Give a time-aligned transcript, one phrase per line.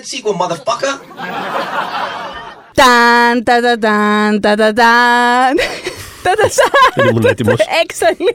[0.00, 0.94] that sequel, motherfucker.
[2.74, 5.56] Ταν, τα, τα, ταν, τα, τα, ταν.
[6.22, 6.48] Τα, τα,
[6.94, 7.30] Δεν ήμουν ταν.
[7.30, 7.56] έτοιμος.
[7.82, 8.34] Έξαλλη.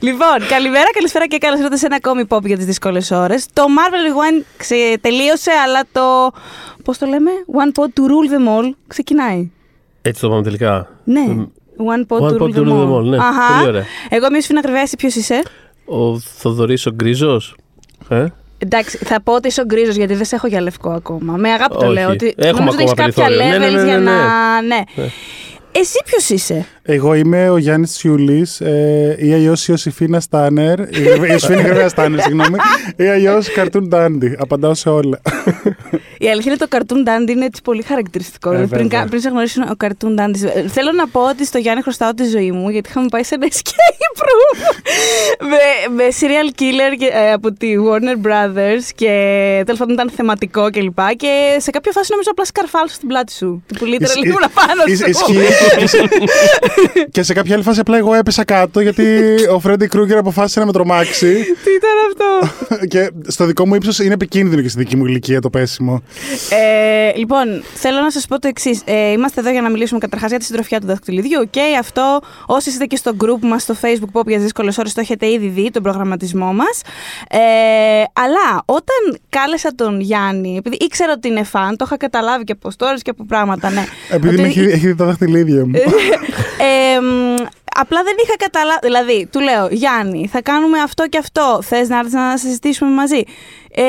[0.00, 3.46] Λοιπόν, καλημέρα, καλησπέρα και καλώς ήρθατε σε ένα ακόμη pop για τις δύσκολες ώρες.
[3.52, 6.30] Το Marvel Rewind ξε- τελείωσε, αλλά το.
[6.84, 9.50] Πώς το λέμε; One pot to rule them all ξεκινάει.
[10.02, 10.88] Έτσι το πάμε τελικά.
[11.04, 11.24] Ναι.
[11.76, 12.98] One pot One to pot rule to them rule them all.
[12.98, 13.16] all, ναι.
[13.16, 13.54] Αχα.
[13.56, 13.84] Πολύ ωραία.
[14.08, 15.42] Εγώ είμαι Σφίνα Κρυβαία, εσύ ποιος είσαι;
[15.84, 17.56] Ο Θοδωρής ο Γκρίζος.
[18.08, 18.26] Ε;
[18.64, 21.36] Εντάξει, θα πω ότι είσαι ο γκρίζος γιατί δεν σε έχω για λευκό ακόμα.
[21.36, 21.92] Με αγάπη το Όχι.
[21.94, 22.10] λέω.
[22.10, 23.58] Ότι Έχουμε νομίζω ότι ακόμα έχεις κάποια περιθώριο.
[23.58, 24.62] Ναι, ναι, levels ναι, για ναι, να.
[24.62, 24.80] ναι.
[25.74, 25.80] Ναι.
[25.80, 30.78] Εσύ ποιος είσαι; Εγώ είμαι ο Γιάννης Τσιούλη ε, ή αλλιώ η Ιωσήφίνα Στάνερ.
[30.80, 32.56] Η η Ιωσήφίνα Γρεβαία Στάνερ, συγγνώμη.
[32.96, 34.32] Ή αλλιώ Cartoon Dandy.
[34.38, 35.20] Απαντάω σε όλα.
[36.18, 38.48] Η αλήθεια είναι το cartoon dandy είναι έτσι πολύ χαρακτηριστικό.
[38.48, 39.00] Ε, Δηλαδή, πριν, βέβαια.
[39.02, 40.48] κα- πριν σε γνωρίσουν ο cartoon dandy.
[40.54, 43.34] Ε, Θέλω να πω ότι στο Γιάννη χρωστάω τη ζωή μου γιατί είχαμε πάει σε
[43.34, 44.58] ένα escape room
[45.50, 49.08] με, με serial killer και, ε, από τη Warner Brothers και
[49.64, 50.98] τέλος πάντων ήταν θεματικό κλπ.
[51.08, 53.64] Και, και σε κάποια φάση νομίζω απλά σκαρφάλωσα στην πλάτη σου.
[53.78, 55.32] Που literally Ισχύει- ήμουν πάνω Ισ- σου.
[55.82, 56.08] Ισχύει.
[57.10, 59.04] και σε κάποια άλλη φάση απλά εγώ έπεσα κάτω γιατί
[59.54, 61.32] ο Φρέντι Κρούγκερ αποφάσισε να με τρομάξει.
[61.64, 65.40] Τι ήταν αυτό; και στο δικό μου ύψος είναι επικίνδυνο και στη δική μου ηλικία
[65.40, 66.02] το πέσιμο.
[66.50, 68.80] Ε, λοιπόν, θέλω να σας πω το εξής.
[68.84, 71.50] Ε, είμαστε εδώ για να μιλήσουμε καταρχάς για τη συντροφιά του δαχτυλιδιού.
[71.50, 74.92] Και αυτό, όσοι είστε και στο group μας στο Facebook Pop για τι δύσκολες ώρες,
[74.92, 76.80] το έχετε ήδη δει, τον προγραμματισμό μας.
[77.30, 77.38] Ε,
[78.12, 82.70] αλλά όταν κάλεσα τον Γιάννη, επειδή ήξερα ότι είναι φαν, το είχα καταλάβει και από
[82.78, 83.84] stories και από πράγματα, ναι.
[84.10, 85.72] Επειδή Ότι- με έχει, έχει δει τα δαχτυλίδια μου.
[86.94, 87.34] ε, μ,
[87.74, 88.78] απλά δεν είχα καταλάβει.
[88.82, 91.60] Δηλαδή, του λέω, Γιάννη, θα κάνουμε αυτό και αυτό.
[91.62, 93.22] Θες να έρθεις να συζητήσουμε μαζί;
[93.74, 93.82] Ε,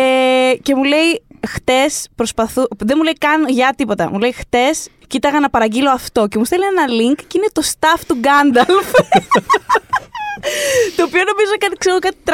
[0.61, 2.63] και μου λέει, χτες προσπαθού.
[2.77, 4.09] Δεν μου λέει καν για τίποτα.
[4.11, 6.27] Μου λέει, χτες κοίταγα να παραγγείλω αυτό.
[6.27, 8.91] Και μου στέλνει ένα link και είναι το staff του Γκάνταλφ.
[10.97, 12.33] το οποίο νομίζω κάτι, ξέρω, κάτι 300,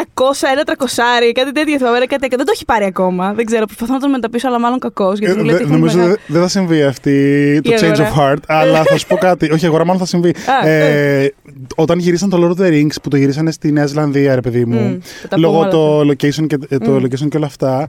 [0.51, 3.33] ένα τρακοσάρι, κάτι τέτοιο θυμάμαι, ένα κάτι, δεν το έχει πάρει ακόμα.
[3.33, 5.19] Δεν ξέρω, προσπαθώ να τον μεταπίσω, αλλά μάλλον κακός.
[5.19, 7.13] Γιατί Ε, μου λέει ότι δε- έχουμε νομίζω μεγάλη- δε- δεν θα συμβεί αυτή
[7.63, 8.13] το Η change αγορά.
[8.15, 9.51] of heart, αλλά θα σου πω κάτι.
[9.51, 10.29] Όχι, η αγορά μάλλον θα συμβεί.
[10.63, 11.33] Α, ε,
[11.75, 14.65] όταν γυρίσαν το Lord of the Rings που το γυρίσανε στη Νέα Ζηλανδία, ρε παιδί
[14.65, 17.03] μου, Μμ, θα τα πούμε λόγω όλα το location, και, ε, το Μμ.
[17.03, 17.87] location και όλα αυτά.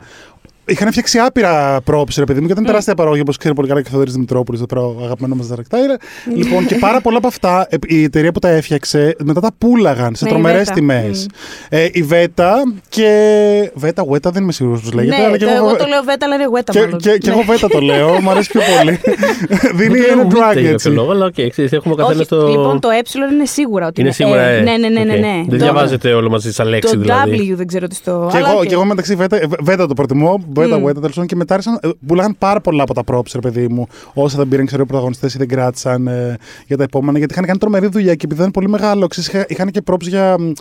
[0.64, 3.80] Είχαν φτιάξει άπειρα props, ρε παιδί μου, και ήταν τεράστια παραγωγή, όπως ξέρει πολύ καλά
[3.80, 6.00] και ο Θοδωρής Δημητρόπουλος, το πέρα, ο αγαπημένο μας director.
[6.34, 10.14] λοιπόν, και πάρα πολλά από αυτά, ε, η εταιρεία που τα έφτιαξε, μετά τα πούλαγαν
[10.14, 10.72] σε Ναι, η τρομερές Veta.
[10.74, 11.26] τιμές.
[11.30, 11.76] Μμ.
[11.76, 12.54] Ε, η Βέτα
[12.88, 13.70] και.
[13.74, 15.16] Βέτα, Βέτα, δεν είμαι σίγουρος πώς λέγεται.
[15.16, 16.98] Ναι, αλλά και το, εγώ, εγώ το λέω βέτα, αλλά είναι γουέτα και, μάλλον.
[16.98, 17.34] και, και Ναι.
[17.34, 19.00] εγώ Βέτα το λέω, μου αρέσει πιο πολύ.
[19.78, 20.88] Δίνει Δεν ένα μου drag πείτε για κάποιο έτσι.
[20.88, 22.48] λόγο, αλλά οκ, ξέρεις, έχουμε ο καθένα Όχι, το.
[22.48, 23.00] Λοιπόν, το ε
[23.32, 24.40] είναι σίγουρα ότι Είναι σίγουρα.
[24.42, 24.60] ε, ε.
[24.60, 25.18] ναι, ναι, ναι, ναι, Οκ.
[25.18, 25.32] ναι.
[25.48, 27.50] Δεν Το- διαβάζετε όλο μαζί σαν λέξη Το δηλαδή.
[27.52, 28.28] W δεν ξέρω τι στο.
[28.30, 28.66] Και αλλά εγώ, οκ.
[28.66, 30.84] και εγώ μεταξύ Βέτα, ε, Βέτα το προτιμώ, Βέτα, Μμ.
[30.84, 31.78] Βέτα τέλο πάντων και μετά άρχισαν.
[31.82, 33.86] ε, Πουλάγαν πάρα πολλά από τα props, ρε παιδί μου.
[34.14, 37.18] Όσα δεν πήραν, ξέρω, οι πρωταγωνιστές ή δεν κράτησαν ε, για τα επόμενα.
[37.18, 40.00] Γιατί είχαν κάνει τρομερή δουλειά και επειδή ήταν πολύ μεγάλο, ξέρεις, είχα- είχαν και props
[40.00, 40.52] για μ,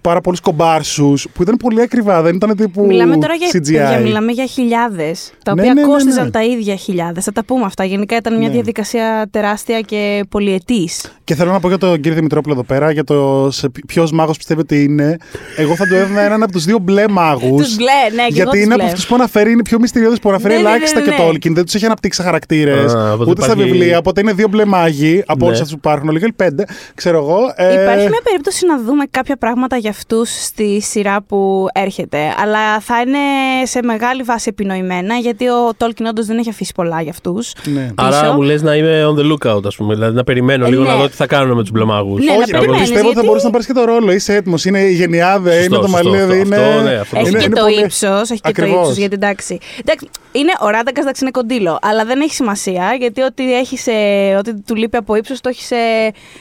[0.00, 2.22] πάρα πολλούς κομπάρσους που ήταν πολύ ακριβά.
[2.22, 3.52] Δεν ήταν τύπου Μιλάμε τώρα για, CGI.
[3.52, 5.32] παιδιά, μιλάμε για χιλιάδες.
[5.44, 6.30] Τα Ναι, οποία ναι, ναι, κόστιζαν ναι.
[6.30, 7.24] τα ίδια χιλιάδες.
[7.24, 7.84] Θα τα πούμε αυτά.
[7.84, 8.54] Γενικά ήταν μια Ναι.
[8.54, 11.12] διαδικασία τεράστια και πολυετής.
[11.24, 13.50] Και θέλω να πω για τον κύριο Δημητρόπουλο εδώ πέρα, για το
[13.86, 15.16] ποιος μάγος πιστεύει ότι είναι.
[15.56, 17.62] Εγώ θα του έδινα έναν από τους δύο μπλε μάγους.
[17.66, 18.84] Τους μπλε, ναι, και εγώ Γιατί τους είναι από μπλε.
[18.92, 21.16] αυτούς που αναφέρει, είναι πιο μυστηριώδης που αναφέρει Ναι, ναι, ναι, ελάχιστα ναι, και ναι.
[21.16, 21.52] το Tolkien.
[21.54, 22.94] Δεν τους έχει αναπτύξει χαρακτήρες.
[22.94, 23.98] Α, οπότε Ούτε στα υπάρχει- βιβλία.
[23.98, 25.50] Οπότε είναι δύο μπλε μάγοι από Ναι.
[25.50, 26.10] όλου αυτού που υπάρχουν.
[26.10, 27.38] Λίγα πέντε, ξέρω εγώ.
[27.56, 32.18] Ε, Υπάρχει μια περίπτωση να δούμε κάποια πράγματα για αυτούς στη σειρά που έρχεται.
[32.42, 33.18] Αλλά θα είναι
[33.64, 37.52] σε μεγάλη βάση επινοημένα, γιατί ο Tolkien όντως δεν έχει αφήσει πολλά για αυτούς.
[37.74, 37.90] Ναι.
[37.94, 38.32] Άρα πίσω.
[38.32, 39.94] μου λες να είμαι on the lookout, ας πούμε.
[39.94, 40.88] Δηλαδή να περιμένω Ε, λίγο ναι.
[40.88, 42.24] να δω τι θα κάνουν με τους μπλεμάγους.
[42.24, 44.12] Ναι, να Όχι, περιμένεις, πιστεύω ότι θα γιατί- μπορούσε να πάρεις και το ρόλο.
[44.12, 44.64] Είσαι έτοιμος.
[44.64, 46.20] Είναι η γενιάδε, Σωστό, είναι το σωστό, μαλλί.
[46.22, 46.56] αυτό, είναι...
[46.56, 48.80] αυτό, ναι, αυτό Έχει είναι- και είναι το πολύ- ύψος, έχει και το Ακριβώς.
[48.80, 49.58] ύψος, γιατί εντάξει.
[49.80, 53.92] εντάξει είναι, ο Ράντακα εντάξει είναι κοντήλο, αλλά δεν έχει σημασία γιατί ό,τι, έχει σε,
[54.38, 55.76] ό,τι του λείπει από ύψος το έχει σε,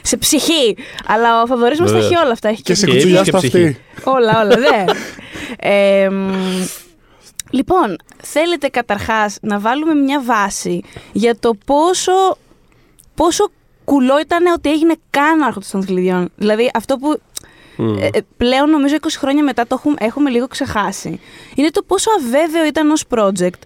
[0.02, 0.78] σε ψυχή.
[1.08, 2.06] Αλλά ο Θοδωρή μα τα Βέβαια.
[2.08, 2.50] έχει όλα αυτά.
[2.50, 3.78] Έχει Και σε Και κουτσουλιά ύψος στο και αυτή.
[3.80, 4.10] ψυχή.
[4.10, 4.84] όλα, όλα, ναι.
[5.60, 6.32] Ε, μ,
[7.50, 10.82] λοιπόν, θέλετε καταρχάς να βάλουμε μια βάση
[11.12, 12.38] για το πόσο,
[13.16, 13.50] πόσο
[13.84, 16.30] κουλό ήταν ότι έγινε καν ο Άρχοντας των Θηλυδιών.
[16.36, 17.22] Δηλαδή αυτό που
[17.78, 17.98] Μμ.
[17.98, 21.20] ε, ε, πλέον νομίζω 20 χρόνια μετά το έχουμε, έχουμε λίγο ξεχάσει.
[21.56, 23.62] Είναι το πόσο αβέβαιο ήταν ως project,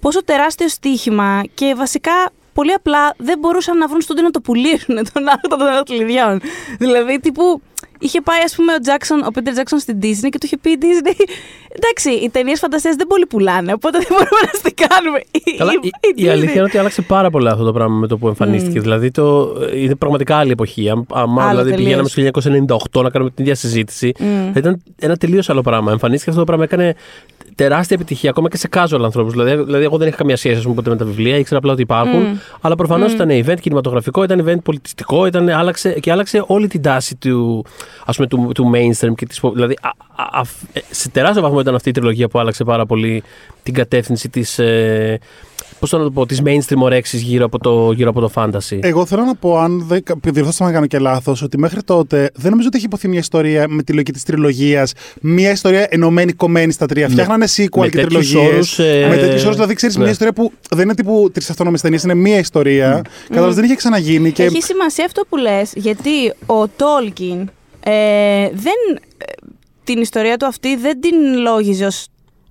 [0.00, 2.12] πόσο τεράστιο στοίχημα και βασικά
[2.52, 6.40] πολύ απλά δεν μπορούσαν να βρουν στούντιο να το πουλήσουν τον Άρχοντα των Αθληδιών.
[6.78, 7.62] Δηλαδή, τύπου,
[7.98, 10.70] είχε πάει ας πούμε ο, Jackson, ο Peter Jackson στην Disney και του είχε πει
[10.70, 11.24] η Disney
[11.76, 15.20] εντάξει, οι ταινίες φαντασίες δεν πολύ πουλάνε, οπότε δεν μπορούμε να τις κάνουμε.
[15.58, 15.72] Καλά,
[16.16, 18.80] η, η αλήθεια είναι ότι άλλαξε πάρα πολλά αυτό το πράγμα με το που εμφανίστηκε.
[18.80, 20.90] Δηλαδή το, είναι πραγματικά άλλη εποχή.
[20.90, 22.12] Αν, άμα Άλλο δηλαδή τελείως.
[22.14, 24.52] πηγαίναμε στο 1998 να κάνουμε την ίδια συζήτηση, Μμ.
[24.52, 25.92] θα ήταν ένα τελείως άλλο πράγμα.
[25.92, 26.94] Εμφανίστηκε αυτό το πράγμα, έκανε
[27.54, 29.32] τεράστια επιτυχία ακόμα και σε casual ανθρώπους.
[29.32, 31.72] Δηλαδή, δηλαδή, εγώ δεν είχα καμία σχέση ας πούμε, ποτέ με τα βιβλία, ήξερα απλά
[31.72, 32.22] ότι υπάρχουν.
[32.34, 32.38] Mm.
[32.60, 33.14] Αλλά προφανώς Mm.
[33.14, 37.64] ήταν event κινηματογραφικό, ήταν event πολιτιστικό, ήταν, άλλαξε, και άλλαξε όλη την τάση του,
[38.04, 39.14] ας πούμε, του, του mainstream.
[39.16, 39.88] Και της, δηλαδή, α,
[40.22, 40.44] α, α,
[40.90, 43.22] σε τεράστιο βαθμό ήταν αυτή η τριλογία που άλλαξε πάρα πολύ
[43.62, 44.58] την κατεύθυνση της.
[44.58, 45.18] Ε,
[45.78, 48.78] Πώς το να το πω, τη mainstream ορέξη γύρω, από το, γύρω από το fantasy;
[48.80, 52.50] Εγώ θέλω να πω, αν δεν διορθώσω να κάνω και λάθος, ότι μέχρι τότε δεν
[52.50, 54.92] νομίζω ότι έχει υποθεί μια ιστορία με τη λογική της τριλογίας.
[55.20, 57.06] Μια ιστορία ενωμένη, κομμένη στα τρία.
[57.06, 58.52] Με- Φτιάχνανε sequel με και τέτοιους τριλογίες.
[58.54, 60.02] όρους, ε, με τέτοιους όρους, δηλαδή ξέρεις ναι.
[60.02, 63.02] μια ιστορία που δεν είναι τύπου τρεις αυτόνομε ταινίες, είναι μία ιστορία.
[63.28, 64.32] Κατάλαβε, δεν είχε ξαναγίνει.
[64.32, 64.42] Και...
[64.42, 67.50] Έχει σημασία αυτό που λες, γιατί ο Τόλκιν
[67.80, 69.24] ε, δεν, ε,
[69.84, 72.06] την ιστορία του αυτή δεν την λόγιζε ως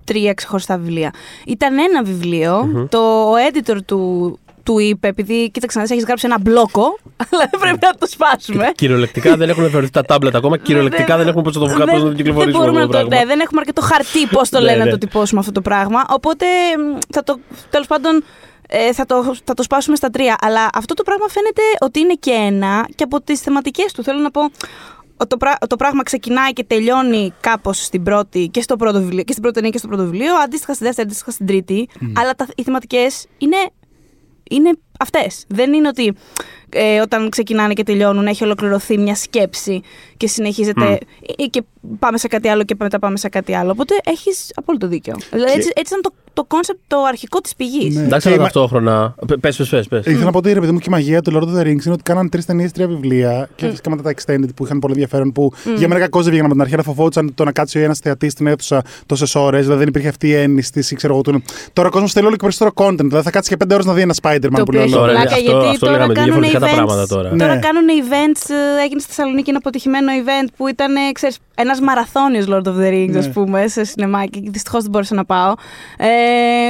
[0.06, 1.10] τρία ξεχωριστά βιβλία.
[1.46, 2.98] Ήταν ένα βιβλίο, το
[3.30, 6.98] ο editor του, του είπε, επειδή κοίταξε να δεις, έχεις γράψει ένα μπλόκο,
[7.30, 8.72] αλλά δεν πρέπει να το σπάσουμε.
[8.74, 10.56] Κυριολεκτικά δεν έχουν θεωρηθεί τα τάμπλετ ακόμα.
[10.56, 12.98] Κυριολεκτικά δεν έχουμε πώς να το βγάλουμε, πώς να το δεν κυκλοφορήσουμε μπορούμε αυτό να
[12.98, 13.24] το το, πράγμα.
[13.24, 14.90] ναι, δεν έχουμε αρκετό χαρτί πώς το Ναι, λένε να ναι.
[14.90, 16.04] το τυπώσουμε αυτό το πράγμα.
[16.08, 16.46] Οπότε
[16.78, 17.38] μ, θα το,
[17.70, 18.24] τέλος πάντων
[18.68, 20.36] ε, θα, το, θα το σπάσουμε στα τρία.
[20.40, 24.02] Αλλά αυτό το πράγμα φαίνεται ότι είναι και ένα και από τις θεματικές του.
[24.02, 24.40] Θέλω να πω.
[25.16, 29.22] Ότι Το, πρά- το πράγμα ξεκινάει και τελειώνει κάπως στην πρώτη και στο πρώτο βιβλίο,
[29.22, 31.88] και στην πρώτη ταινία και στο πρώτο βιβλίο, αντίστοιχα στη δεύτερη, αντίστοιχα στην τρίτη.
[32.16, 33.56] Αλλά τα, οι θεματικές είναι
[34.50, 35.44] είναι αυτές.
[35.48, 36.12] Δεν είναι ότι
[36.68, 39.80] ε, όταν ξεκινάνε και τελειώνουν έχει ολοκληρωθεί μια σκέψη
[40.16, 40.98] και συνεχίζεται
[41.38, 41.62] ή και
[41.98, 43.70] πάμε σε κάτι άλλο και μετά πάμε σε κάτι άλλο.
[43.70, 45.14] Οπότε έχεις απόλυτο δίκιο.
[45.30, 47.94] Δηλαδή έτσι, έτσι ήταν το, το κόνσεπτ το αρχικό της πηγής.
[47.94, 48.02] Ναι.
[48.02, 49.14] Εντάξει, Και αλλά η μα- ταυτόχρονα.
[49.26, 49.88] Πε, πες, πες.
[49.88, 50.06] πες.
[50.06, 51.84] Ήθελα να πω ότι ρε παιδί μου και η μαγεία του Lord of the Rings
[51.84, 54.92] είναι ότι κάναν τρεις ταινίες, τρία βιβλία και φυσικά μετά τα extended που είχαν πολύ
[54.92, 55.32] ενδιαφέρον.
[55.32, 57.82] Που για μένα κακώς δεν βγήκαν από την αρχή, αλλά φοβόντουσαν το να κάτσει ο
[57.82, 59.60] ένας θεατής στην αίθουσα τόσες ώρες.
[59.60, 61.22] Δηλαδή δεν υπήρχε αυτή η έννοιση, ξέρω εγώ.
[61.22, 61.42] του-
[61.72, 62.96] Τώρα ο κόσμος θέλει όλο και περισσότερο content.
[63.06, 64.92] Δηλαδή θα κάτσει και πέντε ώρες να δει ένα Spider-Man Το που οποίο λέει έχει
[64.94, 67.28] Τώρα, πλάκα αυτό- γιατί αυτό τώρα λέγαμε, κάνουν διαφορετικά τα events, πράγματα τώρα.
[67.36, 67.60] Τώρα Ναι.
[67.60, 68.42] κάνουν events,
[68.78, 72.76] ε, έγινε στη Θεσσαλονίκη ένα αποτυχημένο event που ήταν, ε, ξέρεις, ένας μαραθώνιος Lord of
[72.80, 73.18] the Rings, Ναι.
[73.18, 74.48] ας πούμε, σε σινεμάκι.
[74.50, 75.52] Δυστυχώς δεν μπόρεσα να πάω.
[75.98, 76.06] Ε,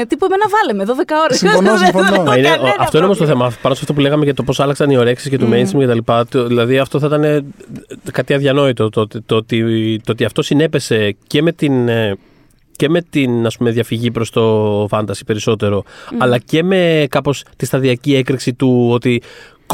[0.09, 1.39] τύπου εμένα βάλε μου 12 ώρες.
[1.39, 2.07] Συμφωνώ, Δεν συμφωνώ.
[2.15, 3.49] έχω Μα είναι- κανένα αυτό είναι όμως το πρόβλημα.
[3.51, 3.61] θέμα.
[3.63, 5.87] Πάνω σε αυτό που λέγαμε για το πώς άλλαξαν οι ορέξεις και του mainstream και
[5.87, 6.27] τα λοιπά.
[6.27, 7.45] το- Δηλαδή αυτό θα ήταν ε,
[8.13, 8.89] κάτι αδιανόητο.
[8.89, 11.89] Το, ότι- το, ότι, το ότι αυτό συνέπεσε και με την.
[11.89, 12.17] ε,
[12.77, 15.85] και με την ας πούμε, διαφυγή προς το fantasy περισσότερο,
[16.19, 19.23] αλλά και με κάπως τη σταδιακή έκρηξη του ότι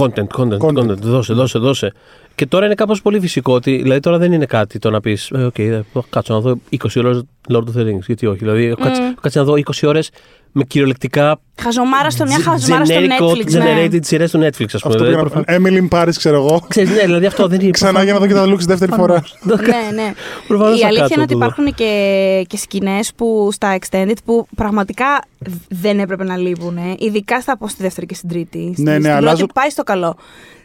[0.01, 0.97] content, content, content, Content.
[0.99, 1.93] δώσε, δώσε, δώσε.
[2.35, 5.31] Και τώρα είναι κάπως πολύ φυσικό ότι, δηλαδή τώρα δεν είναι κάτι το να πεις,
[5.31, 8.65] ε, οκ, ε, κάτσω να δω 20 ώρες Lord of the Rings, γιατί όχι, δηλαδή
[8.65, 10.11] έχω κάτσει, έχω κάτσει να δω 20 ώρες
[10.55, 13.51] με κυριολεκτικά Χαζομάρα στο μια χαζομάρα στο generic Netflix.
[13.53, 13.61] ναι.
[13.89, 14.95] generated σειρές του Netflix, ας πούμε.
[14.95, 16.65] Αυτό Δηλαδή, πήγα προφανώς- να Emily in Paris, ξέρω εγώ.
[16.69, 17.71] Ξέρεις, ναι, δηλαδή αυτό δεν είναι.
[17.71, 19.15] Ξανά για να δω και τα Lux δεύτερη φορά.
[19.45, 20.13] ναι, ναι.
[20.47, 21.45] Προφανώς Η θα αλήθεια κάτσω είναι ότι να το δω.
[21.45, 25.25] υπάρχουν και, και σκηνές που στα extended που πραγματικά
[25.69, 26.77] δεν έπρεπε να λείπουν.
[26.77, 26.95] ε.
[26.99, 28.71] Ειδικά στα πω στη δεύτερη και στην τρίτη.
[28.73, 30.17] Στη- Ναι, ναι, στην αλλάζω- πρώτη πάει στο καλό.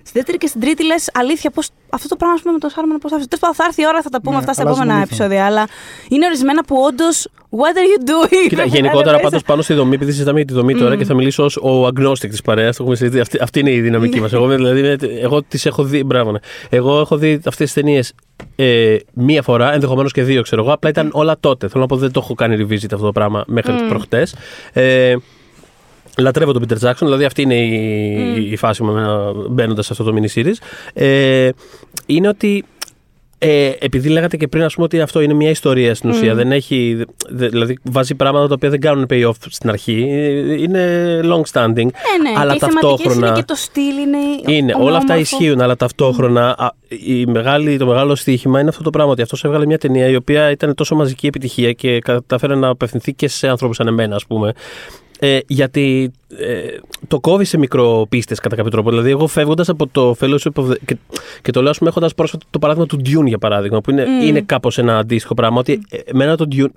[0.07, 2.69] Στη δεύτερη και στην τρίτη λες αλήθεια, πώς, αυτό το πράγμα ας πούμε, με το
[2.69, 4.61] Σάρμαν πώς θα Τέλος πάντων, θα έρθει η ώρα, θα τα πούμε Ναι, αυτά στα
[4.61, 5.45] αλλάζουν επόμενα πολύ επεισόδια.
[5.45, 5.67] Αλλά
[6.09, 7.27] είναι ορισμένα που όντως.
[7.49, 8.47] What are you doing?
[8.49, 9.45] Κοίτα, Πρέπει να γενικότερα λέμε πάντως μέσα.
[9.45, 12.29] πάνω στη δομή, επειδή συζητάμε για τη δομή τώρα και θα μιλήσω ως ο agnostic
[12.29, 12.79] της παρέας.
[13.21, 14.33] Αυτή, αυτή είναι η δυναμική μας.
[14.33, 16.03] Εγώ, δηλαδή, εγώ τις έχω δει.
[16.03, 16.39] Μπράβο, ναι.
[16.69, 18.13] Εγώ έχω δει αυτές τις ταινίες
[18.55, 20.73] ε, μία φορά, ενδεχομένως και δύο, ξέρω εγώ.
[20.73, 21.67] Απλά ήταν όλα τότε.
[21.67, 23.89] Θέλω να πω δεν το έχω κάνει revisit αυτό το πράγμα μέχρι mm.
[23.89, 24.35] προχτές.
[24.73, 25.15] Ε,
[26.17, 28.93] Λατρεύω τον Peter Jackson, δηλαδή αυτή είναι η, η φάση μου
[29.49, 30.53] μπαίνοντας σε αυτό το mini series.
[30.93, 31.49] Ε,
[32.05, 32.63] είναι ότι
[33.39, 36.35] ε, επειδή λέγατε και πριν, ας πούμε, ότι αυτό είναι μια ιστορία στην ουσία.
[36.35, 36.97] Δεν έχει,
[37.29, 40.05] δε- δηλαδή βάζει πράγματα τα οποία δεν κάνουν payoff στην αρχή.
[40.09, 41.75] Ε, Είναι long standing.
[41.75, 42.39] Ναι, ναι.
[42.39, 43.27] αλλά και οι θεματικές ταυτόχρονα.
[43.27, 44.17] είναι και το στυλ είναι.
[44.45, 44.97] Είναι, όλα ομοιόμορφο.
[44.97, 49.11] αυτά ισχύουν, αλλά ταυτόχρονα α, η μεγάλη, το μεγάλο στοίχημα είναι αυτό το πράγμα.
[49.11, 53.13] Ότι αυτός έβγαλε μια ταινία η οποία ήταν τόσο μαζική επιτυχία και κατάφερε να απευθυνθεί
[53.13, 54.53] και σε ανθρώπους σαν εμένα, ας πούμε.
[55.19, 58.89] Ε, γιατί ε, το κόβει σε μικροπίστες κατά κάποιο τρόπο.
[58.89, 60.75] Δηλαδή, εγώ φεύγοντας από το Fellowship of the...
[60.85, 60.97] και,
[61.41, 64.05] και το λέω, ας πούμε, έχοντας πρόσφατα το παράδειγμα του Dune για παράδειγμα, που είναι,
[64.23, 65.59] είναι κάπως ένα αντίστοιχο πράγμα.
[65.59, 66.67] Ότι ε, εμένα το Dune.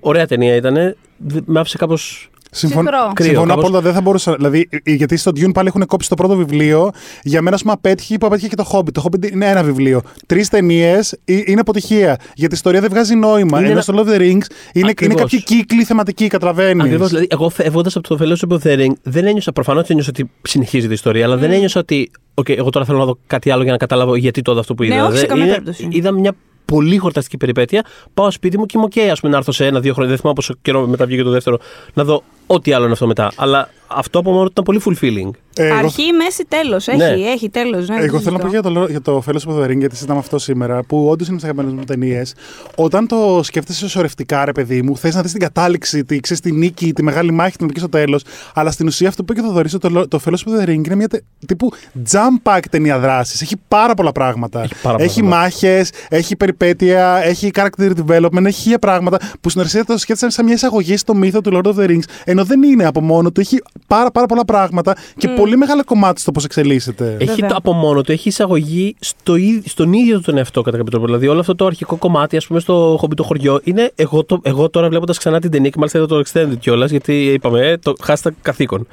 [0.00, 0.96] Ωραία ταινία ήταν.
[1.44, 2.30] Με άφησε κάπως.
[2.50, 2.84] Συμφων...
[2.84, 3.12] Ψυχρό.
[3.14, 3.64] Κρύο, Συμφωνώ κάπως.
[3.64, 4.34] απόλυτα, δεν θα μπορούσα.
[4.34, 6.90] Δηλαδή, ε, γιατί στο Dune πάλι έχουν κόψει το πρώτο βιβλίο.
[7.22, 8.92] Για μένα, ας πούμε, απέτυχε που απέτυχε και το Hobbit.
[8.92, 10.02] Το Hobbit είναι ένα βιβλίο.
[10.26, 12.16] Τρεις ταινίες είναι αποτυχία.
[12.34, 13.58] Γιατί η ιστορία δεν βγάζει νόημα.
[13.58, 15.20] Είναι Ενώ ένα- στο Lord of the Rings είναι, είναι Ακριβώς.
[15.20, 16.84] κάποιοι κύκλοι θεματικοί, καταλαβαίνεις.
[16.84, 17.08] Ακριβώς.
[17.08, 19.52] Δηλαδή, εγώ φεύγοντας από το Fellowship of the Ring, δεν ένιωσα.
[19.52, 22.10] Προφανώς ένιωσα ότι συνεχίζεται η ιστορία, αλλά δεν ένιωσα ότι.
[22.34, 24.74] Οκ, εγώ τώρα θέλω να δω κάτι άλλο για να καταλάβω γιατί το είδα αυτό
[24.74, 25.04] που Ναι, είδα.
[25.06, 25.88] όχι σε Δεν- καμία είναι- περίπτωση.
[25.90, 26.32] Είδα μια
[26.64, 27.84] πολύ χορταστική περιπέτεια.
[28.14, 30.10] Πάω σπίτι μου και είμαι οκ, ας πούμε, να έρθω σε ένα-δύο χρόνια.
[30.10, 31.58] Δεν θυμάμαι πόσο καιρό μετά βγήκε το δεύτερο,
[31.94, 33.32] να δω ό,τι άλλο είναι αυτό μετά.
[33.36, 35.30] Αλλά αυτό από μόνο του ήταν πολύ fulfilling.
[35.60, 36.88] Ε, εγώ- Αρχή, μέση, τέλος.
[36.88, 37.04] Έχει, Ναι.
[37.06, 37.88] έχει τέλος.
[37.88, 38.70] Ναι, Εγώ δεν θέλω να πω συζητώ.
[38.70, 41.38] για το, για το Fellowship of the Ring, γιατί συζητάμε αυτό σήμερα, που όντως είναι
[41.38, 42.34] στις αγαπημένες μου ταινίες.
[42.74, 46.52] Όταν το σκέφτεσαι σωρευτικά, ρε παιδί μου, θες να δεις την κατάληξη, τη, ξέρεις, τη
[46.52, 48.22] νίκη, τη μεγάλη μάχη, την νίκη στο τέλος.
[48.54, 50.84] Αλλά στην ουσία αυτό που είπε και ο Θοδωρής, το, το Fellowship of the Ring
[50.86, 51.72] είναι μια τε- τύπου
[52.10, 53.42] jump pack ταινία δράσης.
[53.42, 54.62] Έχει πάρα πολλά πράγματα.
[54.62, 55.42] Έχει πάρα πολλά έχει πράγματα.
[55.42, 60.44] μάχες, έχει περιπέτεια, έχει character development, έχει χίλια πράγματα που στην ουσία το σκέφτεσαι σαν
[60.44, 62.02] μια εισαγωγή στο μύθο του Lord of the Rings.
[62.38, 66.20] Ενώ δεν είναι από μόνο του, έχει πάρα, πάρα πολλά πράγματα και πολύ μεγάλο κομμάτι
[66.20, 67.16] στο πώς εξελίσσεται.
[67.20, 67.48] Έχει Βέβαια.
[67.48, 70.90] το, από μόνο του, έχει εισαγωγή στο, ίδ- στον ίδιο του τον εαυτό κατά κάποιο
[70.90, 71.06] τρόπο.
[71.06, 74.40] Δηλαδή, όλο αυτό το αρχικό κομμάτι, ας πούμε, στο χόμπι το χωριό, είναι εγώ, το,
[74.42, 77.76] εγώ τώρα βλέποντας ξανά την ταινία και μάλιστα είδα το extended κιόλας, γιατί είπαμε, ε,
[77.76, 78.86] το hashtag καθήκον.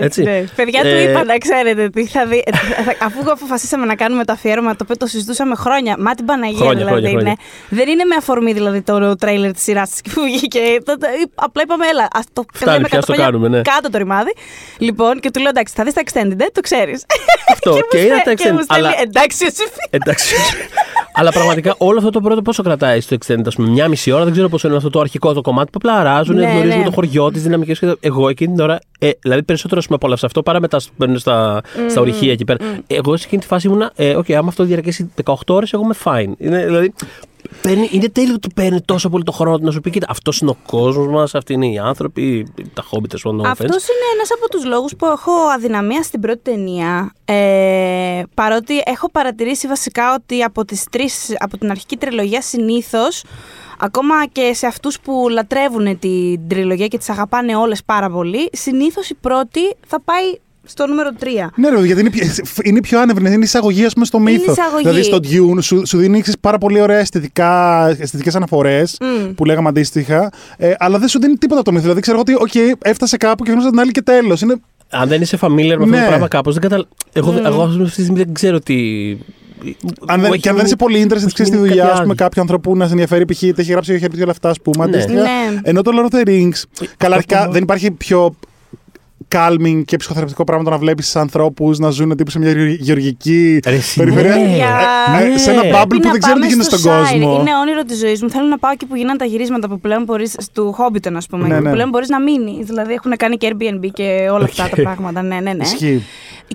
[0.00, 0.44] Έτσι, Ε, Ναι.
[0.56, 2.42] Παιδιά του Ε, είπα να ξέρετε τι θα δει.
[2.46, 2.50] ε,
[2.82, 5.96] θα- Αφού αποφασίσαμε να κάνουμε το αφιέρωμα, το οποίο το συζητούσαμε χρόνια.
[5.98, 6.90] Μα την Παναγία Χρόνια, δηλαδή.
[6.92, 7.36] χρόνια, χρόνια.
[7.70, 7.76] ναι.
[7.76, 10.60] Δεν είναι με αφορμή δηλαδή το τρέιλερ της σειράς της που βγήκε.
[10.84, 12.44] Το- το- Απλά είπαμε, έλα, ας το
[12.76, 13.62] Φτάνει λέμε πια, ας το κάτω κάνουμε, ναι.
[13.62, 14.32] Κάτω το ρημάδι.
[14.78, 17.04] Λοιπόν, και του λέω εντάξει, θα δεις τα extended, ε, το ξέρεις.
[17.52, 18.62] Αυτό και είδα τα Και μου extended.
[18.64, 19.88] στέλνει, Αλλά, εντάξει, εσύ φύγε.
[19.90, 20.34] εντάξει.
[21.12, 24.24] αλλά πραγματικά όλο αυτό το πρώτο πόσο κρατάει στο extended, ας πούμε, μια μισή ώρα,
[24.24, 26.84] δεν ξέρω πόσο είναι αυτό το αρχικό το κομμάτι που απλά αράζουν, Ναι, γνωρίζουμε ναι.
[26.84, 27.82] το χωριό, τι δυναμικές.
[28.00, 31.18] Εγώ εκείνη την ώρα, ε, δηλαδή περισσότερο ας πούμε, απόλαυσα αυτό παρά μετά που μπαίνουν
[31.18, 32.58] στα, στα ορυχεία εκεί πέρα.
[32.86, 35.94] Εγώ σε εκείνη τη φάση ήμουνα, ε, okay, άμα αυτό διαρκέσει 18 ώρες, εγώ είμαι
[36.04, 36.32] fine.
[36.38, 36.92] Είναι, δηλαδή,
[37.62, 40.38] παίρνει, είναι τέλειο ότι παίρνει τόσο πολύ το χρόνο του να σου πει: Κοίτα, αυτός
[40.38, 43.40] είναι ο κόσμος μας, αυτοί είναι οι άνθρωποι, τα χόμπι τέλο πάντων.
[43.40, 43.88] no Αυτός offense.
[43.90, 47.12] είναι ένας από τους λόγους που έχω αδυναμία στην πρώτη ταινία.
[47.24, 53.24] Ε, παρότι έχω παρατηρήσει βασικά ότι από, τις τρεις, από την αρχική τριλογία συνήθως,
[53.78, 59.10] ακόμα και σε αυτούς που λατρεύουν την τριλογία και τις αγαπάνε όλες πάρα πολύ, συνήθως
[59.10, 60.24] η πρώτη θα πάει
[60.66, 61.24] στο νούμερο 3.
[61.56, 62.26] Ναι, ρε, γιατί είναι, πιο-
[62.62, 64.52] είναι πιο άνευρη, είναι εισαγωγή ας πούμε, στο μύθο.
[64.52, 64.82] εισαγωγή.
[64.88, 66.98] Δηλαδή στο Dune σου, σου δίνει ξέρεις, πάρα πολύ ωραία
[67.98, 69.34] αισθητικές αναφορές Μμ.
[69.34, 71.82] που λέγαμε αντίστοιχα, ε, αλλά δεν σου δίνει τίποτα από το μύθο.
[71.82, 74.40] Δηλαδή ξέρω εγώ ότι, οκ, έφτασε κάπου και γνώρισα την άλλη και τέλος.
[74.40, 74.54] Είναι...
[74.90, 76.00] Αν δεν είσαι familiar με αυτό Ναι.
[76.00, 76.94] το πράγμα κάπως, δεν καταλαβαίνω.
[77.12, 78.74] Εγώ, εγώ αυτή τη στιγμή δεν ξέρω τι.
[80.06, 81.50] Αν μου δεν, έχει και αν δεν μείνει- είσαι πολύ interested μου ξέρεις, στη έχει
[81.50, 82.14] μείνει δουλειά κάτι ας πούμε, άλλο.
[82.14, 83.42] κάποιου ανθρώπου να σε ενδιαφέρει, π.χ.
[83.42, 84.86] είτε έχει γράψει ο Χέρμπερτ και όλα αυτά, ας πούμε.
[84.86, 84.96] Ναι.
[84.96, 85.22] Αντίστοιχα.
[85.22, 85.60] Ναι.
[85.62, 88.36] Ενώ το Lord of the Rings, καλά, αρχικά που- δεν υπάρχει πιο
[89.34, 93.60] calming και ψυχοθεραπευτικό πράγμα το να βλέπεις ανθρώπους να ζουν τύπου σε μια γεωργ- γεωργική
[93.66, 94.36] Ρε, εσύ, περιφέρεια.
[94.36, 94.54] ναι.
[94.54, 94.80] Για-
[95.20, 95.38] Ε, Ναι.
[95.38, 96.98] σε ένα bubble Τι που να δεν ξέρουν τι πάμε γίνεται στο στον Shire.
[96.98, 97.38] κόσμο.
[97.40, 98.30] Είναι όνειρο της ζωής μου.
[98.30, 100.34] Θέλω να πάω εκεί που γίνανε τα γυρίσματα που πλέον μπορείς.
[100.52, 101.46] του Hobbiton, ας πούμε.
[101.48, 101.68] Ναι, ναι.
[101.68, 102.62] Που πλέον μπορείς να μείνει.
[102.62, 105.22] Δηλαδή έχουν κάνει και Airbnb και όλα αυτά τα πράγματα.
[105.22, 105.64] Ναι, ναι, ναι.
[105.64, 106.02] Ισχύει.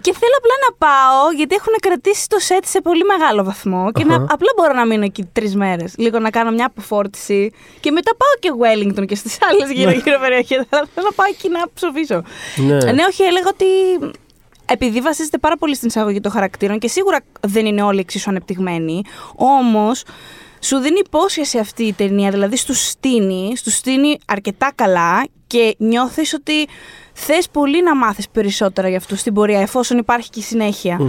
[0.01, 4.03] Και θέλω απλά να πάω γιατί έχουν κρατήσει το σετ σε πολύ μεγάλο βαθμό και
[4.03, 4.23] να, Αχα.
[4.29, 5.93] απλά μπορώ να μείνω εκεί τρεις μέρες.
[5.97, 10.57] Λίγο να κάνω μια αποφόρτιση και μετά πάω και Wellington και στις άλλες γύρω-γύρω περιοχές.
[10.69, 12.23] Αλλά θέλω να πάω εκεί να ψοφήσω.
[12.61, 12.91] Ναι.
[12.91, 13.65] Ναι, όχι, έλεγα ότι
[14.65, 19.01] επειδή βασίζεται πάρα πολύ στην εισαγωγή των χαρακτήρων και σίγουρα δεν είναι όλοι εξίσου ανεπτυγμένοι,
[19.35, 20.03] όμως
[20.59, 26.33] σου δίνει υπόσχεση αυτή η ταινία, δηλαδή στου στείνει, στου στείνει αρκετά καλά και νιώθεις
[26.33, 26.67] ότι
[27.23, 30.99] θες πολύ να μάθεις περισσότερα για αυτούς στην πορεία, εφόσον υπάρχει και η συνέχεια.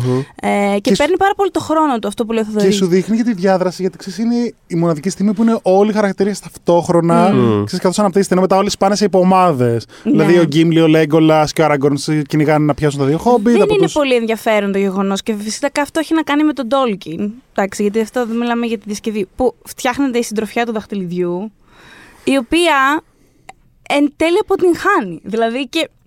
[0.40, 2.52] Ε, και, Και σου- παίρνει πάρα πολύ το χρόνο του αυτό που λέει ο Και
[2.52, 2.76] Θοδωρής.
[2.76, 5.92] σου δείχνει και τη διάδραση, γιατί ξέρεις, είναι η μοναδική στιγμή που είναι όλοι οι
[5.92, 7.28] χαρακτήρες ταυτόχρονα.
[7.28, 7.62] Mm.
[7.64, 9.80] Ξέρεις, καθώς αναπτύσσεται, ενώ μετά όλοι σπάνε σε υποομάδε.
[10.02, 10.10] Ναι.
[10.10, 11.96] Δηλαδή ο Γκίμλι, ο Λέγκολας και ο Άραγκορν
[12.28, 13.50] κυνηγάνε να πιάσουν τα δύο χόμπι.
[13.52, 16.52] Δεν από είναι τους- πολύ ενδιαφέρον το γεγονός και φυσικά αυτό έχει να κάνει με
[16.52, 17.30] τον Tolkien.
[17.54, 19.28] Εντάξει, γιατί αυτό δεν μιλάμε για τη διασκευή.
[19.36, 21.52] Που φτιάχνεται η συντροφιά του δαχτυλιδιού,
[22.24, 23.02] η οποία
[23.88, 25.20] εν τέλει αποτυγχάνει.
[25.22, 26.01] Δηλαδή και ο,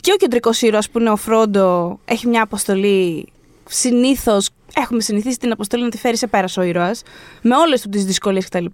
[0.00, 3.32] και ο κεντρικός ήρωας που είναι ο Φρόντο έχει μια αποστολή.
[3.68, 7.02] Συνήθως έχουμε συνηθίσει την αποστολή να τη φέρει σε πέρας ο ήρωας,
[7.42, 8.64] με όλες του τις δυσκολίες κτλ.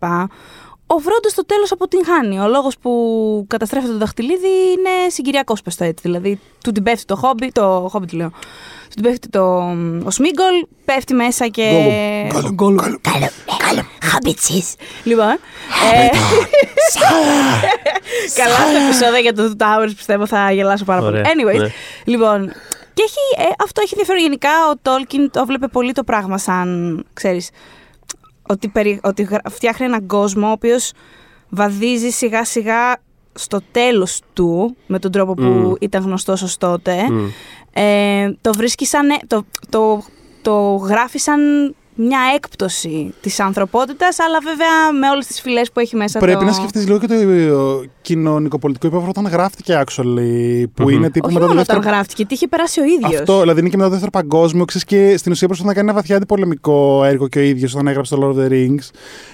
[0.95, 2.39] Ο Φρόντο στο τέλος αποτυγχάνει.
[2.41, 2.93] Ο λόγος που
[3.49, 6.03] καταστρέφεται το δαχτυλίδι είναι συγκυριακός, πες το έτσι.
[6.03, 8.29] Δηλαδή, του την πέφτει το χόμπι, το χόμπι τι λέω.
[8.29, 9.43] Του την πέφτει το,
[10.05, 11.71] ο Σμίγκολ, πέφτει μέσα και.
[12.33, 12.97] Γκόλουμ, γκόλουμ.
[14.03, 14.75] Χαμπιτσής.
[15.05, 15.31] Λοιπόν.
[15.93, 16.09] ε,
[18.41, 21.19] Καλά στο επεισόδιο για το Two Towers πιστεύω θα γελάσω πάρα πολύ.
[21.19, 21.73] Ωραία, Anyways, ναι.
[22.05, 22.53] λοιπόν.
[22.95, 24.23] Και έχει, ε, αυτό έχει ενδιαφέρον.
[24.23, 27.51] Γενικά ο Tolkien το βλέπει πολύ το πράγμα σαν, ξέρεις,
[28.51, 30.93] ότι, περι, ότι γρα- φτιάχνει έναν κόσμο ο οποίος
[31.49, 32.97] βαδίζει σιγά σιγά
[33.33, 35.73] στο τέλος του, με τον τρόπο που Μμ.
[35.81, 37.11] ήταν γνωστός ως τότε.
[37.11, 37.27] Μμ.
[37.73, 40.03] Ε, το βρίσκει σαν, το, το,
[40.43, 41.41] το γράφει σαν
[42.03, 46.45] μια έκπτωση της ανθρωπότητας, αλλά βέβαια με όλες τις φυλές που έχει μέσα Πρέπει το...
[46.45, 50.65] να σκεφτείς λίγο και το ε, κοινωνικοπολιτικό υπόβαθρο όταν γράφτηκε actually.
[50.75, 50.89] Που Μμμ.
[50.89, 51.79] είναι τύπου Όχι μετά το μόνο δεύτερο.
[51.79, 53.15] όταν γράφτηκε, τι είχε περάσει ο ίδιος.
[53.21, 54.65] Αυτό, δηλαδή είναι και μετά το δεύτερο παγκόσμιο.
[54.65, 57.87] Ξέρεις, και στην ουσία προσπαθεί να κάνει ένα βαθιά αντιπολεμικό έργο και ο ίδιος όταν
[57.87, 58.89] έγραψε το Lord of the Rings.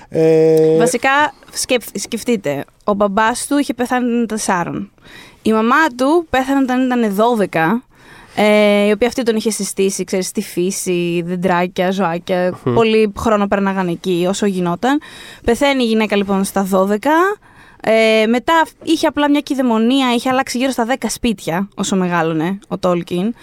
[0.09, 1.11] Ε, Βασικά,
[1.53, 4.91] σκεφ- σκεφτείτε, ο μπαμπάς του είχε πεθάνει όταν ήταν τεσσάρων.
[5.43, 7.17] Η μαμά του πέθανε όταν ήταν
[7.51, 7.83] 12,
[8.39, 12.59] ε, η οποία αυτή τον είχε συστήσει, ξέρεις, στη φύση, δεντράκια, ζωάκια.
[12.75, 15.01] Πολύ χρόνο πέρναγαν εκεί όσο γινόταν.
[15.45, 16.99] Πεθαίνει η γυναίκα λοιπόν στα 12.
[17.81, 22.79] Ε, μετά είχε απλά μια κυδαιμονία, είχε αλλάξει γύρω στα 10 σπίτια όσο μεγάλωνε ο
[22.79, 23.35] Τόλκιν.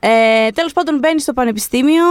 [0.00, 2.04] Ε, Τέλος πάντων, μπαίνει στο πανεπιστήμιο,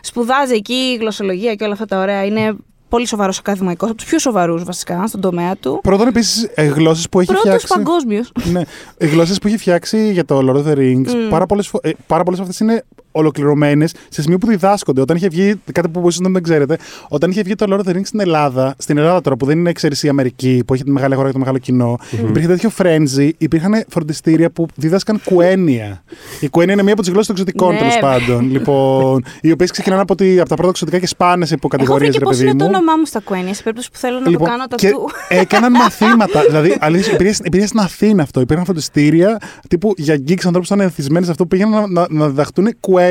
[0.00, 2.24] σπουδάζει εκεί γλωσσολογία και όλα αυτά τα ωραία.
[2.24, 2.56] Είναι
[2.88, 5.80] πολύ σοβαρός ακαδημαϊκός, από τους πιο σοβαρούς βασικά στον τομέα του.
[5.82, 7.66] Πρώτον, επίσης, γλώσσες που έχει Πρώτος φτιάξει.
[7.68, 8.32] παγκόσμιος.
[8.52, 8.62] Ναι,
[8.98, 11.06] γλώσσες που έχει φτιάξει για το Lord of the Rings.
[11.06, 11.30] Mm.
[11.30, 15.00] Πάρα πολλές ε, πάρα πολλές αυτές είναι ολοκληρωμένες σε σημείο που διδάσκονται.
[15.00, 16.76] Όταν είχε βγει, κάτι που ίσω δεν ξέρετε,
[17.08, 19.58] όταν είχε βγει το Lord of the Rings στην Ελλάδα, στην Ελλάδα τώρα που δεν
[19.58, 21.96] είναι εξαίρεση η Αμερική, που έχει τη μεγάλη αγορά και το μεγάλο κοινό,
[22.28, 26.02] υπήρχε τέτοιο frenzy, υπήρχαν φροντιστήρια που δίδασκαν κουένια.
[26.40, 27.78] Η κουένια είναι μία από τις γλώσσες των εξωτικών Ναι.
[27.78, 28.50] τέλος πάντων.
[28.50, 32.08] λοιπόν, οι οποίες ξεκινάνε από, τη, από τα πρώτα εξωτικά και σπάνε σε Έχω υποκατηγορίε,
[32.08, 32.70] βρει και ρε πώς παιδί είναι το μου.
[32.74, 35.04] όνομά μου στα Κουένια, σε περίπτωση που θέλω να το κάνω και τατού.
[35.28, 36.42] έκαναν μαθήματα.
[36.48, 38.40] δηλαδή, αλήθεια, υπήρχε, υπήρχε στην Αθήνα αυτό.
[38.40, 39.38] Υπήρχαν φροντιστήρια
[39.68, 42.76] τύπου για geeks ανθρώπους που ήταν εθισμένοι σε αυτό που πήγαιναν να, να, να διδαχτούν
[42.80, 43.07] κουένια.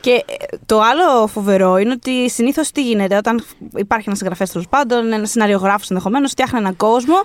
[0.00, 3.44] Και ε, το άλλο φοβερό είναι ότι συνήθως τι γίνεται όταν
[3.76, 7.16] υπάρχει ένας συγγραφέας τέλος πάντων, ένα σεναριογράφο ενδεχομένως, φτιάχνει έναν κόσμο.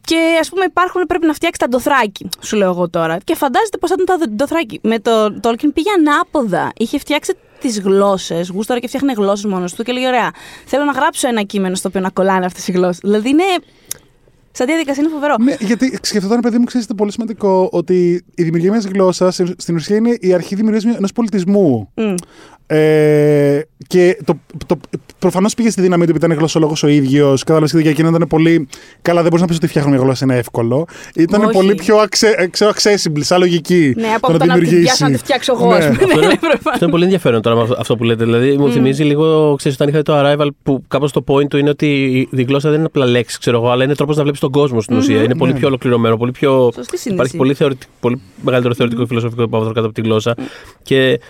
[0.00, 3.18] Και ας πούμε υπάρχουν, πρέπει να φτιάξει τα ντοθράκι, σου λέω εγώ τώρα.
[3.24, 4.80] Και φαντάζεται πώς θα ήταν τα ντοθράκι.
[4.82, 6.72] Με το Tolkien πήγε ανάποδα.
[6.76, 10.30] Είχε φτιάξει τις γλώσσες, γούστορα και φτιάχνει γλώσσες μόνος του και λέγει: Ωραία,
[10.66, 12.98] θέλω να γράψω ένα κείμενο στο οποίο να κολλάνε αυτές οι γλώσσες.
[13.02, 13.44] Δηλαδή είναι.
[14.52, 15.34] Σαν διαδικασία είναι φοβερό.
[15.40, 19.96] Ναι, γιατί σκεφτόταν, παιδί μου, ξέρετε πολύ σημαντικό ότι η δημιουργία μιας γλώσσας στην ουσία
[19.96, 21.90] είναι η αρχή δημιουργίας ενός πολιτισμού.
[21.94, 22.14] Μμ.
[22.76, 24.34] Ε, και το,
[24.66, 24.78] το,
[25.18, 27.40] προφανώς πήγε στη δύναμη του επειδή ήταν γλωσσολόγος ο ίδιος.
[27.44, 28.68] Κατάλαβες και για εκείνο ήταν πολύ.
[29.02, 30.86] Καλά, δεν μπορεί να πεις ότι φτιάχνω μια γλώσσα είναι εύκολο.
[31.14, 31.52] Ήταν Όχι.
[31.52, 33.92] πολύ πιο αξε, ε, ξέρω, accessible, σαν λογική.
[33.96, 34.82] Ναι, από το το να τη δημιουργήσει.
[34.82, 35.74] πιάσω να τη φτιάξω εγώ, Ναι.
[35.74, 36.02] ας πούμε.
[36.02, 36.62] Αυτό Ναι, είναι, προφανώς.
[36.66, 38.24] αυτό είναι πολύ ενδιαφέρον τώρα με αυτό- αυτό που λέτε.
[38.24, 41.56] Δηλαδή, μου θυμίζει λίγο, ξέρεις, όταν είχα δει το Arrival, που κάπως το point του
[41.56, 44.22] είναι ότι η- η γλώσσα δεν είναι απλά λέξη, ξέρω εγώ, αλλά είναι τρόπος να
[44.22, 45.22] βλέπεις τον κόσμο στην ουσία.
[45.22, 45.58] Είναι πολύ Ναι.
[45.58, 46.70] πιο ολοκληρωμένο, πολύ πιο.
[46.74, 47.12] Σωστή σύνδεση.
[47.14, 50.34] Υπάρχει πολύ, θεωρητικ- πολύ μεγαλύτερο θεωρητικό και φιλοσοφικό υπόβαθρο κάτω από τη γλώσσα.
[50.82, 51.20] Και,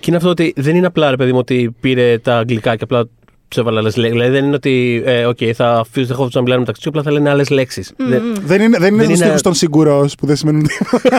[0.00, 2.84] και είναι αυτό ότι δεν είναι απλά, ρε παιδί μου, ότι πήρε τα αγγλικά και
[2.84, 3.04] απλά
[3.48, 4.12] τους έβαλε άλλες λέξεις.
[4.18, 7.12] Δηλαδή δεν είναι ότι, ε, OK, θα αφήσω δεχόφου να μιλάνε μεταξύ τους, απλά θα
[7.12, 7.92] λένε άλλες λέξεις.
[7.96, 11.18] Δεν είναι, δεν είναι Δεν το είναι- στίχος των σιγκουρό που δεν σημαίνουν τίποτα.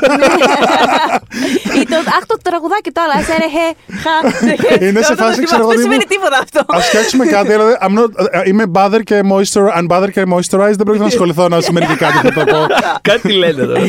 [1.82, 3.68] Ή το, αχ, το τραγουδάκι τώρα, σε ρε, χε,
[4.04, 4.86] χα.
[4.86, 6.60] Είναι σε Αυτό φάση, το ξέρω εγώ, Δεν Δήμο, σημαίνει τίποτα αυτό.
[6.76, 10.84] Α φτιάξουμε κάτι, δηλαδή, I'm not, ε, είμαι bother και moisturize, unbother και moisturize, δεν
[10.84, 12.66] πρόκειται να ασχοληθώ να σημαίνει και κάτι που θα το πω.
[13.02, 13.80] Κάτι λένε τώρα.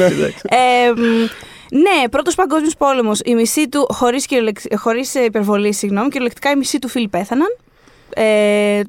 [1.71, 1.85] Εντάξει.
[1.95, 3.21] Ε, μ, ναι, πρώτος παγκόσμιος πόλεμος.
[3.25, 7.49] Η μισή του, χωρίς, κυριολεξ- χωρίς ε, υπερβολή, συγγνώμη, κυριολεκτικά η μισή του φίλοι πέθαναν.
[8.15, 8.81] Ε,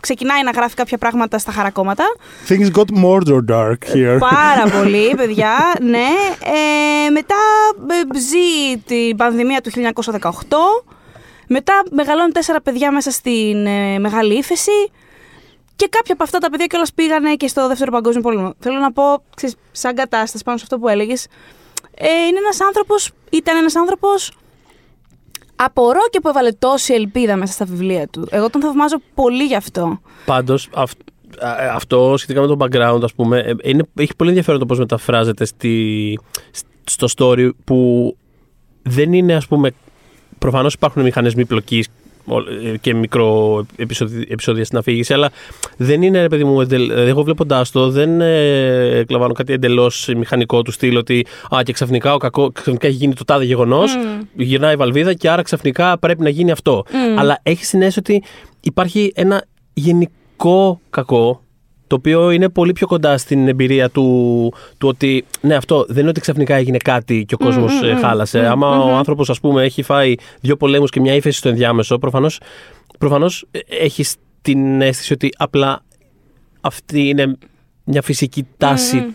[0.00, 2.04] ξεκινάει να γράφει κάποια πράγματα στα χαρακόμματα.
[2.48, 4.18] Things got more dark here.
[4.18, 6.06] Πάρα πολύ, παιδιά, ναι.
[6.44, 7.34] Ε, μετά
[7.90, 9.70] ε, ζει την πανδημία του
[10.20, 10.30] 1918.
[11.48, 14.90] Μετά μεγαλώνει τέσσερα παιδιά μέσα στην ε, Μεγάλη Ήφεση.
[15.76, 18.54] Και κάποια από αυτά τα παιδιά κιόλας πήγανε και στο Δεύτερο Παγκόσμιο Πόλεμο.
[18.58, 19.02] Θέλω να πω,
[19.36, 21.26] ξέρεις, σαν κατάσταση πάνω σε αυτό που έλεγες,
[21.98, 24.32] ε, είναι ένας άνθρωπος, ήταν ένας άνθρωπος
[25.56, 28.26] απορώ και που έβαλε τόση ελπίδα μέσα στα βιβλία του.
[28.30, 30.00] Εγώ τον θαυμάζω πολύ γι' αυτό.
[30.24, 30.68] Πάντως,
[31.74, 35.44] αυτό σχετικά με το background, ας πούμε, ε, είναι, έχει πολύ ενδιαφέρον το πώς μεταφράζεται
[35.44, 36.18] στη,
[36.84, 38.16] στο story που
[38.82, 39.70] δεν είναι, ας πούμε,
[40.38, 41.90] προφανώς υπάρχουν μηχανισμοί πλοκής ε,
[42.80, 45.30] και μικρό επεισόδια, επεισόδια στην αφήγηση, αλλά
[45.76, 50.08] δεν είναι, ρε παιδί μου, εντελ- δηλαδή, εγώ βλέποντάς το, δεν ε, εκλαμβάνω κάτι εντελώς
[50.16, 53.96] μηχανικό του στυλ ότι α, και ξαφνικά, ο κακό, ξαφνικά έχει γίνει το τάδε γεγονός,
[54.34, 56.84] γυρνάει η βαλβίδα και άρα ξαφνικά πρέπει να γίνει αυτό.
[57.18, 58.22] Αλλά έχει την αίσθηση ότι
[58.60, 61.40] υπάρχει ένα γενικό κακό
[61.86, 66.08] το οποίο είναι πολύ πιο κοντά στην εμπειρία του, του ότι ναι, αυτό δεν είναι
[66.08, 68.46] ότι ξαφνικά έγινε κάτι και ο κόσμος χάλασε.
[68.46, 72.40] Άμα ο άνθρωπος, ας πούμε, έχει φάει δύο πολέμους και μια ύφεση στο ενδιάμεσο, προφανώς
[72.98, 75.84] προφανώς, έχεις την αίσθηση ότι απλά
[76.60, 77.38] αυτή είναι
[77.88, 79.14] μια φυσική τάση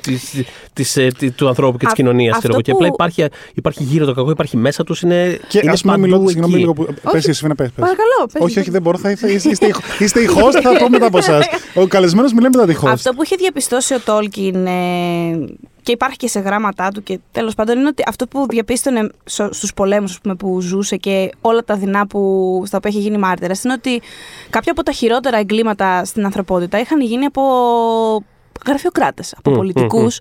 [0.00, 0.34] της,
[0.72, 2.36] της, ε, τη- του ανθρώπου και της Α- κοινωνίας.
[2.36, 3.24] αυτό Και απλά που- υπάρχει,
[3.54, 6.28] υπάρχει γύρω το κακό, υπάρχει μέσα τους, είναι, Και είναι ας πούμε, παντού μιλώντας.
[6.30, 6.62] Συγγνώμη εκεί.
[6.62, 6.94] λίγο που.
[7.12, 7.74] Πες εσύ, να πες, πες.
[7.84, 8.60] Παρακαλώ, πες Όχι, μου.
[8.60, 8.98] όχι, δεν μπορώ.
[8.98, 11.46] Θα, είστε, είστε, η- είστε η host, θα πω μετά από εσάς.
[11.82, 12.88] Ο καλεσμένος μιλάει μετά τη host.
[12.90, 14.70] Αυτό που είχε διαπιστώσει ο Τόλκιν ε,
[15.84, 19.52] και υπάρχει και σε γράμματά του και τέλος πάντων είναι ότι αυτό που διαπίστωνε σο-
[19.52, 23.18] στους πολέμους ας πούμε, που ζούσε και όλα τα δεινά που, στα οποία είχε γίνει
[23.18, 24.02] μάρτυρας είναι ότι
[24.50, 27.42] κάποια από τα χειρότερα εγκλήματα στην ανθρωπότητα είχαν γίνει από
[28.66, 30.20] γραφειοκράτες, από Μμ, πολιτικούς.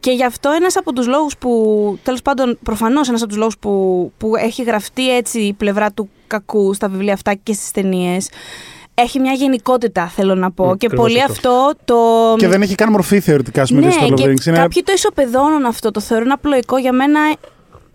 [0.00, 3.58] Και γι' αυτό ένας από τους λόγους που, τέλος πάντων, προφανώς ένας από τους λόγους
[3.58, 8.28] που, που έχει γραφτεί έτσι η πλευρά του κακού στα βιβλία αυτά και στις ταινίες.
[8.94, 10.64] Έχει μια γενικότητα, θέλω να πω.
[10.64, 11.50] Μμ, και ακριβώς πολύ αυτό.
[11.50, 11.96] αυτό το.
[12.38, 14.46] Και δεν έχει καν μορφή θεωρητικά, ας πούμε, ναι, στο Lord of the και Rings.
[14.46, 16.76] Είναι κάποιοι το ισοπεδώνουν αυτό, το θεωρούν απλοϊκό.
[16.78, 17.20] Για μένα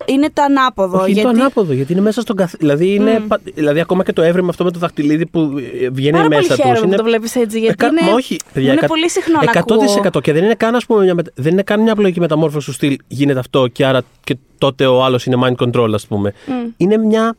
[0.05, 0.97] είναι το ανάποδο.
[0.97, 2.53] Όχι, είναι γιατί το ανάποδο, γιατί είναι μέσα στον καθ...
[2.57, 5.39] δηλαδή, είναι, πα- δηλαδή, ακόμα και το έβρεμα αυτό με το δαχτυλίδι που
[5.81, 6.63] ε, βγαίνει Πάρα πολύ μέσα τους.
[6.63, 6.95] χαίρομαι που Είναι...
[6.95, 9.57] το βλέπεις έτσι, γιατί Εκα- είναι, Μα όχι, παιδιά, είναι εκα- πολύ συχνό να 100%
[10.05, 10.21] ακούω.
[10.21, 12.73] και δεν είναι καν, ας πούμε, μια, μετα- δεν είναι καν μια απλοϊκή μεταμόρφωση του
[12.73, 16.33] στυλ γίνεται αυτό και άρα και τότε ο άλλος είναι mind control, ας πούμε.
[16.77, 17.36] Είναι μια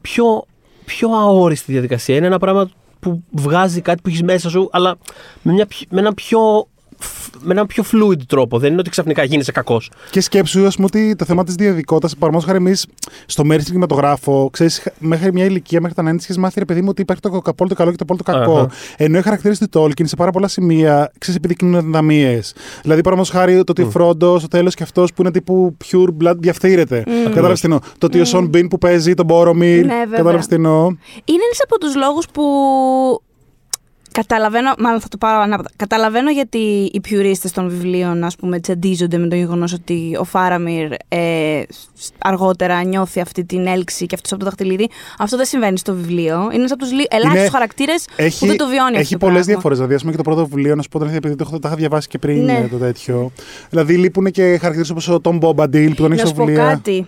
[0.00, 0.44] πιο,
[0.84, 2.16] πιο αόριστη διαδικασία.
[2.16, 4.96] Είναι ένα πράγμα που βγάζει κάτι που έχεις μέσα σου, αλλά
[5.42, 6.68] με, μια, πιο- με ένα πιο.
[7.42, 8.58] Με έναν πιο fluid τρόπο.
[8.58, 9.90] Δεν είναι ότι ξαφνικά γίνεσαι κακός.
[10.10, 12.86] Και σκέψου, ας πούμε, ότι το θέμα της διαδικότητα, παραδείγματος χάρη, εμείς
[13.26, 16.80] στο μέρη του κινηματογράφο, ξέρεις, μέχρι μια ηλικία, μέχρι τα 90 είχες μάθει, ρε παιδί
[16.80, 18.58] μου, ότι υπάρχει το απόλυτο καλό και το απόλυτο κακό.
[18.58, 18.70] Αχα.
[18.96, 22.54] Ενώ οι χαρακτήρες του Τόλκιν σε πάρα πολλά σημεία, ξέρεις, επιδεικνύουν αδυναμίες.
[22.82, 26.08] Δηλαδή, παραδείγματος χάρη, το ότι ο Φρόντο στο τέλος και αυτός που είναι τύπου pure
[26.22, 27.04] blood διαφθείρεται.
[27.24, 29.84] Κατάλαβες τι εννοώ; Το ότι ο Σον Μπιν που παίζει τον Μπόρομιρ.
[29.84, 30.16] Ναι, βέβαια.
[30.16, 30.84] Κατάλαβες τι εννοώ;
[31.24, 32.42] Είναι ένας από τους λόγους που.
[34.20, 35.68] Καταλαβαίνω, μάλλον θα το πάρω ανάποδα.
[35.76, 36.58] Καταλαβαίνω γιατί
[36.92, 41.62] οι πιουρίστες των βιβλίων, ας πούμε, τσαντίζονται με το γεγονός ότι ο Φάραμιρ ε,
[41.98, 44.88] σ- αργότερα νιώθει αυτή την έλξη και αυτός από το δαχτυλίδι.
[45.18, 46.34] Αυτό δεν συμβαίνει στο βιβλίο.
[46.44, 48.04] Είναι ένας από τους ελάχιστου Είναι- χαρακτήρες
[48.38, 49.42] που δεν το βιώνει Έχει αυτό το πολλές πράγμα.
[49.52, 49.76] διαφορές.
[49.76, 51.58] Δηλαδή, ας πούμε και το πρώτο βιβλίο, να σου πω την αλήθεια, επειδή το, έχω-
[51.58, 52.52] τα είχα διαβάσει και πριν Ναι.
[52.64, 53.32] ε, το τέτοιο.
[53.70, 56.44] Δηλαδή, λείπουν και χαρακτήρες όπως ο Τόμ Μπομπαντήλ που τον έχει Να στο σου πω
[56.44, 56.64] βιβλίο.
[56.64, 57.06] κάτι.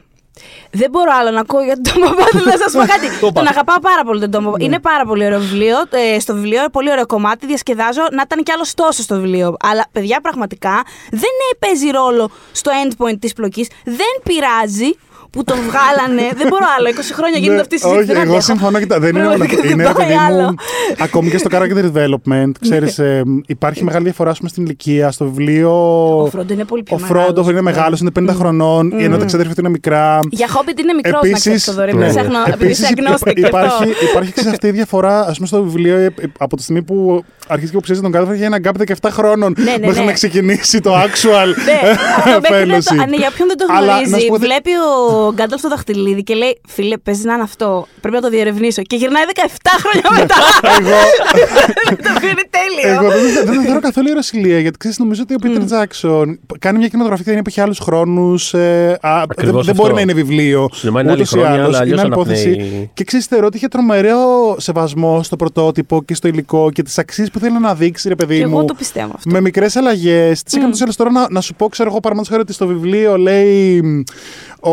[0.70, 3.07] Δεν μπορώ άλλο να ακούω για τον Tom Bombadil, να σας πω κάτι.
[3.20, 3.33] Όπα.
[3.33, 4.61] τον αγαπάω πάρα πολύ τον Tom Bombadil.
[4.61, 5.77] Είναι πάρα πολύ ωραίο βιβλίο.
[5.90, 7.46] Ε, στο βιβλίο, πολύ ωραίο κομμάτι.
[7.46, 9.57] Διασκεδάζω να ήταν κι άλλος τόσο στο βιβλίο.
[9.61, 13.68] Αλλά παιδιά, πραγματικά δεν ε, παίζει ρόλο στο endpoint της πλοκής.
[13.85, 14.90] Δεν πειράζει
[15.30, 16.26] που τον βγάλανε.
[16.36, 16.86] δεν μπορώ άλλο.
[16.96, 18.02] 20 χρόνια γίνεται Ναι, αυτή η συζήτηση.
[18.02, 18.40] Όχι, δεν εγώ αντέχω.
[18.50, 18.78] συμφωνώ.
[18.78, 19.44] Κοίτα, δεν είναι μόνο αυτό.
[19.44, 20.54] Πραγματικά Είναι, δεν ρε παιδί πάει μου, άλλο.
[20.98, 25.10] ακόμη και στο character development, ξέρεις, ε, υπάρχει μεγάλη διαφορά ας πούμε, στην ηλικία.
[25.10, 25.72] Στο βιβλίο.
[26.22, 27.48] Ο Φρόντο είναι πολύ πιο Ο Φρόντος μεγάλος.
[27.50, 30.18] είναι μεγάλος, είναι 50 χρονών, ενώ τα ξαδέρφια του είναι μικρά.
[30.30, 31.94] Για Χόμπιτ είναι μικρός να ξέρεις το δωρή.
[31.94, 31.98] ναι.
[32.04, 33.38] Επειδή είσαι αγνώ- επειδή είσαι Επίσης, αγνώστικ.
[33.38, 36.62] υπά- υπάρχει, υπάρχει ξέρεις, αυτή η διαφορά, ας πούμε, στο βιβλίο, ε, ε, από τη
[36.62, 40.00] στιγμή που αρχίζει και υποψιάζει τον Κάδεφερ για ένα γκάπ 17 χρόνων Ναι, ναι, μέχρι
[40.00, 40.06] ναι.
[40.06, 43.02] να ξεκινήσει το actual Ναι, αυτό μέχρι να το, fellowship.
[43.02, 45.62] α, ναι, για ποιον δεν το Αλλά, να σου γνωρίζει, πω ότι- βλέπει ο Γκάνταλφ
[45.62, 47.87] το δαχτυλίδι και λέει: Φίλε, παίζει να είναι αυτό.
[48.00, 48.83] Πρέπει να το διερευνήσω.
[48.83, 49.40] Και γυρνάει 17
[49.81, 50.35] χρόνια μετά.
[50.81, 50.96] Εγώ,
[52.14, 52.94] το πήρε τέλειο.
[52.94, 56.78] εγώ δεν, δεν το θεωρώ καθόλου ιεροσιλία, γιατί ξέρεις, νομίζω ότι ο Πίτερ Τζάξον κάνει
[56.78, 58.54] μια κινηματογραφική ταινία που έχει άλλους χρόνους.
[58.54, 59.94] Ε, α, δεν, Ακριβώς δεν μπορεί αυτό.
[59.94, 60.66] να είναι βιβλίο.
[60.70, 61.76] Στο σινεμά είναι ούτως άλλη ή χρόνια, άλλως.
[61.76, 62.48] αλλά Είναι αλλιώς υπόθεση.
[62.48, 62.90] αναπνέει.
[62.94, 67.31] Και ξέρεις, θεωρώ ότι είχε τρομερό σεβασμό στο πρωτότυπο και στο υλικό και τις αξίες
[67.31, 68.57] που θέλει να δείξει, ρε παιδί Και μου.
[68.57, 69.31] εγώ το πιστεύω αυτό.
[69.31, 70.42] Με μικρές αλλαγές.
[70.42, 73.16] Τι έκανε τόσο τώρα να, να σου πω, ξέρω εγώ, παραδείγματος χάρη ότι στο βιβλίο
[73.16, 73.81] λέει.
[73.83, 74.02] μ,
[74.61, 74.70] Ο,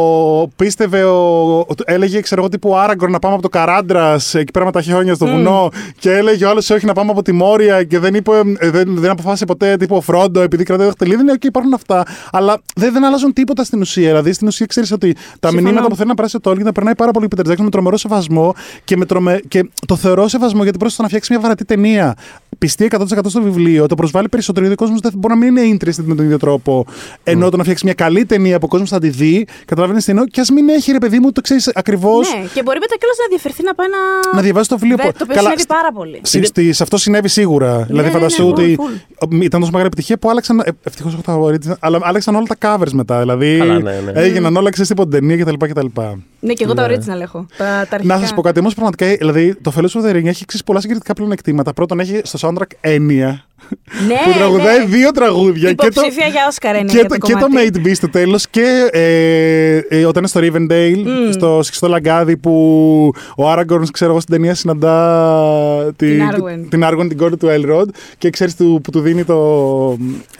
[0.55, 4.65] πίστευε, ο, ο- έλεγε, ξέρω εγώ, τύπου Άραγκορ να πάμε από το Καράντρας εκεί πέρα
[4.65, 5.69] με τα χιόνια στο βουνό.
[5.99, 7.83] Και έλεγε ο άλλος, Όχι, να πάμε από τη Μόρια.
[7.83, 11.23] Και δεν, είπε, ε, δεν, δεν αποφάσισε ποτέ τύπου ο Φρόντο επειδή κρατάει δαχτυλίδι.
[11.23, 12.03] Ναι, οκ, υπάρχουν αυτά.
[12.31, 14.07] Αλλά δεν, δεν αλλάζουν τίποτα στην ουσία.
[14.07, 15.61] Δηλαδή, στην ουσία ξέρεις ότι τα Συμφωνώ.
[15.61, 17.69] μηνύματα που θέλει να περάσει ο Τόλκιν τα περνάει πάρα πολύ ο Peter Jackson με
[17.69, 19.39] τρομερό σεβασμό και, με τρομε...
[19.47, 22.15] και το θεωρώ σεβασμό γιατί πρόσθεσε να φτιάξει μια βατή ταινία.
[22.57, 25.77] Πιστή 100% στο βιβλίο, το προσβάλλει περισσότερο γιατί ο κόσμος δεν μπορεί να μην είναι
[25.81, 26.85] interested με τον ίδιο τρόπο.
[27.23, 30.11] Ενώ το να φτιάξει μια καλή ταινία που ο κόσμος θα τη δει, καταλαβαίνεις τι
[30.11, 32.33] εννοώ, και ας μην έχει ρε παιδί μου, το ξέρεις ακριβώς.
[32.33, 34.35] Ναι, και μπορεί μετά κιόλας να διαφερθεί να πάει να.
[34.35, 34.95] Να διαβάσει το βιβλίο.
[34.97, 36.19] Δε- Το οποίο Καλά, συνέβη πάρα πολύ.
[36.23, 37.81] Στη- στη- σε αυτό συνέβη σίγουρα.
[37.83, 40.63] δηλαδή, ναι, φανταστού ναι, ότι full, ήταν τόσο μεγάλη επιτυχία που άλλαξαν.
[40.83, 43.19] Ευτυχώς έχω τα original, αλλά άλλαξαν όλα τα covers μετά.
[43.19, 44.11] Δηλαδή Καλά, ναι, ναι.
[44.21, 45.53] έγιναν όλα ξέρεις την ταινία κτλ.
[45.65, 45.85] κτλ.
[46.39, 46.95] Ναι, και εγώ τα Ναι.
[46.95, 47.45] original έχω.
[47.57, 48.19] Τα, τα Να αρχικά.
[48.19, 49.05] σας πω κάτι όμως πραγματικά.
[49.05, 51.73] Δηλαδή, το Fellows of the Ring έχει εξής πολλά συγκριτικά πλεονεκτήματα.
[51.73, 53.45] Πρώτον, έχει στο soundtrack έννοια
[54.07, 54.85] Ναι, που τραγουδάει ναι.
[54.85, 55.69] δύο τραγούδια.
[55.69, 57.81] Και το, Υποψήφια για Όσκαρ είναι και, για το, το και το κομμάτι.
[57.83, 62.51] Made Be στο τέλος και ε, ε, όταν είναι στο Rivendale, στο Σιξτό Λαγκάδι που
[63.37, 66.65] ο Άραγκορν, ξέρω εγώ, στην ταινία συναντά Την Arwen.
[66.69, 69.35] την, Arwen, την κόρη του Elrond και ξέρεις που του δίνει το,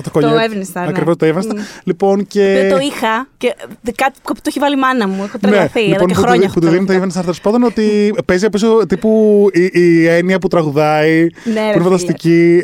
[0.03, 0.33] το κονιάκ.
[0.51, 0.87] Evanstar, ναι.
[0.87, 1.55] Ακριβώς, το Evanstar.
[1.83, 2.67] Λοιπόν, και...
[2.71, 5.23] Το είχα και δε- κάτι που το έχει βάλει η μάνα μου.
[5.23, 6.49] Έχω Ναι, τρελαθεί εδώ λοιπόν, και που, του, χρόνια.
[6.53, 10.39] που του δίνει το Evanstar τέλο πάντων ότι παίζει από πίσω τύπου η, η έννοια
[10.39, 11.21] που τραγουδάει.
[11.21, 11.83] Ναι, που ρε είναι φίλε.
[11.83, 12.61] φανταστική.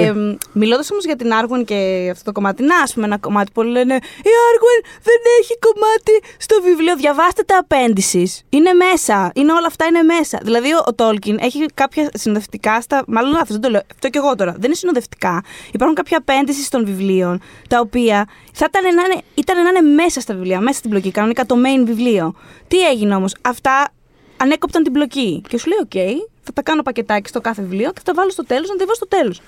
[0.00, 3.18] Ε, Ε, Μιλώντας όμως για την Άργουεν και αυτό το κομμάτι, να ας πούμε ένα
[3.18, 6.96] κομμάτι που λένε Η Άργουεν δεν έχει κομμάτι στο βιβλίο.
[6.96, 8.42] Διαβάστε τα appendices.
[8.48, 9.32] Είναι μέσα.
[9.34, 10.40] Είναι όλα αυτά είναι μέσα.
[10.42, 13.04] Δηλαδή ο, ο Τόλκιν έχει κάποια συνοδευτικά στα.
[13.06, 13.80] Μάλλον λάθος, δεν το λέω.
[13.92, 14.52] Αυτό και εγώ τώρα.
[14.52, 15.42] Δεν είναι συνοδευτικά.
[15.72, 20.20] Υπάρχουν κάποια appendices των βιβλίων τα οποία θα ήταν να είναι, ήταν να είναι μέσα
[20.20, 22.34] στα βιβλία, μέσα στην πλοκή, κανονικά το main βιβλίο.
[22.68, 23.92] Τι έγινε όμως, αυτά
[24.40, 25.42] ανέκοπταν την πλοκή.
[25.48, 28.30] Και σου λέει: Οκ, θα τα κάνω πακετάκι στο κάθε βιβλίο και θα τα βάλω
[28.30, 29.40] στο τέλος να τα διαβάσω στο τέλος.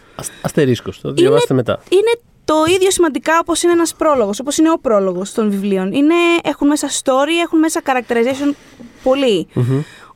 [0.43, 1.01] Αστερίσκος.
[1.01, 1.83] Το διαβάστε μετά.
[1.89, 5.93] Είναι το ίδιο σημαντικά όπως είναι ένας πρόλογος, όπως είναι ο πρόλογος των βιβλίων.
[5.93, 8.55] Είναι, έχουν μέσα story, έχουν μέσα characterization
[9.03, 9.47] πολύ.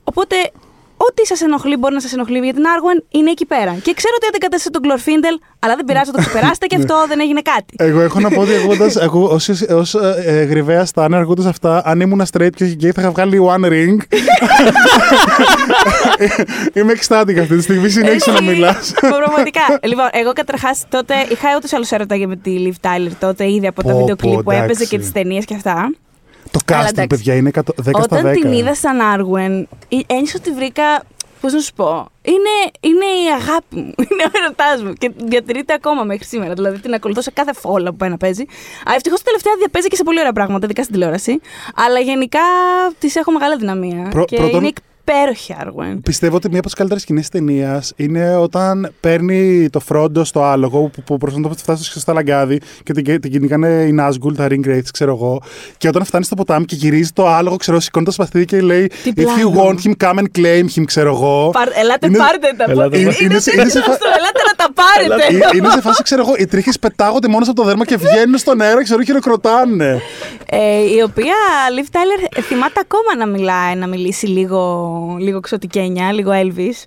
[0.05, 0.37] Οπότε,
[0.97, 3.73] ό,τι σας ενοχλεί μπορεί να σας ενοχλεί για την Άργουεν είναι εκεί πέρα.
[3.83, 7.21] Και ξέρω ότι αντικατέστησε τον Glorfindel, αλλά δεν πειράζει, θα το ξεπεράσετε και αυτό δεν
[7.21, 7.75] έγινε κάτι.
[7.77, 11.83] Εγώ έχω να πω ότι ακούγοντας, εγώ ως, ως ε, ε, γρυβαία στάνε ακούγοντας αυτά,
[11.85, 13.97] αν ήμουν straight και όχι gay θα είχα βγάλει One Ring.
[16.79, 18.93] Είμαι ecstatic αυτή τη στιγμή, συνέχισε να Εσύ, μιλάς.
[19.19, 19.61] Πραγματικά.
[19.83, 23.67] λοιπόν, εγώ καταρχάς τότε είχα ούτως ή άλλως έρωτα με τη Liv Tyler τότε, ήδη
[23.67, 24.89] από τα Πω, βίντεο πω, κλιπ που έπαιζε εντάξει.
[24.89, 25.91] και τις ταινίες και αυτά.
[26.51, 27.07] Το Αλλά casting, εντάξει.
[27.07, 28.03] παιδιά, είναι 100 10 στα 10.
[28.03, 29.69] Όταν την είδα σαν Άργουεν,
[30.07, 31.03] ένιωσα ότι βρήκα.
[31.41, 32.09] Πώς να σου πω.
[32.23, 33.93] Είναι, είναι η αγάπη μου.
[34.11, 34.93] Είναι ο ερωτάς μου.
[34.93, 36.55] Και διατηρείται ακόμα μέχρι σήμερα.
[36.55, 38.45] Δηλαδή την ακολουθώ σε κάθε φόλα που πάει να παίζει.
[38.97, 41.41] Ευτυχώς τελευταία διαπέζει και σε πολύ ωραία πράγματα, ειδικά στην τηλεόραση.
[41.75, 42.41] Αλλά γενικά
[42.99, 44.09] τη έχω μεγάλη δυναμία.
[44.11, 44.77] Πρω- και πρώτον- είναι εκ-
[45.09, 46.01] υπέροχη Άρουεν.
[46.01, 50.79] Πιστεύω ότι μία από τις καλύτερες σκηνές ταινίας είναι όταν παίρνει το Φρόντο στο άλογο
[50.88, 54.66] που, που προσπαθούν να φτάσει στα λαγκάδι και την, την κυνηγάνε οι Νάσγκουλ, τα Ring
[54.69, 55.42] Wraiths, ξέρω εγώ.
[55.79, 58.87] Και όταν φτάνει στο ποτάμι και γυρίζει το άλογο, ξέρω, σηκώνει το σπαθί και λέει
[59.03, 59.53] Τι If you πλάνο.
[59.64, 61.51] want him, come and claim him, ξέρω εγώ.
[61.53, 62.64] Πάρ- Ελάτε, Είναι- πάρτε τα.
[62.69, 63.25] Ελάτε, Είναι πάρτε.
[63.25, 65.47] είναι Είναι σε- τέτοιο είναι σε φα- αυτό, Ελάτε να τα πάρετε.
[65.53, 68.38] Ε, είναι σε φάση, ξέρω εγώ, οι τρίχες πετάγονται μόνος από το δέρμα και βγαίνουν
[68.38, 70.01] στον αέρα, ξέρω, και χειροκροτάνε.
[70.51, 71.35] Ε, η οποία
[71.77, 76.85] Liv Tyler θυμάται ακόμα να μιλάει, να μιλήσει λίγο, λίγο ξωτικένια, λίγο Elvis.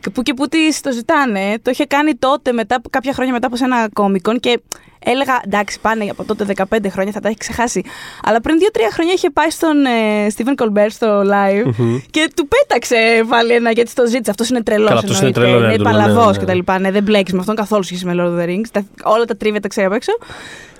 [0.00, 1.58] Και που και που της το ζητάνε.
[1.62, 4.60] Το είχε κάνει τότε, μετά, από- κάποια χρόνια μετά από σε ένα κόμικον και
[5.04, 7.82] έλεγα εντάξει πάνε από τότε 15 χρόνια θα τα έχει ξεχάσει.
[8.22, 11.70] Αλλά πριν 2-3 χρόνια είχε πάει στον ε, Stephen Colbert στο live
[12.10, 14.30] και του πέταξε πάλι ένα γιατί το ζήτησε.
[14.30, 14.88] Αυτός είναι τρελός.
[14.88, 16.38] Καλά, αυτός είναι τρελός, ναι, Είναι έντονο, ναι, παλαβός ναι, ναι.
[16.38, 16.78] και τα λοιπά.
[16.78, 18.68] Ναι, δεν μπλέκεις με αυτόν καθόλου σχέση με Lord of the Rings.
[18.72, 20.12] Τα, όλα τα τρίβια τα ξέρει απ' έξω.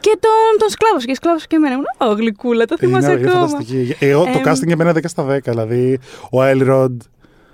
[0.00, 1.72] Και τον, τον σκλάβωσε και σκλάβωσε και εμένα.
[1.72, 3.46] Ήμουν, Ω, γλυκούλα, το θυμάσαι Είναι, είναι ακόμα.
[3.48, 3.96] φανταστική.
[3.98, 5.38] Εγώ το Εμ, casting για μένα 10 στα 10.
[5.42, 5.98] Δηλαδή,
[6.30, 6.96] ο Elrod.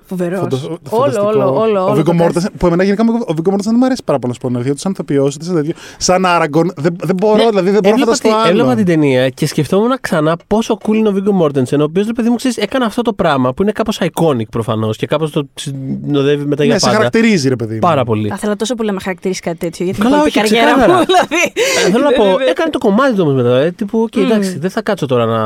[0.07, 0.39] Φοβερός.
[0.41, 1.27] φαντασ- Όλο, φανταστικό.
[1.27, 1.81] όλο, όλο.
[1.81, 4.19] Ο όλο Βίγκο το Μόρτενσεν, που εμένα γενικά ο Βίγκο Μόρτενσεν δεν μου αρέσει πάρα
[4.19, 5.73] πολύ να σου πω την αλήθεια, του ανθοποιό, ούτε σε τέτοιο.
[5.99, 8.49] Σαν Άραγκον, δεν, δεν μπορώ, δηλαδή δεν μπορώ να Ναι, έβλεπα, φανταστώ τη- άλλο.
[8.49, 12.13] έβλεπα την ταινία και σκεφτόμουν ξανά πόσο cool είναι ο Βίγκο Μόρτενσεν, ο οποίος ρε
[12.13, 15.47] παιδί μου ξέρεις, έκανε αυτό το πράγμα που είναι κάπως iconic προφανώς και κάπως το
[15.55, 16.97] συνοδεύει μετά Ναι, για σε πάντα.
[16.97, 17.73] χαρακτηρίζει, ρε παιδί.
[17.75, 17.79] μου.
[17.81, 18.29] Πάρα πολύ.
[18.29, 19.85] Θα ήθελα τόσο πολύ να με χαρακτηρίσει κάτι τέτοιο.
[19.85, 20.99] Γιατί Καλά, Καλά, όχι, η καριέρα ξεκάθαρα.
[20.99, 21.53] μου, δηλαδή.
[21.87, 22.51] Ε, θέλω να πω, Ναι, ναι.
[22.51, 23.57] έκανε το κομμάτι του όμως μετά.
[23.57, 24.25] Ε, τύπου, οκ, Μμμ.
[24.25, 25.41] εντάξει, δεν θα κάτσω τώρα να.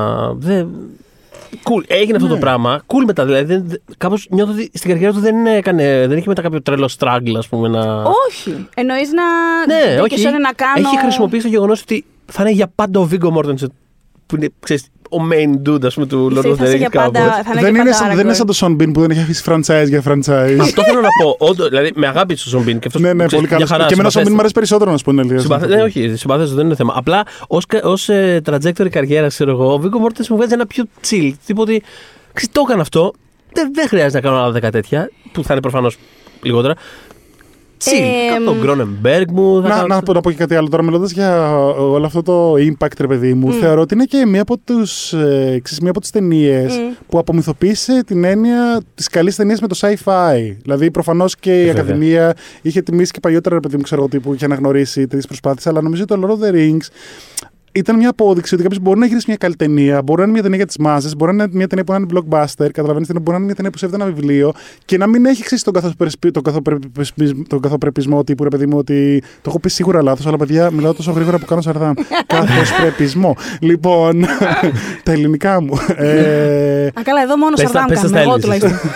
[1.51, 1.61] Δεν...
[1.65, 1.85] Cool.
[1.87, 2.35] Έγινε αυτό Ναι.
[2.35, 2.81] το πράγμα.
[2.87, 3.25] Cool μετά.
[3.25, 6.63] Δηλαδή, δεν- δεν- κάπως νιώθω ότι στην καριέρα του δεν, έκανε, δεν είχε μετά κάποιο
[6.63, 7.69] τρελό struggle, ας πούμε.
[7.69, 8.03] Να...
[8.03, 8.69] Όχι.
[8.75, 9.23] Εννοείς να.
[9.67, 10.15] ναι, δεν όχι.
[10.15, 10.89] και να κάνω.
[10.89, 13.73] Έχει χρησιμοποιήσει το γεγονός ότι θα είναι για πάντα ο Βίγκο Μόρτενσεν.
[14.27, 16.75] Που είναι, ξέρεις, ο main dude, ας πούμε, του Lord Πιστεύει of θα the είσαι
[16.75, 16.79] Rings.
[16.79, 17.11] για κάπως.
[17.12, 18.37] πάντα- θα είναι Δεν και είναι, πάντα σαν, δεν είναι Aragorn.
[18.37, 20.57] σαν τον Σον Μπιν που δεν έχει αφήσει franchise για franchise.
[20.61, 21.37] Αυτό θέλω να πω.
[21.38, 22.79] Όντως, δηλαδή, με αγάπη στο Σον Μπιν.
[22.79, 23.66] Και αυτός, ναι, ναι, ξέρεις, πολύ μια καλό.
[23.66, 24.31] χαρά, Και εμένα ο Σον Μπιν συμπαθέστατα.
[24.35, 25.38] μου αρέσει περισσότερο να σου πω την αλήθεια.
[25.40, 25.66] Συμπαθε...
[25.66, 26.92] Ναι, όχι, συμπαθέστατο δεν είναι θέμα.
[26.96, 27.23] Απλά
[27.83, 31.33] ως ε, trajectory καριέρας, ξέρω εγώ, ο Βίγκο Μόρτενσεν μου βγάζει ένα πιο chill.
[31.46, 31.83] Τύπου ότι
[32.33, 33.12] ξέρεις, το έκανα αυτό.
[33.53, 35.96] Δεν, δεν χρειάζεται να κάνω άλλα δέκα τέτοια, που θα είναι προφανώς
[36.42, 36.75] λιγότερα.
[37.85, 37.90] Chill.
[38.29, 39.62] Ε, Κάνω τον Κρόνεμπεργκ μου.
[39.62, 42.23] θα Να, κάνω- να, πω, να πω και κάτι άλλο τώρα, μιλώντας για όλο αυτό
[42.23, 43.53] το impact, ρε παιδί μου.
[43.53, 46.93] Θεωρώ ότι είναι και μία από, τους, ε, ξέρεις, μία από τις ταινίες Μμ.
[47.09, 50.57] που απομυθοποίησε την έννοια της καλής ταινίας με το sci-fi.
[50.62, 51.83] Δηλαδή, προφανώς και η Βέβαια.
[51.83, 55.66] Ακαδημία είχε τιμήσει και παλιότερα, ρε παιδί μου, ξέρω εγώ, τύπου είχε αναγνωρίσει τέτοιε προσπάθειες,
[55.66, 56.87] αλλά νομίζω ότι το Lord of the Rings
[57.72, 60.42] ήταν μια απόδειξη ότι κάποιος μπορεί να γυρίσει μια καλή ταινία, μπορεί να είναι μια
[60.42, 63.30] ταινία για τις μάζες, μπορεί να είναι μια ταινία που να είναι blockbuster, καταλαβαίνετε, μπορεί
[63.30, 64.52] να είναι μια ταινία που σέβεται ένα βιβλίο
[64.85, 68.78] και να μην έχει ξέρεις τον, καθοπρεπισ- τον, καθοπρεπισ- τον καθοπρεπισμό τύπου, ρε παιδί μου,
[68.78, 71.92] ότι το έχω πει σίγουρα λάθος, αλλά παιδιά μιλάω τόσο γρήγορα που κάνω σαρδάμ.
[72.26, 73.37] Καθοσπρεπισμό.
[73.61, 74.24] λοιπόν,
[75.04, 75.78] τα ελληνικά μου.
[75.96, 78.20] Ε, Α, καλά, εδώ μόνο Πες τα- σαρδάμ πες τα κάνουμε.
[78.20, 78.61] στα Εγώ Έλληνες.
[78.61, 78.90] τουλάχιστον.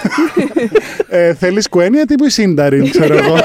[1.19, 3.37] ε, Θέλεις κουένια τύπου η Σύνταριν, ξέρω εγώ.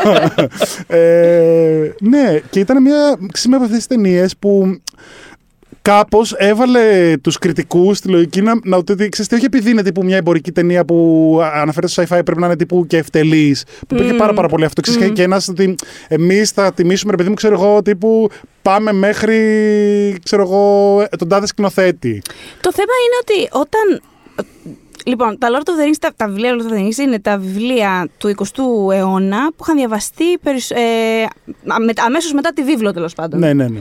[0.87, 4.79] ε, ναι, και ήταν μια ξύμα από αυτές τις ταινίες που
[5.81, 10.03] κάπως έβαλε τους κριτικούς στη λογική να, να ότι ξέρεις τι, όχι επειδή είναι τύπου
[10.03, 13.63] μια εμπορική ταινία που αναφέρεται στο sci-fi πρέπει να είναι τύπου και ευτελής.
[13.87, 14.17] Που υπήρχε Μμμ.
[14.17, 14.81] πάρα, πάρα πολύ αυτό.
[14.81, 15.13] Ξέρεις, Μμμ.
[15.13, 15.75] και ένας ότι
[16.07, 18.29] εμείς θα τιμήσουμε, ρε παιδί μου, ξέρω εγώ, τύπου
[18.61, 19.37] πάμε μέχρι
[20.23, 22.21] ξέρω εγώ, τον τάδε σκηνοθέτη.
[22.61, 24.01] Το θέμα είναι ότι όταν.
[25.05, 27.37] Λοιπόν, τα Lord of the Rings, τα, τα βιβλία Lord of the Rings είναι τα
[27.37, 30.77] βιβλία του 20ου αιώνα που είχαν διαβαστεί περισ- ε,
[31.63, 33.39] με- αμέσως μετά τη βίβλο τέλος πάντων.
[33.39, 33.79] Ναι, ναι, ναι.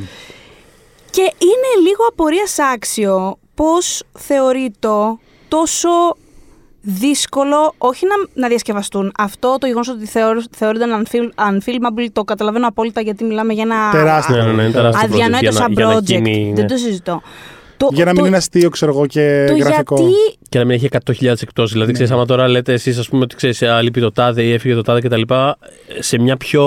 [1.10, 5.18] Και είναι λίγο απορίας άξιο πώς θεωρεί το
[5.48, 5.88] τόσο
[6.80, 9.12] δύσκολο όχι να, να διασκευαστούν.
[9.18, 13.90] Αυτό το γεγονός ότι θεωρ, θεωρούνται unfil- unfilmable το καταλαβαίνω απόλυτα γιατί μιλάμε για ένα
[13.92, 14.36] Τεράστιο.
[14.36, 16.02] Ναι, ναι, ναι, είναι τεράστιο project αδιανόητο για να- σαν για να project.
[16.02, 16.70] γίνει, Δεν ναι.
[16.70, 17.22] το συζητώ.
[17.78, 19.96] Το, Για να μην το, είναι αστείο, ξέρω εγώ, και το γραφικό.
[20.00, 20.14] γιατί
[20.48, 20.88] Και να μην έχει
[21.22, 21.72] 100.000 εκπτώσεις.
[21.72, 24.74] Δηλαδή, ξέρεις, άμα τώρα λέτε εσείς, ας πούμε, ότι ξέρεις, λείπει το τάδε ή έφυγε
[24.74, 25.20] το τάδε κτλ.
[25.98, 26.64] Σε μια πιο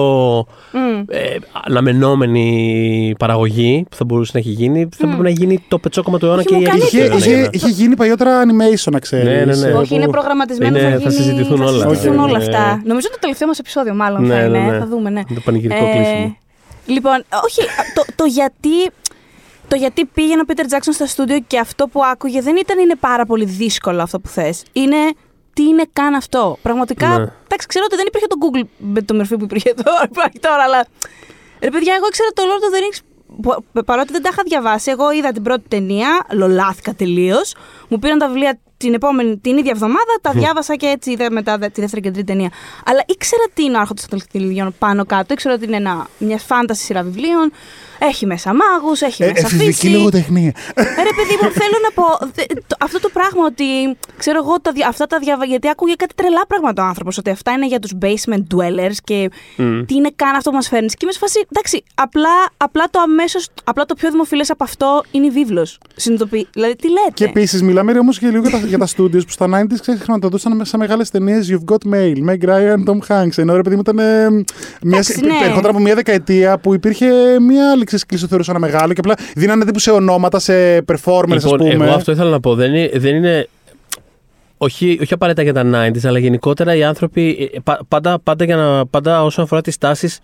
[0.71, 1.03] Μμ.
[1.07, 1.19] ε,
[1.67, 6.25] αναμενόμενη παραγωγή που θα μπορούσε να έχει γίνει, θα πρέπει να γίνει το πετσόκομα του
[6.25, 6.97] αιώνα Όχι, και μου η κάνει αρχή.
[6.97, 7.47] Είχε, του αιώνα, είχε, ναι.
[7.51, 9.25] είχε γίνει παλιότερα animation, να ξέρεις.
[9.25, 9.73] Ναι, ναι, ναι.
[9.77, 10.77] Όχι, είναι που- προγραμματισμένο.
[10.77, 11.71] είναι- θα, θα γίνει- συζητηθούν θα όλα.
[11.89, 12.43] συζητηθούν Οκ, όλα ναι.
[12.43, 12.81] αυτά.
[12.85, 14.59] Νομίζω το τελευταίο μας επεισόδιο, μάλλον Ναι, θα είναι.
[14.59, 14.77] ναι, ναι.
[14.79, 15.21] Θα δούμε, ναι.
[15.35, 16.37] Το πανηγυρικό κλείσιμο.
[16.85, 17.61] Λοιπόν, όχι,
[17.95, 18.69] το, το γιατί.
[19.71, 22.95] Το γιατί πήγαινε ο Πίτερ Τζάξον στα στούντιο και αυτό που άκουγε δεν ήταν είναι
[22.95, 24.63] πάρα πολύ δύσκολο αυτό που θες.
[24.71, 24.95] Είναι
[25.53, 26.57] τι είναι καν αυτό.
[26.61, 27.13] Πραγματικά, Ναι.
[27.43, 30.63] εντάξει, ξέρω ότι δεν υπήρχε το Google με το μορφή που υπήρχε τώρα, υπάρχει τώρα,
[30.63, 30.85] αλλά.
[31.61, 32.99] Ρε παιδιά, εγώ ήξερα το Lord of the Rings.
[33.41, 37.55] που- Παρότι δεν τα είχα διαβάσει, εγώ είδα την πρώτη ταινία, λολάθηκα τελείως.
[37.87, 41.57] Μου πήραν τα βιβλία την, επόμενη, την ίδια εβδομάδα, τα διάβασα και έτσι είδα μετά
[41.57, 42.49] δε- τη δεύτερη και τρίτη ταινία.
[42.85, 45.33] Αλλά ήξερα τι είναι ο Άρχοντας των Τελειδιών πάνω κάτω.
[45.33, 47.51] Ήξερα ότι είναι ένα, μια φάνταση σειρά βιβλίων.
[48.03, 49.87] Έχει μέσα μάγους, έχει Ε, μέσα εφηβική φύση.
[49.87, 50.53] λογοτεχνία.
[50.73, 53.63] Ε, Ρε παιδί μου, θέλω να πω δε- το- αυτό το πράγμα ότι
[54.17, 55.45] ξέρω εγώ τα, δια- αυτά τα διαβα...
[55.45, 59.29] γιατί άκουγε κάτι τρελά πράγματα ο άνθρωπος ότι αυτά είναι για τους basement dwellers και
[59.57, 59.83] Μμ.
[59.85, 60.93] τι είναι καν αυτό που μας φέρνεις.
[60.93, 65.03] Και είμαι σε φάση, εντάξει, απλά, απλά το αμέσως, απλά το πιο δημοφιλές από αυτό
[65.11, 65.77] είναι η βίβλος.
[65.95, 69.25] Συνειδητοποιεί, δηλαδή τι λέτε; Και επίσης μιλάμε όμως και λίγο για τα, για τα studios
[69.25, 73.37] που στα 90s ξέρεις, χρηματοδοτούσαν σε μεγάλες ταινίες You've Got Mail, Meg Ryan, Tom Hanks.
[73.37, 73.99] Ενώ ρε παιδί μου ήταν.
[73.99, 74.43] ε, Μια,
[74.83, 75.33] Εντάξει, ναι.
[75.45, 77.05] Ερχόταν από μια δεκαετία που υπήρχε
[77.47, 81.27] μια άλλη ξεσκλήση, το θεωρούσα ένα μεγάλο και απλά δίνανε τύπου σε ονόματα, σε performers,
[81.27, 81.85] Λοιπόν, α πούμε.
[81.85, 82.55] εγώ αυτό ήθελα να πω.
[82.55, 83.47] Δεν είναι, δεν είναι
[84.57, 87.49] όχι, όχι απαραίτητα για τα 90s, αλλά γενικότερα οι άνθρωποι.
[87.53, 90.19] ε, πα- Πάντα, πάντα, για να, πάντα όσον αφορά τις τάσεις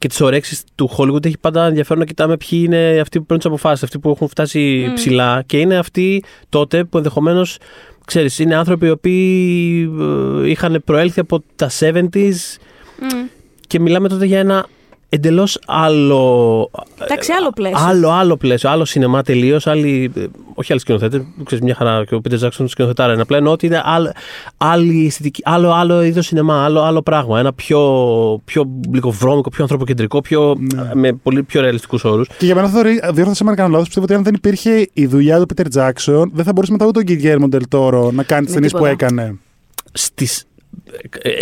[0.00, 3.38] και τις ωρέξεις του Hollywood, έχει πάντα ενδιαφέρον να κοιτάμε ποιοι είναι αυτοί που παίρνουν
[3.44, 4.94] τις αποφάσεις, αυτοί που έχουν φτάσει Μμ.
[4.94, 7.58] ψηλά και είναι αυτοί τότε που ενδεχομένως.
[8.04, 9.90] Ξέρεις, είναι άνθρωποι οι οποίοι
[10.44, 12.00] ε, είχαν προέλθει από τα 70s
[13.00, 13.26] Μμ.
[13.66, 14.66] και μιλάμε τότε για ένα
[15.12, 16.70] εντελώς άλλο
[17.02, 17.78] Εντάξει, άλλο πλαίσιο.
[17.86, 19.66] Άλλο, άλλο πλαίσιο, άλλο σινεμά τελείως.
[20.54, 21.22] Όχι άλλοι σκηνοθέτες.
[21.44, 23.22] Ξέρεις, μια χαρά και ο Πίτερ Τζάξον σκηνοθετάρα είναι.
[23.22, 24.12] Απλά εννοώ ότι είναι άλλο,
[24.56, 27.38] άλλη αισθητική, άλλο, άλλο είδος σινεμά, άλλο, άλλο πράγμα.
[27.38, 27.80] Ένα πιο,
[28.44, 30.90] πιο γλυκοβρώμικο, πιο ανθρωποκεντρικό, πιο, Ναι.
[30.94, 32.28] με πολύ πιο ρεαλιστικούς όρους.
[32.38, 33.84] Και για μένα θα διόρθωσα με αν κάνω λάθος.
[33.86, 37.00] Πιστεύω ότι αν δεν υπήρχε η δουλειά του Peter Jackson, δεν θα μπορούσε μετά ούτε
[37.00, 38.88] ο Guillermo del Toro να κάνει τι Με ταινίε που τίποτα.
[38.88, 39.38] έκανε.
[39.92, 40.44] Στις, ε,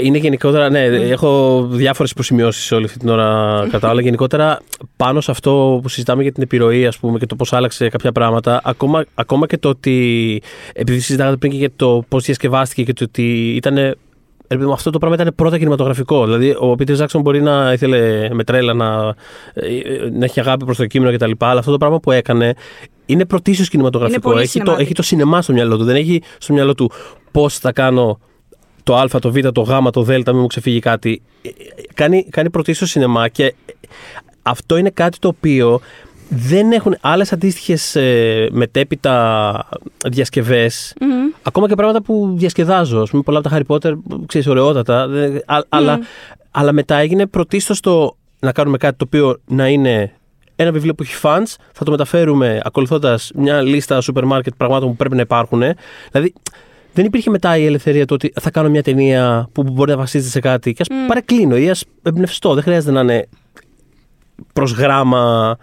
[0.03, 4.01] είναι γενικότερα, ναι, έχω διάφορες υποσημειώσεις όλη αυτή την ώρα κατά όλα.
[4.01, 4.61] Γενικότερα,
[4.97, 8.13] πάνω σε αυτό που συζητάμε για την επιρροή, ας πούμε, και το πώς άλλαξε κάποια
[8.13, 12.93] πράγματα, ακόμα, ακόμα και το ότι, επειδή συζητάγατε πριν και για το πώς διασκευάστηκε και
[12.93, 13.97] το ότι ήταν
[14.73, 16.25] αυτό το πράγμα ήταν πρώτα κινηματογραφικό.
[16.25, 19.15] Δηλαδή, ο Πίτερ Ζάξον μπορεί να ήθελε με τρέλα να,
[19.55, 19.71] ε,
[20.13, 21.31] να έχει αγάπη προς το κείμενο κτλ.
[21.39, 22.55] Αλλά αυτό το πράγμα που έκανε
[23.07, 24.31] είναι πρωτίστως κινηματογραφικό.
[24.31, 24.79] πολύ Έχει το, cinematic.
[24.79, 25.85] έχει το σινεμά στο μυαλό του.
[25.85, 26.91] Δεν έχει στο μυαλό του
[27.31, 28.19] πώς θα κάνω
[28.89, 31.23] το Α, το Β, το Γ, το Δ, μην μου ξεφύγει κάτι.
[31.43, 31.53] Ε, ε,
[31.95, 33.55] Κάνει, κάνει πρωτίστως σινεμά και
[34.43, 35.81] αυτό είναι κάτι το οποίο
[36.29, 39.69] δεν έχουν άλλες αντίστοιχες ε, μετέπειτα
[40.09, 40.95] διασκευές.
[41.01, 41.07] Μμ.
[41.43, 43.01] Ακόμα και πράγματα που διασκεδάζω.
[43.01, 43.93] Α πούμε, πολλά από τα Harry Potter,
[44.27, 45.09] ξέρεις, ωραιότατα.
[45.09, 45.99] δεν- α- αλλά,
[46.51, 50.13] αλλά μετά έγινε πρωτίστως το να κάνουμε κάτι το οποίο να είναι
[50.57, 54.97] ένα βιβλίο που έχει fans, θα το μεταφέρουμε ακολουθώντας μια λίστα σούπερ μάρκετ πραγμάτων που
[54.97, 55.63] πρέπει να υπάρχουν.
[56.11, 56.33] Δηλαδή,
[56.99, 60.31] δεν υπήρχε μετά η ελευθερία του ότι θα κάνω μια ταινία που μπορεί να βασίζεται
[60.31, 61.07] σε κάτι και ας Μμ.
[61.07, 62.55] παρεκκλίνω ή ας εμπνευστώ.
[62.55, 63.29] Δεν χρειάζεται να είναι
[64.53, 65.57] προς γράμμα.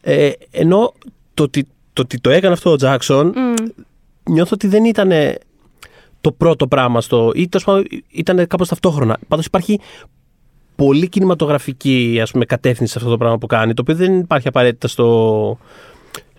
[0.00, 0.92] Ε, ενώ
[1.34, 3.52] το ότι, το ότι το έκανε αυτό ο Τζάξον, Μμ.
[4.32, 5.10] νιώθω ότι δεν ήταν
[6.20, 7.32] το πρώτο πράγμα στο.
[7.34, 9.18] ή τέλος πάντων ήταν κάπως ταυτόχρονα.
[9.28, 9.80] Πάντως υπάρχει
[10.76, 14.48] πολύ κινηματογραφική ας πούμε, κατεύθυνση σε αυτό το πράγμα που κάνει, το οποίο δεν υπάρχει
[14.48, 15.58] απαραίτητα στο.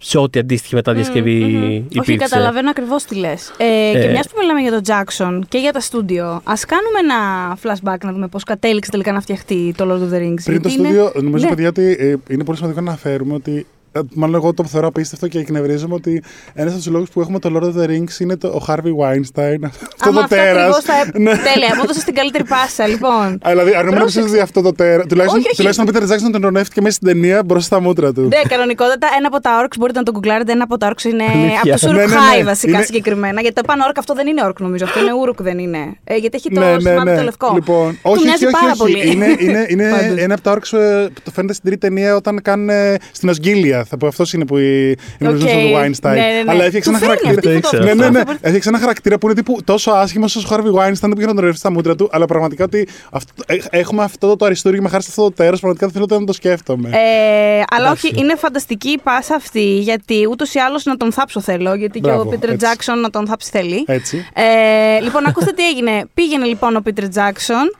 [0.03, 1.73] Σε ό,τι αντίστοιχη μεταδιασκευή Μμμ, μμμ.
[1.73, 1.99] υπήρξε.
[1.99, 3.53] Όχι, καταλαβαίνω ακριβώς τι λες.
[3.57, 4.11] Ε, και Ε.
[4.11, 7.17] μιας που μιλάμε για τον Jackson και για τα στούντιο, ας κάνουμε ένα
[7.63, 10.43] flashback να δούμε πώς κατέληξε τελικά να φτιαχτεί το Lord of the Rings.
[10.43, 11.49] Πριν το γιατί είναι- στούντιο, νομίζω, Ναι.
[11.49, 13.65] παιδιά, ότι ε, είναι πολύ σημαντικό να αναφέρουμε ότι.
[13.91, 16.23] Ε, Μάλλον εγώ το θεωρώ απίστευτο και εκνευρίζομαι ότι
[16.53, 18.93] ένας από τους λόγους που έχουμε το Lord of the Rings είναι το, ο Harvey
[19.01, 19.57] Weinstein.
[19.93, 20.55] Αυτό Άμα το τέρας.
[20.55, 21.11] ακριβώς θα...
[21.53, 23.39] Τέλεια, μου έδωσε την καλύτερη πάσα, λοιπόν.
[23.45, 24.29] Δηλαδή, αν ήμουν Πρόσεξε.
[24.29, 25.03] δει αυτό το τέρα.
[25.05, 25.57] Τουλάχιστον, Όχι, όχι.
[25.57, 28.21] τουλάχιστον ο Peter Jackson τον ονεύτηκε μέσα στην ταινία μπροστά στα μούτρα του.
[28.21, 30.51] Ναι, κανονικότατα ένα από τα orcs μπορείτε να το γκουγκλάρετε.
[30.51, 31.59] Ένα από τα orcs είναι Αλήθεια.
[31.63, 32.43] από τους Ναι, ναι, Ουρούκ-χάι ναι.
[32.43, 33.41] βασικά Είναι- συγκεκριμένα.
[33.41, 34.85] Γιατί το πάνω orc αυτό δεν είναι orc νομίζω.
[34.85, 35.79] Αυτό είναι Ούρουκ δεν είναι.
[36.03, 37.17] Ε, γιατί έχει το ναι, ναι, σημάδι ναι.
[37.17, 37.51] το λευκό.
[37.53, 38.77] Λοιπόν, Του όχι, μοιάζει όχι, όχι, πάρα όχι.
[38.93, 39.11] πολύ.
[39.11, 40.17] Είναι, είναι, είναι Πάντως.
[40.17, 43.29] ένα από τα orcs ε, που το φαίνεται στην τρίτη ταινία όταν κάνουν ε, στην
[43.81, 43.85] Οσγκίλιαθ.
[43.89, 44.87] Θα πω αυτός είναι που η-
[45.19, 45.35] είναι Οκ.
[45.35, 46.13] γνωστό του Weinstein.
[46.13, 46.51] Ναι, ναι, ναι.
[46.51, 47.29] Αλλά έφτιαξε Του ένα φέρνει χαρακτήρα.
[47.33, 47.83] αυτή η Το ήξερα.
[47.83, 48.05] Ναι, ναι, ναι.
[48.05, 48.37] φωτογραφία.
[48.41, 51.33] Έφτιαξε ένα χαρακτήρα που είναι τύπου τόσο άσχημος όσο ο Harvey Weinstein που πήγε να
[51.33, 52.09] τον ρέψει στα μούτρα του.
[52.11, 55.57] Αλλά πραγματικά ότι αυτό, ε, έχουμε αυτό το, το αριστούργημα χάρη σε αυτό το τέρας.
[55.57, 56.89] Πραγματικά δεν θέλω ούτε να το σκέφτομαι.
[56.89, 58.07] Ε, αλλά Εντάξει.
[58.07, 61.73] όχι, είναι φανταστική η πάσα αυτή, γιατί ούτως ή άλλως να τον θάψω θέλω.
[61.73, 62.65] Γιατί και Μπράβο, ο Πίτερ έτσι.
[62.65, 63.83] Τζάξον να τον θάψει θέλει.
[63.87, 64.25] Έτσι.
[64.33, 66.05] Ε, λοιπόν, ακούστε τι έγινε.
[66.13, 67.75] Πήγαινε λοιπόν ο Πίτερ Τζάξον.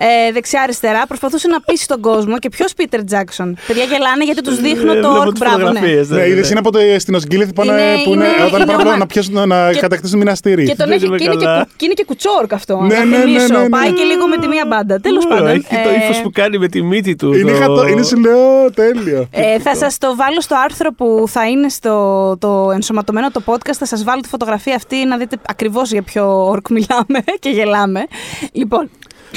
[0.00, 2.38] Ε, δεξιά-αριστερά, προσπαθούσε να πείσει τον κόσμο.
[2.38, 3.56] Και ποιος Πίτερ Τζάξον.
[3.66, 5.30] Παιδιά γελάνε γιατί τους δείχνω Ε, το βλέπω orc.
[5.30, 5.64] τις Μπράβο, ναι.
[5.64, 8.60] φωτογραφίες, Ναι, είδες είναι από το στην Οσγίλια που, πάνε, Είναι- που είναι, είναι- όταν
[8.60, 10.64] είναι πάνε ονόμα- να πιάσουν να Και- κατακτήσουν μηναστήρι.
[10.66, 11.58] Και, τον Δεν έχει, είμαι και, είναι και, καλά.
[11.62, 12.80] κου- και είναι και κουτσόρκ αυτό.
[12.80, 13.46] Ναι, να ναι, ναι, θυμίσω.
[13.54, 13.68] ναι, ναι.
[13.68, 15.00] Πάει και λίγο με τη μία μπάντα.
[15.00, 15.46] Τέλος Ω, πάντων.
[15.46, 17.32] Έχει το ε, ύφος που κάνει με τη μύτη του.
[17.34, 19.26] Είναι, το- χατό, είναι σου λέω τέλειο.
[19.30, 23.72] Ε, θα σας το βάλω στο άρθρο που θα είναι στο το ενσωματωμένο το podcast.
[23.78, 28.06] Θα σας βάλω τη φωτογραφία αυτή να δείτε ακριβώς για ποιο orc μιλάμε και γελάμε.
[28.52, 28.90] Λοιπόν,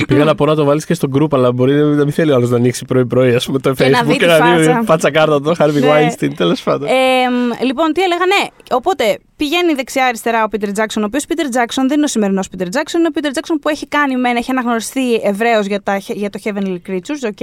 [0.07, 2.35] Πήγα να πω να το βάλεις και στο group, αλλά μπορεί να μην θέλει ο
[2.35, 4.63] άλλος να ανοίξει πρωί-πρωί, ας πούμε, το Και να Facebook δει και τη να δει
[4.63, 4.81] φάτσα.
[4.85, 5.87] φάτσα κάρτα το Harvey Ναι.
[5.91, 6.87] Weinstein, τέλος πάντων.
[6.87, 6.91] ε,
[7.29, 8.47] μ, λοιπόν, τι έλεγα, ναι.
[8.71, 12.65] Οπότε πηγαίνει δεξιά-αριστερά ο Peter Jackson, ο οποίος Peter Jackson δεν είναι ο σημερινός Peter
[12.65, 16.29] Jackson, είναι ο Peter Jackson που έχει κάνει μεν, έχει αναγνωριστεί ευρέως για, τα- για
[16.29, 17.41] το Heavenly Creatures, οκ.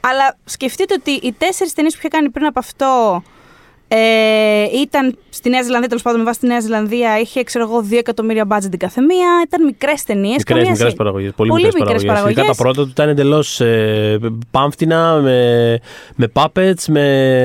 [0.00, 3.22] Αλλά σκεφτείτε ότι οι τέσσερις ταινίες που είχε κάνει πριν από αυτό
[3.88, 3.98] ε,
[4.80, 7.96] ήταν στη Νέα Ζηλανδία, τέλος πάντων με βάση τη Νέα Ζηλανδία, είχε ξέρω εγώ 2
[7.98, 9.28] εκατομμύρια budget την καθεμία.
[9.46, 10.36] Ήταν μικρές ταινίες.
[10.36, 11.32] Μικρές μικρές παραγωγές.
[11.36, 12.36] Πολύ, Πολύ μικρές μικρές παραγωγές.
[12.36, 12.74] Ειδικά τα παραγωγές.
[12.76, 14.18] πρώτα του ήταν εντελώς ε,
[14.50, 15.78] πάμφτινα, με,
[16.16, 17.02] με puppets, με,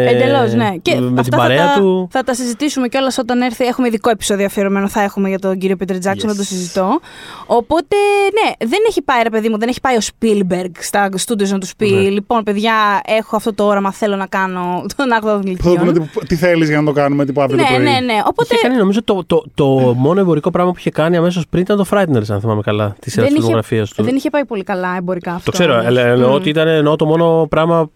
[0.10, 0.70] Εντελώς, ναι.
[0.82, 2.08] Και με αυτά την παρέα θα, τα, του.
[2.12, 3.66] θα τα συζητήσουμε κιόλας όταν έρθει.
[3.66, 6.26] Έχουμε ειδικό επεισόδιο αφιερωμένο, θα έχουμε για τον κύριο Peter Jackson, Yes.
[6.26, 7.00] να το συζητώ.
[7.46, 7.96] Οπότε,
[8.44, 11.60] ναι, δεν έχει πάει, ρε παιδί μου, δεν έχει πάει ο Spielberg στα studios να
[11.60, 12.00] του πει: Ναι.
[12.10, 12.74] Λοιπόν, παιδιά,
[13.06, 16.10] έχω αυτό το όραμα, θέλω να κάνω τον άγδο των Θα δούμε γλυκιών.
[16.20, 17.81] τι, τι θέλεις για να το κάνουμε, τύπου αύριο το Ναι, πρωί.
[17.82, 18.22] Ναι, ναι.
[18.26, 19.66] Οπότε Είχε κάνει νομίζω το, το, το
[19.98, 23.10] μόνο εμπορικό πράγμα που είχε κάνει αμέσως πριν ήταν το Frighteners, αν θυμάμαι καλά, τη
[23.10, 24.04] σειρά δεν είχε, φιλμογραφία του.
[24.04, 25.52] δεν είχε πάει πολύ καλά εμπορικά αυτό.
[25.52, 25.86] Το ξέρω, όμως.
[25.86, 26.34] αλλά εννοώ Μμ.
[26.34, 27.90] ότι ήταν εννοώ το μόνο πράγμα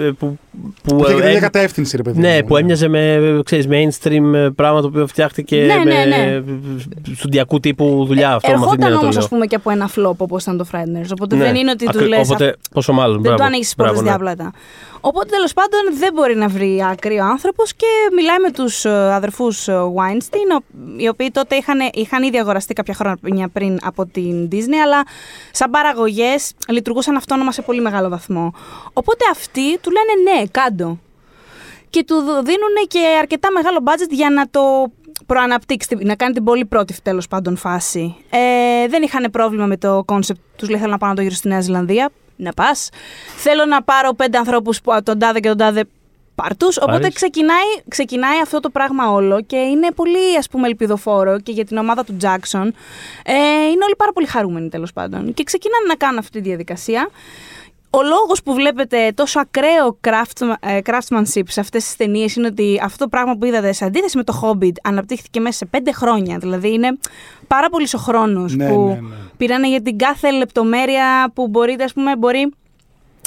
[0.00, 0.38] ε, που.
[0.82, 2.20] που Που είχε και την ε, ίδια κατεύθυνση, ρε παιδί.
[2.20, 2.46] ναι, μου.
[2.46, 6.42] που έμοιαζε με ξέρεις, mainstream ε, πράγμα το οποίο φτιάχτηκε Ναι, με ναι, ναι.
[7.14, 8.34] στοντιακού τύπου δουλειά.
[8.34, 9.24] αυτό με αυτή την Ερχόταν έννοια το όμως, λέω.
[9.24, 11.10] ας πούμε, και από ένα flop όπως ήταν το Frighteners.
[11.12, 12.28] Οπότε Ναι, δεν είναι ότι του ακρι- λες.
[12.28, 13.12] Οπότε, πόσο μάλλον.
[13.12, 14.24] Δεν μπράβο, του ανοίξει τις πόρτες μπράβο, ναι.
[14.30, 14.52] διάπλατα.
[15.04, 17.86] Οπότε τέλος πάντων δεν μπορεί να βρει άκρη ο άνθρωπος και
[18.16, 20.64] μιλάει με τους αδερφούς Weinstein, ο-
[20.96, 25.02] οι οποίοι τότε είχαν, είχαν ήδη αγοραστεί κάποια χρόνια πριν από την Disney, αλλά
[25.52, 28.52] σαν παραγωγές λειτουργούσαν αυτόνομα σε πολύ μεγάλο βαθμό.
[28.92, 30.98] Οπότε αυτοί του λένε ναι, κάντο.
[31.90, 34.60] Και του δίνουν και αρκετά μεγάλο budget για να το
[35.26, 38.16] προαναπτύξει, να κάνει την πολύ πρώτη τέλος πάντων φάση.
[38.30, 40.40] Ε, δεν είχαν πρόβλημα με το concept.
[40.56, 42.10] Τους λέει: Θέλω να πάω να το γυρίσω στη Νέα Ζηλανδία.
[42.42, 42.88] Να πας.
[43.36, 45.84] Θέλω να πάρω πέντε ανθρώπους, τον τάδε και τον τάδε.
[46.34, 46.76] Πάρ τους.
[46.76, 47.14] Οπότε Πάρεις.
[47.14, 51.76] ξεκινάει, ξεκινάει αυτό το πράγμα όλο και είναι πολύ ας πούμε ελπιδοφόρο και για την
[51.76, 52.68] ομάδα του Jackson.
[53.24, 53.32] Ε,
[53.66, 55.34] είναι όλοι πάρα πολύ χαρούμενοι τέλος πάντων.
[55.34, 57.08] Και ξεκινάνε να κάνουν αυτή τη διαδικασία.
[57.94, 62.80] Ο λόγος που βλέπετε τόσο ακραίο craft, ε, craftsmanship σε αυτές τις ταινίες είναι ότι
[62.82, 66.38] αυτό το πράγμα που είδατε σε αντίθεση με το Hobbit αναπτύχθηκε μέσα σε πέντε χρόνια.
[66.38, 66.98] Δηλαδή είναι
[67.46, 69.16] πάρα πολύ ο χρόνος Ναι, που ναι, ναι.
[69.36, 72.52] πήρανε για την κάθε λεπτομέρεια που μπορείτε, ας πούμε, μπορεί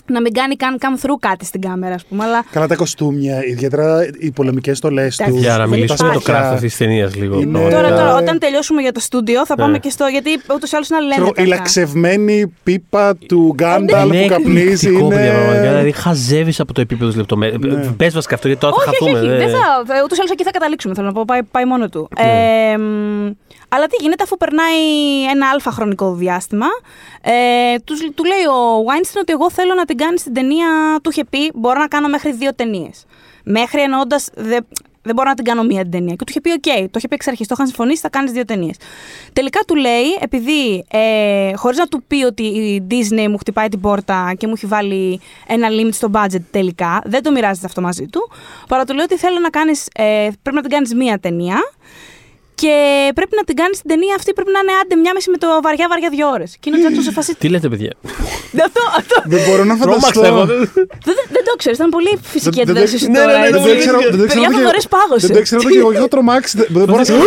[0.08, 3.46] να μην κάνει καν come through κάτι στην κάμερα, ας πούμε, αλλά Καλά τα κοστούμια,
[3.46, 5.42] ιδιαίτερα οι πολεμικές στολές Εντάξει, τους.
[5.46, 6.46] Για να Δεν μιλήσουμε για το υπάρχει.
[6.48, 7.40] craft αυτή της ταινίας λίγο.
[7.40, 7.82] Είναι- πραγματικά.
[7.82, 9.78] Τώρα, τώρα, Ε, όταν τελειώσουμε για το στούντιο, θα πάμε Ναι.
[9.80, 10.06] και στο.
[10.06, 11.42] Γιατί ούτως ή άλλως είναι Ξέρω, αλληλένδετα.
[11.42, 11.56] η αυτά.
[11.56, 15.16] λαξευμένη πίπα του Γκάνταλ Είναι που καπνίζει εκπληκτικό, είναι.
[15.16, 15.70] παιδιά, πραγματικά.
[15.70, 17.60] Δηλαδή, χαζεύεις από το επίπεδο της λεπτομέρειας.
[17.86, 17.92] Ναι.
[17.98, 19.20] Πες βασικά αυτό, γιατί τώρα θα όχι, όχι, χαθούμε.
[19.20, 19.38] όχι.
[19.38, 20.02] δεν- Δεν θα.
[20.04, 20.94] Ούτως ή άλλως εκεί θα καταλήξουμε.
[20.94, 22.10] Θέλω να πω, πάει, πάει μόνο του.
[23.70, 23.76] Ναι.
[23.76, 26.68] Ε, μ, αλλά τι γίνεται αφού περνάει ένα άλφα χρονικό διάστημα.
[27.22, 31.00] Ε, τους, του λέει ο Weinstein ότι εγώ θέλω να την κάνει στην ταινία.
[31.04, 33.06] Του είχε πει: Μπορώ να κάνω μέχρι δύο ταινίες.
[33.44, 34.30] Μέχρι εννοώντας.
[34.36, 34.68] Δεν,
[35.02, 36.16] δεν μπορώ να την κάνω μία την ταινία.
[36.16, 37.48] Και του είχε πει: Οκ, το είχε πει εξ αρχής.
[37.48, 38.76] Το είχαν συμφωνήσει, θα κάνεις δύο ταινίες.
[39.34, 43.80] Τελικά του λέει, επειδή ε, χωρίς να του πει ότι η Disney μου χτυπάει την
[43.80, 48.06] πόρτα και μου έχει βάλει ένα limit στο budget τελικά, δεν το μοιράζεται αυτό μαζί
[48.08, 48.32] του.
[48.68, 51.58] Παρά του λέει ότι θέλω να κάνεις, ε, πρέπει να την κάνεις μία ταινία.
[52.62, 52.74] Και
[53.18, 54.34] πρέπει να την κάνεις την ταινία αυτή.
[54.38, 56.50] Πρέπει να είναι άντε μια μέση με το βαριά βαριά δύο ώρες.
[56.60, 57.32] Και είναι ο Τζάκσον σε φάση.
[57.42, 57.92] Τι λέτε, παιδιά;
[58.68, 59.16] αυτό, αυτό.
[59.34, 60.40] Δεν μπορώ να Τρόμαξα εγώ.
[60.40, 60.56] φανταστώ.
[61.08, 61.74] δεν, δεν το ξέρω.
[61.80, 63.32] Ήταν πολύ φυσική Δεν- δεν- αντίδραση ναι, τώρα.
[63.32, 63.60] ναι, ναι, έτσι.
[63.60, 65.26] δεν το ήξερα- δεν το ήξερα Παιδιά, ούτε και- φοβερές πάγωσες.
[65.28, 65.92] Δεν το ήξερα ούτε και εγώ.
[66.00, 66.52] Έχω τρομάξει.
[66.58, 67.26] Δεν δεν μπορώ να σκεφτώ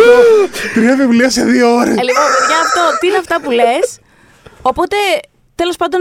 [0.75, 1.95] τρία βιβλία σε δύο ώρες.
[2.01, 3.85] Ε, λοιπόν, παιδιά, αυτό, τι είναι αυτά που λες.
[4.71, 4.95] Οπότε,
[5.55, 5.99] τέλος πάντων,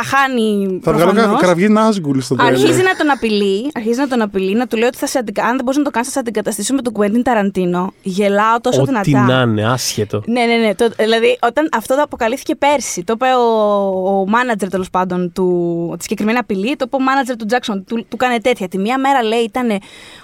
[0.00, 0.80] τα χάνει.
[0.82, 1.40] Θα βγάλω προφανώς.
[1.40, 2.50] κα- κραυγή Νάσγκουλ στο τέλος.
[2.62, 5.44] Αρχίζει να τον απειλεί, αρχίζει να τον απειλεί, να του λέει ότι θα σε αντικα...
[5.44, 7.92] αν δεν μπορείς να το κάνεις, θα σε αντικαταστήσω με τον Κουέντιν Ταραντίνο.
[8.02, 9.34] Γελάω τόσο Ό,τι δυνατά.
[9.34, 10.22] να είναι, άσχετο.
[10.26, 10.74] Ναι, ναι, ναι.
[10.74, 15.94] Το, δηλαδή, όταν αυτό το αποκαλύφθηκε πέρσι, το είπε ο, ο μάνατζερ τέλος πάντων του,
[15.96, 17.84] τη συγκεκριμένη απειλή, το είπε ο μάνατζερ του Τζάξον.
[17.84, 18.68] Του, του κάνε τέτοια.
[18.68, 19.68] Τη μία μέρα λέει ήταν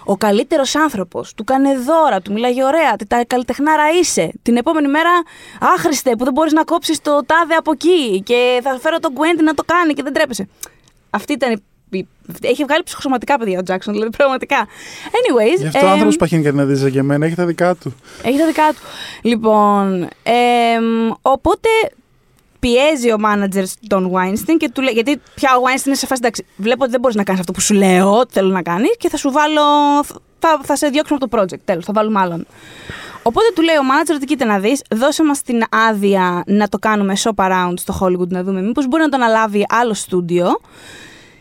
[0.04, 1.34] ο καλύτερος άνθρωπος.
[1.34, 2.96] Του κάνε δώρα, του μιλάγε ωραία.
[2.98, 4.32] Τι τα καλλιτεχνάρα είσαι.
[4.42, 5.10] Την επόμενη μέρα,
[5.74, 8.22] άχρηστε που δεν μπορείς να κόψεις το τάδε από εκεί.
[8.22, 10.48] Και θα φέρω τον Γκουέντι να το κάνει και δεν τρέπεσαι.
[11.10, 11.98] Αυτή ήταν η.
[11.98, 12.06] η-
[12.40, 14.66] Έχει βγάλει ψυχοσωματικά παιδιά ο Τζάξον, δηλαδή πραγματικά.
[15.06, 15.58] Anyways.
[15.60, 17.26] Γι' αυτό ο εμ, άνθρωπο παχύνει κάτι να δει για μένα.
[17.26, 17.94] Έχει τα δικά του.
[18.22, 18.78] έχει τα δικά του.
[19.22, 21.68] Λοιπόν, εμ, οπότε
[22.58, 24.92] πιέζει ο μάνατζερς τον Weinstein και του λέει.
[24.92, 26.46] Γιατί πια ο Weinstein είναι σε φάση εντάξει.
[26.56, 29.08] Βλέπω ότι δεν μπορείς να κάνεις αυτό που σου λέω, ότι θέλω να κάνεις και
[29.08, 29.62] θα σου βάλω.
[30.38, 31.58] Θα, θα σε διώξουμε από το project.
[31.64, 32.46] Τέλος, θα βάλουμε άλλον.
[33.26, 36.78] Οπότε του λέει ο manager ότι κοίτα να δεις, δώσε μας την άδεια να το
[36.78, 40.60] κάνουμε shop around στο Hollywood να δούμε μήπως μπορεί να το αναλάβει άλλο στούντιο.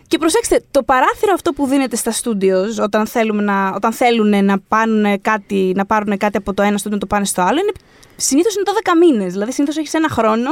[0.08, 4.60] Και προσέξτε, το παράθυρο αυτό που δίνεται στα studios όταν, θέλουμε να, όταν θέλουν να,
[4.60, 7.72] πάρουν κάτι, να πάρουν κάτι από το ένα στούντιο να το πάνε στο άλλο, είναι,
[8.16, 9.32] συνήθως είναι 12 μήνες.
[9.32, 10.50] Δηλαδή συνήθως έχεις ένα χρόνο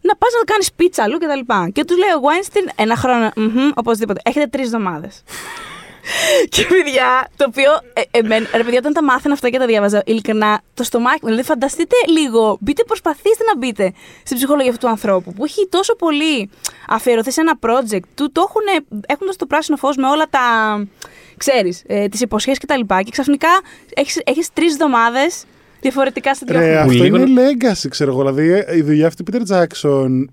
[0.00, 1.70] να πας να κάνεις πίτσα αλλού και τα λοιπά.
[1.72, 5.22] Και τους λέει ο Weinstein, ένα χρόνο, μμμ, οπωσδήποτε, έχετε τρεις εβδομάδες.
[6.48, 7.70] Και παιδιά, το οποίο.
[7.92, 11.28] Ε, εμένα, ρε παιδιά, όταν τα μάθαινα αυτά και τα διάβαζα, ειλικρινά, το στομάχι μου.
[11.28, 13.92] Δηλαδή, φανταστείτε λίγο, μπείτε, προσπαθήστε να μπείτε
[14.24, 16.50] στην ψυχολογία αυτού του ανθρώπου που έχει τόσο πολύ
[16.88, 20.40] αφιερωθεί σε ένα project του, το έχουν, έχουν δώσει το πράσινο φως με όλα τα.
[21.36, 22.80] ξέρεις, ε, τις υποσχέσεις κτλ.
[22.80, 23.48] Και, και ξαφνικά
[23.94, 25.44] έχεις έχεις τρεις εβδομάδες
[25.80, 26.80] διαφορετικά στην Ρε, τριόφωνο.
[26.90, 28.32] αυτό λίγο- είναι legacy, ξέρω εγώ.
[28.32, 30.24] Δηλαδή η δουλειά αυτή του Peter Jackson.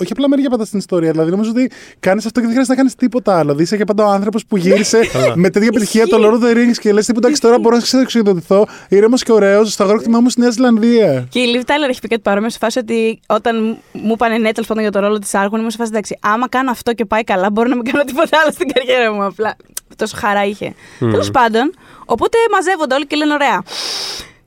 [0.00, 1.10] Όχι απλά μερικά πάντα στην ιστορία.
[1.10, 1.70] Δηλαδή νομίζω ότι
[2.00, 3.42] κάνεις αυτό και δεν χρειάζεται να κάνεις τίποτα άλλο.
[3.42, 5.00] Δηλαδή είσαι και πάντα ο άνθρωπος που γύρισε
[5.34, 7.82] με τέτοια επιτυχία το Lord of the Rings και λες: Τίποτα, εντάξει, τώρα μπορώ να
[7.82, 8.66] ξεδεξιδοτηθώ.
[8.88, 11.26] Ήρεμος και ωραίος στο αγρόκτημά μου στη Νέα Ζηλανδία.
[11.30, 14.52] Και η Liv Tyler έχει πει κάτι παρόμοιο σε φάση ότι όταν μου είπανε ναι,
[14.52, 16.18] τέλο πάντων για το ρόλο της Άργων, ήμουν σε φάση εντάξει.
[16.20, 19.24] Άμα κάνω αυτό και πάει καλά, μπορώ να μην κάνω τίποτα άλλο στην καριέρα μου.
[19.24, 19.56] Απλά
[19.96, 20.74] τόσο χαρά είχε.
[20.98, 21.74] Τέλος πάντων,
[22.04, 23.62] οπότε μαζεύονται όλοι και λένε ωραία.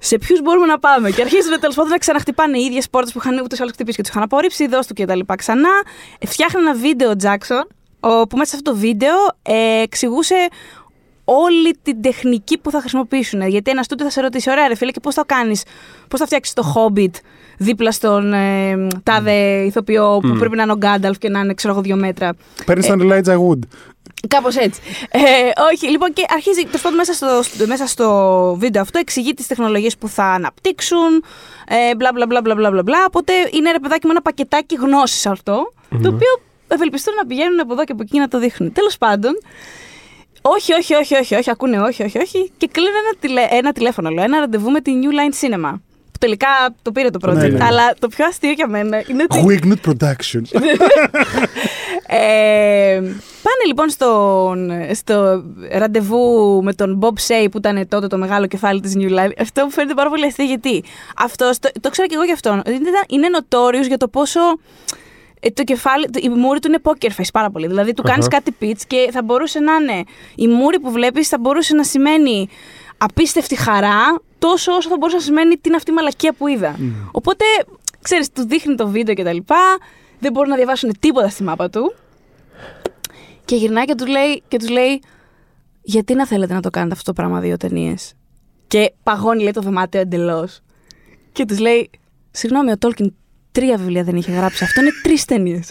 [0.05, 1.09] Σε ποιους μπορούμε να πάμε.
[1.11, 4.01] Και αρχίζουν τέλος πάντων να ξαναχτυπάνε οι ίδιες πόρτες που είχαν ούτε άλλου χτυπήσει και
[4.01, 4.67] τους είχαν απορρίψει.
[4.67, 5.69] Δώσ' του και τα λοιπά ξανά.
[6.19, 7.67] Ε, Φτιάχνει ένα βίντεο ο Jackson,
[7.99, 10.35] ο- που μέσα σε αυτό το βίντεο ε, εξηγούσε
[11.25, 13.41] όλη την τεχνική που θα χρησιμοποιήσουν.
[13.47, 15.63] Γιατί ένας στούντιο θα σε ρωτήσει, ωραία, ρε φίλε, και πώς θα κάνεις,
[16.07, 17.11] πώς θα φτιάξεις το Hobbit
[17.57, 21.73] δίπλα στον ε, τάδε ηθοποιό που πρέπει να είναι ο Γκάνταλφ και να είναι, ξέρω
[21.73, 22.33] εγώ, δύο μέτρα;
[22.65, 23.59] Παίρνεις τον Elijah Wood.
[24.27, 24.81] Κάπως έτσι.
[25.09, 25.19] Ε,
[25.73, 29.47] όχι, λοιπόν, και αρχίζει τέλο πάντων μέσα στο, στο- μέσα στο βίντεο αυτό, εξηγεί τις
[29.47, 31.23] τεχνολογίες που θα αναπτύξουν,
[31.67, 33.05] ε, μπλα μπλα μπλα μπλα μπλα μπλα, μπλα.
[33.07, 37.73] Οπότε είναι ρε παιδάκι με ένα πακετάκι γνώσης αυτό, το οποίο ευελπιστούν να πηγαίνουν από
[37.73, 38.71] εδώ και από εκεί να το δείχνουν.
[38.73, 39.37] Τέλος πάντων,
[40.41, 42.51] όχι, όχι, όχι, όχι, όχι, ακούνε όχι, όχι, όχι.
[42.57, 45.73] Και κλείνουν ένα, τηλε, ένα τηλέφωνο, λέω, ένα ραντεβού με τη New Line Cinema.
[46.23, 46.47] Που τελικά
[46.81, 47.33] το πήρε το project.
[47.35, 47.63] Ναι, ναι.
[47.65, 49.45] Αλλά το πιο αστείο για μένα είναι ότι.
[49.47, 50.49] Quignut Productions.
[52.07, 52.95] Ε,
[53.43, 58.79] πάνε λοιπόν στον, στο ραντεβού με τον Bob Shea που ήταν τότε το μεγάλο κεφάλι
[58.81, 59.31] της New Line.
[59.39, 60.83] Αυτό μου φαίνεται πάρα πολύ αστείο γιατί
[61.17, 64.39] αυτός, το, το ξέρω και εγώ γι' αυτόν, ότι ήταν- είναι notorious για το πόσο
[65.39, 67.67] ε, το κεφάλι, το- η μούρη του είναι poker face πάρα πολύ.
[67.67, 70.03] Δηλαδή του κάνεις κάτι pitch και θα μπορούσε να είναι,
[70.35, 72.47] η μούρη που βλέπεις θα μπορούσε να σημαίνει
[73.03, 76.75] απίστευτη χαρά τόσο όσο θα μπορούσε να σημαίνει την αυτή μαλακία που είδα.
[77.11, 77.45] Οπότε,
[78.01, 79.77] ξέρεις, του δείχνει το βίντεο και τα λοιπά,
[80.19, 81.93] δεν μπορούν να διαβάσουν τίποτα στη μάπα του.
[83.45, 85.01] Και γυρνάει και τους λέει, και τους λέει
[85.81, 88.13] γιατί να θέλετε να το κάνετε αυτό το πράγμα δύο ταινίες;
[88.67, 90.59] Και παγώνει λέει το δωμάτιο εντελώς.
[91.31, 91.89] Και τους λέει,
[92.31, 93.13] συγγνώμη, ο Τόλκιν
[93.51, 94.63] τρία βιβλία δεν είχε γράψει.
[94.63, 95.69] Αυτό είναι τρεις ταινίες.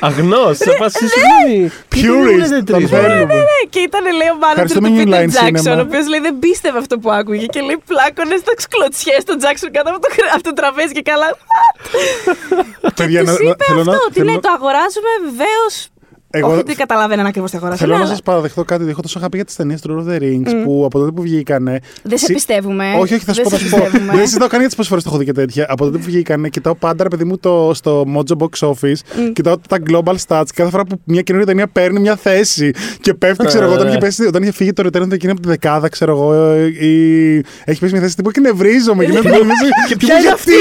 [0.00, 1.72] Αγνός, σε φάση συγγνώμη.
[1.94, 3.34] Purist, τον θέλουμε.
[3.34, 5.78] Ναι, και ήταν λέει ο μάνατζερ Ευχαριστούμε, του New Peter Line Jackson, Cinema.
[5.78, 7.46] ο οποίος λέει δεν πίστευε αυτό που άκουγε.
[7.46, 11.02] Και λέει πλάκωνε στα κλωτσιές στον Jackson κάτω από το, χρ- από το τραπέζι και
[11.12, 11.28] καλά.
[12.98, 15.74] Παιδιά, Τους να- είπε να- θέλω αυτό, να- ότι θέλω ναι, να- το αγοράζουμε βεβαίως.
[16.30, 17.80] Εγώ- Όχι ότι καταλαβαίναν ακριβώς τι αγοράζουν.
[17.80, 18.84] Θέλω να αλλά σας παραδεχτώ κάτι.
[18.88, 21.22] Έχω τόσο αγαπή για τις ταινίες του Lord of the Rings που από τότε που
[21.22, 21.78] βγήκανε.
[22.02, 22.84] Δεν σε συ- πιστεύουμε.
[22.98, 23.50] Όχι, όχι, θα σου Δεν πω.
[23.50, 23.76] Θα σε σου πω.
[23.82, 24.12] πιστεύουμε.
[24.16, 25.66] Δεν συζητάω καν για τις πόσες φορές το έχω δει και τέτοια.
[25.68, 29.30] Από τότε που βγήκανε, κοιτάω πάντα, ρε παιδί μου, το, στο Mojo Box Office.
[29.32, 30.46] Κοιτάω τα global stats.
[30.54, 32.70] Κάθε φορά που μια καινούργια ταινία παίρνει μια θέση
[33.00, 33.90] και πέφτει, ξέρω εγώ, όταν Ε.
[33.90, 36.54] είχε, πέσει, όταν είχε φύγει το Return of the King από τη δεκάδα, ξέρω εγώ,
[36.80, 36.94] ή
[37.64, 39.04] έχει πέσει μια θέση τύπου και νευρίζομαι.
[39.04, 39.12] Και,
[39.88, 40.52] Και ποια είναι αυτή;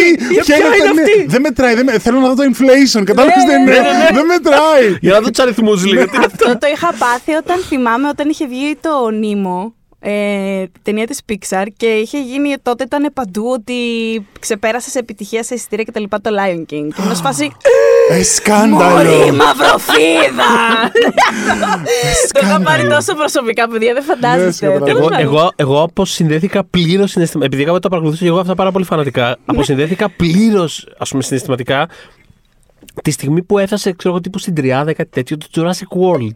[0.46, 0.68] Ποια είναι
[1.02, 1.76] αυτή; Δεν μετράει.
[1.76, 3.04] δεν με- Θέλω να δω το inflation.
[3.04, 3.76] Κατάλαβες δεν είναι.
[4.14, 4.98] Δεν μετράει.
[5.02, 6.06] Για να δω τους αριθμού λίγο.
[6.06, 6.48] τι είναι αυτό.
[6.50, 9.72] Αυτό το είχα πάθει όταν θυμάμαι όταν είχε βγει το Νίμο.
[10.00, 13.74] Ε, ταινία της Pixar και είχε γίνει τότε ήταν παντού ότι
[14.40, 17.44] ξεπέρασε σε επιτυχία σε εισιτήρια και τα λοιπά το Lion King και ήμουν σε φάση
[17.44, 19.34] Ε, Μωρή σκάνδαλο.
[19.36, 20.52] μαυροφίδα!
[22.32, 25.20] Το είχα πάρει τόσο προσωπικά παιδιά δεν φαντάζεστε Ναι, Τέλος Εγώ, πάντων.
[25.20, 27.46] εγώ, εγώ αποσυνδέθηκα πλήρως συναισθηματικά.
[27.46, 29.38] Επειδή κάποτε το παρακολουθούσα και εγώ αυτά πάρα πολύ φανατικά.
[29.46, 31.88] Αποσυνδέθηκα πλήρως, ας πούμε, συναισθηματικά
[33.04, 36.36] τη στιγμή που έφτασε, ξέρω εγώ, τύπου στην τριάδα ή κάτι τέτοιο, το Jurassic World.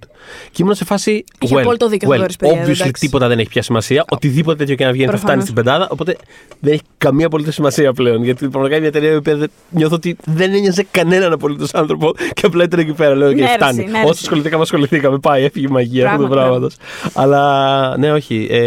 [0.52, 1.24] Και ήμουν σε φάση.
[1.40, 2.92] Είχε well, απόλυτο δίκιο ο well, Θοδωρής, παιδιά, obviously εντάξει.
[2.92, 4.06] τίποτα δεν έχει πια σημασία.
[4.10, 5.44] Οτιδήποτε τέτοιο και να βγαίνει θα φτάνει Προφανώς.
[5.44, 5.88] στην πεντάδα.
[5.92, 6.18] Οπότε
[6.60, 8.24] δεν έχει καμία απολύτως σημασία πλέον.
[8.24, 12.12] Γιατί πραγματικά είναι μια εταιρεία η οποία δεν- νιώθω ότι δεν ένοιαζε κανέναν απολύτως άνθρωπο
[12.34, 13.16] και απλά ήταν εκεί πέρα.
[13.16, 13.78] Λέω και Νέρση, φτάνει.
[13.86, 14.02] νέρση.
[14.10, 15.20] Όσο ασχοληθήκαμε, ασχοληθήκαμε.
[15.20, 16.76] Πάει, έφυγε η μαγεία αυτού του Πράγμα, πράγματο.
[17.14, 18.48] Αλλά ναι, όχι.
[18.52, 18.58] Ε,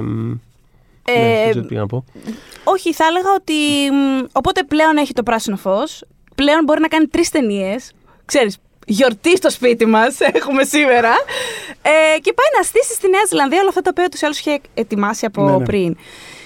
[0.00, 2.04] ναι, Ε, δεν ξέρω τι πήγα να πω.
[2.64, 3.52] Όχι, θα έλεγα ότι.
[3.92, 6.02] μ, Οπότε πλέον έχει το πράσινο φως.
[6.36, 7.92] Πλέον μπορεί να κάνει τρεις ταινίες.
[8.24, 11.12] Ξέρεις, γιορτή στο σπίτι μας έχουμε σήμερα.
[11.82, 14.60] Ε, και πάει να στήσει στη Νέα Ζηλανδία όλα αυτά τα οποία τους άλλους είχε
[14.74, 15.64] ετοιμάσει από Ναι, ναι.
[15.64, 15.96] πριν.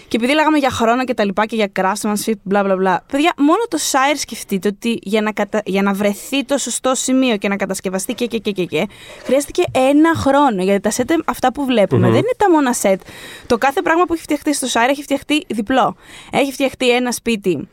[0.08, 3.04] Και επειδή λέγαμε για χρόνο και τα λοιπά και για craftsmanship, μπλα μπλα μπλα.
[3.12, 5.62] Παιδιά, μόνο το Shire σκεφτείτε ότι για να, κατα...
[5.64, 8.88] για να βρεθεί το σωστό σημείο και να κατασκευαστεί και και και και, και
[9.24, 10.62] χρειάστηκε ένα χρόνο.
[10.62, 13.00] Γιατί τα σετ αυτά που βλέπουμε δεν είναι τα μόνα σετ.
[13.46, 15.96] Το κάθε πράγμα που έχει φτιαχτεί στο Shire έχει φτιαχτεί διπλό.
[16.30, 17.68] Έχει φτιαχτεί ένα σπίτι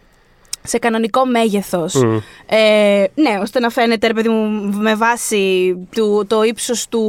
[0.68, 1.93] σε κανονικό μέγεθος.
[1.93, 2.18] Μμμ.
[2.45, 7.01] Ε, ναι, ώστε να φαίνεται, ρε παιδί μου, με βάση του, το ύψος του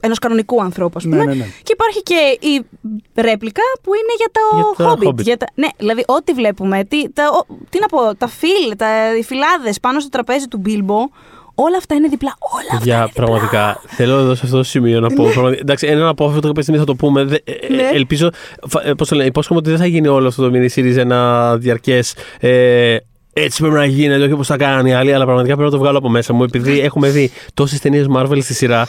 [0.00, 1.24] ενός κανονικού ανθρώπου, ας Ναι, πούμε.
[1.34, 1.46] ναι, ναι.
[1.62, 2.66] Και υπάρχει και η
[3.14, 5.08] ρέπλικα που είναι για το Για το Hobbit.
[5.08, 5.22] Hobbit.
[5.22, 9.16] Για τα, ναι, δηλαδή ό,τι βλέπουμε, τι, τα, ο- τι να πω, τα φύλλα, τα,
[9.16, 11.08] οι φυλάδες πάνω στο τραπέζι του Μπίλμπο,
[11.54, 12.36] όλα αυτά είναι διπλά.
[12.38, 13.24] Όλα αυτά Παιδιά, είναι διπλά.
[13.24, 15.24] πραγματικά θέλω εδώ σε αυτό το σημείο να πω.
[15.32, 17.24] πραγματικά- Εντάξει, ένα απόφευκτο κάποια στιγμή θα το πούμε.
[17.24, 17.88] Δε- ε, Ναι.
[17.94, 18.30] Ελπίζω.
[18.68, 20.96] φα- ε, Πώς το λένε, υπόσχομαι ότι δεν θα γίνει όλο αυτό το mini series
[20.96, 22.14] ένα διαρκές.
[22.40, 22.96] Ε,
[23.36, 25.82] έτσι πρέπει να γίνεται, όχι όπως τα κάνανε οι άλλοι, αλλά πραγματικά πρέπει να το
[25.82, 26.42] βγάλω από μέσα μου.
[26.42, 28.86] Επειδή έχουμε δει τόσες ταινίες Marvel στη σειρά,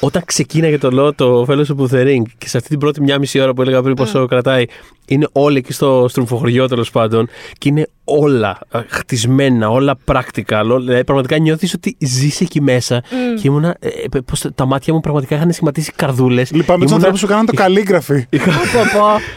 [0.00, 3.18] όταν ξεκίναγε το λόγο το Fellowship of the Ring και σε αυτή την πρώτη μια
[3.18, 4.64] μισή ώρα που έλεγα πριν πόσο κρατάει,
[5.06, 10.62] είναι όλοι εκεί στο στρουμφοχωριό τέλος πάντων και είναι όλα ε, χτισμένα, όλα practical.
[10.64, 13.02] όλα- Δηλαδή, πραγματικά νιώθεις ότι ζεις εκεί μέσα.
[13.40, 13.76] Και ήμουνα.
[13.80, 16.52] ε, ε, πώς το- τα μάτια μου πραγματικά είχαν σχηματίσει καρδούλες.
[16.52, 18.26] Λυπάμαι τους ανθρώπους που κάναν το καλλίγραφη.
[18.30, 18.50] Είχα,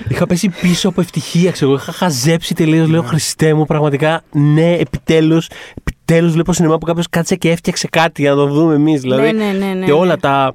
[0.10, 1.72] είχα πέσει πίσω από ευτυχία, ξέρω.
[1.72, 1.80] εγώ.
[1.80, 2.88] Είχα χαζέψει τελείως.
[2.90, 5.48] Λέω Χριστέ μου, πραγματικά ναι, επιτέλους.
[5.78, 9.02] Επιτέλους βλέπω σινεμά που κάποιος κάτσε και έφτιαξε κάτι για να το δούμε εμείς.
[9.02, 10.18] Δηλαδή, ναι, ναι, ναι, και όλα ναι.
[10.18, 10.54] τα.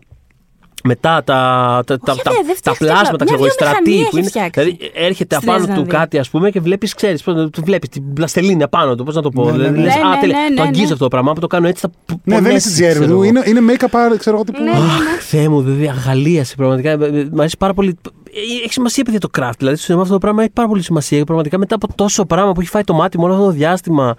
[0.87, 3.25] Μετά τα, τα, τα, Όχι, τα, ρε, δεν τα φτιάχτηκε πλάσματα, απλά.
[3.25, 4.29] ξέρω εγώ, Μια οι στρατοί βιομηχανία που έχει είναι.
[4.29, 4.61] φτιάξει.
[4.61, 7.25] Δηλαδή έρχεται Στη απάνω του Νέα κάτι, ας πούμε, και βλέπεις, ξέρεις,
[7.65, 9.05] βλέπεις την πλαστελίνη απάνω του.
[9.05, 9.45] Πώς να το πω.
[9.45, 9.85] Ναι, ναι, δηλαδή, ναι.
[9.85, 10.93] λες, Ναι, α, ναι, τέλεια, ναι, το ναι, αγγίζω ναι.
[10.93, 12.99] αυτό το πράγμα, που το κάνω έτσι θα π- Ναι, δεν είναι πονέσει, CGI, ξέρω
[13.07, 13.23] ρε, εγώ.
[13.25, 14.45] είναι, είναι make-up art, ξέρω εγώ.
[14.45, 14.63] Τύπου...
[14.63, 14.71] Ναι.
[14.71, 16.91] Αχ, Θεέ μου, δηλαδή αγαλίασε πραγματικά.
[16.91, 17.97] Ε, ε, Μ' αρέσει πάρα πολύ.
[18.37, 19.51] Ε, Έχει σημασία, παιδιά, το craft.
[19.59, 21.19] Δηλαδή, στο σινεμά αυτό το πράγμα έχει πάρα πολύ σημασία.
[21.19, 23.51] Και Πραγματικά μετά από τόσο πράγμα που έχει φάει το μάτι μου όλο αυτό το
[23.51, 24.15] διάστημα.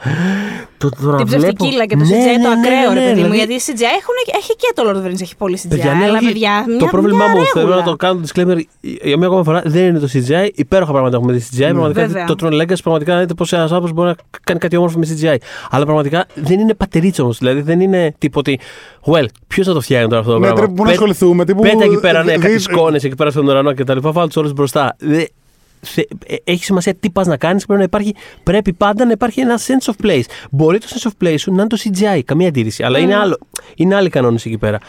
[0.78, 3.00] Το, το να Την βλέπω- ψευτικίλα και το Ναι, CGI ναι, το ναι, ακραίο, ναι,
[3.00, 3.16] ρε παιδί μου.
[3.32, 5.68] δηλαδή, Γιατί η CGI έχουν, έχει και το Lord of the Rings, έχει πολύ CGI.
[5.70, 6.26] Παιδιά, ναι, αλλά όχι.
[6.26, 7.76] παιδιά, το μια- πρόβλημά μια μου, θέλω ρέγουλα.
[7.76, 10.50] να το κάνω disclaimer για μια ακόμα φορά, δεν είναι το CGI.
[10.56, 11.70] Υπέροχα πράγματα έχουμε δει CGI.
[11.70, 12.26] Πραγματικά Βέβαια.
[12.26, 15.36] το Tron Legacy πραγματικά δείτε πώς ένας άνθρωπος μπορεί να κάνει κάτι όμορφο με CGI.
[15.70, 17.38] Αλλά πραγματικά δεν είναι πατερίτσο όμως.
[17.38, 18.60] Δηλαδή δεν είναι τύπο ότι.
[19.06, 21.46] Well, ποιος θα το φτιάχνει τώρα αυτό το Ναι, πράγμα; πρέπει που να Πέ- ασχοληθούμε.
[21.46, 24.12] Τύπου, Πέτα εκεί πέρα, ναι, δι- κάτι σκόνες εκεί πέρα στον ουρανό και τα λοιπά.
[24.12, 24.96] Βάλτε τους όλους μπροστά.
[25.00, 25.26] Δε-
[25.82, 27.66] θε- ε, Έχει σημασία τι πας να κάνεις.
[27.66, 30.24] Πρέπει, να υπάρχει, πρέπει πάντα να υπάρχει ένα sense of place.
[30.52, 32.84] Μπορεί το sense of place σου να είναι το CGI, καμία αντίρρηση.
[32.84, 33.38] Αλλά είναι, άλλο,
[33.76, 34.80] είναι άλλοι κανόνες εκεί πέρα.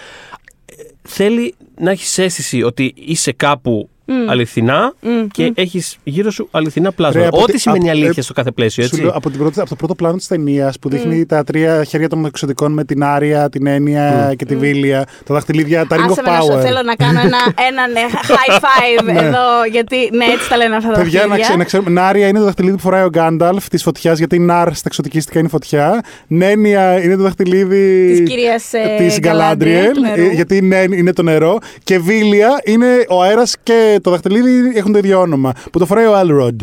[0.67, 3.89] Ε, Θέλει να έχεις αίσθηση ότι είσαι κάπου
[4.29, 4.95] αληθινά
[5.33, 7.21] και έχεις γύρω σου αληθινά πλάσματα.
[7.21, 9.31] Ρε, από Ό,τι τη- σημαίνει από- αλήθεια ε, στο κάθε πλαίσιο, Σου έτσι; λέω, από,
[9.31, 12.73] την πρώτη, από το πρώτο πλάνο της ταινίας που δείχνει τα τρία χέρια των εξωτικών
[12.73, 16.31] με την Άρια, την Έννοια και τη Βίλια, τα δαχτυλίδια, τα Ring Άσε of με
[16.31, 16.61] να σου Power.
[16.61, 17.39] θέλω να κάνω ένα,
[17.69, 21.45] ένα ναι, high five εδώ, γιατί ναι, έτσι τα λένε αυτά τα Παιδιά, να, δαχτυλίδια.
[21.49, 24.69] ξέ, να ξέρουμε, Νάρια είναι το δαχτυλίδι που φοράει ο Γκάνταλφ της φωτιάς, γιατί Νάρ
[24.75, 26.01] στα εξωτικίστικα είναι φωτιά.
[26.27, 30.23] Νένια είναι το δαχτυλίδι Της κυρίας, ε, της Galadriel, Galadriel, του νερού.
[30.23, 31.59] ε, γιατί είναι, είναι το νερό.
[31.85, 35.53] Και Βίλια είναι ο αέρας και το δαχτυλίδι έχουν το ίδιο όνομα.
[35.73, 36.57] Που το φοράει ο Elrond.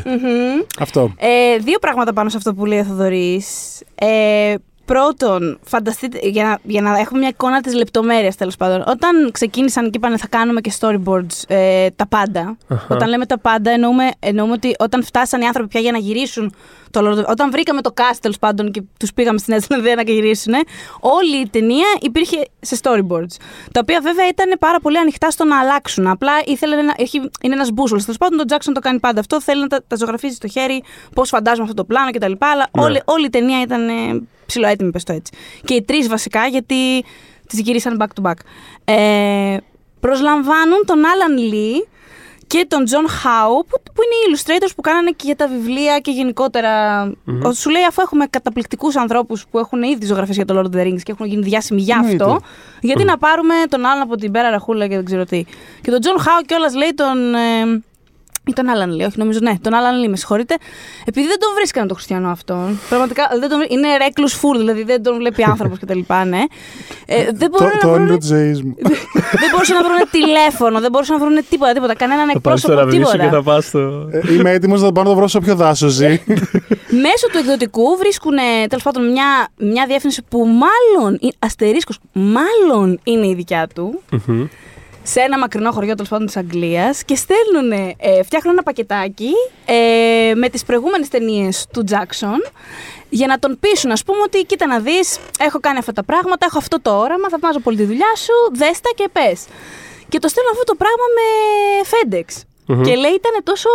[0.79, 1.13] Αυτό.
[1.17, 3.79] Ε, δύο πράγματα πάνω σε αυτό που λέει ο Θοδωρής.
[3.95, 4.55] Ε,
[4.85, 8.83] πρώτον, φανταστείτε, για να, για να έχουμε μια εικόνα της λεπτομέρειας τέλος πάντων.
[8.87, 12.57] Όταν ξεκίνησαν και είπαν θα κάνουμε και storyboards ε, τα πάντα.
[12.89, 16.53] Όταν λέμε τα πάντα εννοούμε, εννοούμε ότι όταν φτάσαν οι άνθρωποι πια για να γυρίσουν
[16.91, 20.01] το Lord of- Όταν βρήκαμε το cast τέλος πάντων και τους πήγαμε στην Νέα να
[20.01, 20.53] γυρίσουν,
[20.99, 23.35] όλη η ταινία υπήρχε σε storyboards.
[23.71, 26.07] Τα οποία βέβαια ήταν πάρα πολύ ανοιχτά στο να αλλάξουν.
[26.07, 28.03] Απλά ήθελε να, έχει, είναι ένας μπούσουλος.
[28.03, 29.41] Τέλος πάντων, τον Jackson το κάνει πάντα αυτό.
[29.41, 30.83] Θέλει να τα, τα ζωγραφίζει στο χέρι,
[31.15, 32.31] πώς φαντάζομαι αυτό το πλάνο κτλ.
[32.39, 32.83] Αλλά Ναι.
[32.83, 33.93] όλη, όλη η ταινία ήταν ε,
[34.45, 35.33] ψιλοέτοιμη, πες το έτσι.
[35.65, 37.03] Και οι τρεις βασικά, γιατί
[37.47, 38.35] τις γυρίσαν back to back.
[38.85, 39.57] Ε,
[39.99, 41.87] προσλαμβάνουν τον Alan Lee
[42.47, 45.99] και τον John Howe, που, που είναι οι illustrators που κάνανε και για τα βιβλία
[45.99, 47.01] και γενικότερα.
[47.43, 50.79] Ο- Σου λέει, αφού έχουμε καταπληκτικούς ανθρώπους που έχουν ήδη ζωγραφίσει για το Lord of
[50.79, 52.23] the Rings και έχουν γίνει διάσημοι για Εννοείται.
[52.23, 52.39] αυτό,
[52.81, 55.43] γιατί να πάρουμε τον άλλον από την πέρα ραχούλα και δεν ξέρω τι.
[55.81, 57.33] Και τον John Howe κιόλας λέει τον.
[57.35, 57.83] Ε,
[58.49, 60.55] ή τον Άλαν Λί, όχι νομίζω, ναι, τον Άλαν Λί, με συγχωρείτε.
[61.05, 62.79] Επειδή δεν τον βρίσκανε τον Χριστιανό αυτόν.
[62.89, 65.99] Πραγματικά δεν τον, βρί- είναι recluse fool, δηλαδή δεν τον βλέπει άνθρωπος κτλ.
[66.27, 66.41] Ναι.
[67.05, 68.75] Ε, δεν Το, μπορούν το να όνειρο βρουν τη ζωή μου.
[69.41, 71.95] δεν μπορούσαν να βρουν τηλέφωνο, δεν μπορούσαν να βρουν τίποτα, τίποτα.
[71.95, 73.23] Κανέναν Θα πάρει το εκπρόσωπο, ραβδί σου τίποτα.
[73.23, 74.09] και θα πας στο.
[74.11, 76.07] Ε, Είμαι έτοιμος να πάω να το βρω σε όποιο δάσος ζει.
[77.05, 78.33] Μέσω του εκδοτικού βρίσκουν
[78.67, 84.01] τέλος πάντων μια, μια διεύθυνση που μάλλον, ε, αστερίσκος, μάλλον είναι η δικιά του.
[85.03, 89.31] Σε ένα μακρινό χωριό τέλος πάντων της Αγγλίας και στέλνουν, ε, φτιάχνουν ένα πακετάκι
[89.65, 92.43] ε, με τις προηγούμενες ταινίες του Τζάξον
[93.09, 96.45] για να τον πείσουν, ας πούμε, ότι κοίτα να δεις, έχω κάνει αυτά τα πράγματα,
[96.45, 99.45] έχω αυτό το όραμα, θαυμάζω πολύ τη δουλειά σου, δέστα και πες.
[100.09, 101.25] Και το στέλνουν αυτό το πράγμα με
[101.91, 102.41] FedEx.
[102.83, 103.69] Και λέει ήταν τόσο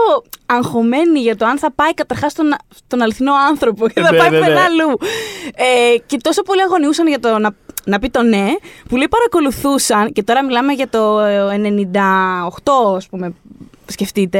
[0.46, 2.54] αγχωμένη για το αν θα πάει καταρχάς στον,
[2.86, 4.44] στον αληθινό άνθρωπο και θα Ναι, πάει ναι, ναι.
[4.44, 4.98] πουθενά αλλού.
[5.54, 7.50] Ε, και τόσο πολύ αγωνιούσαν για το να,
[7.88, 8.46] να πει το ναι,
[8.88, 11.60] που λέει παρακολουθούσαν, και τώρα μιλάμε για το ε,
[11.92, 13.34] 98, ας πούμε,
[13.92, 14.38] σκεφτείτε,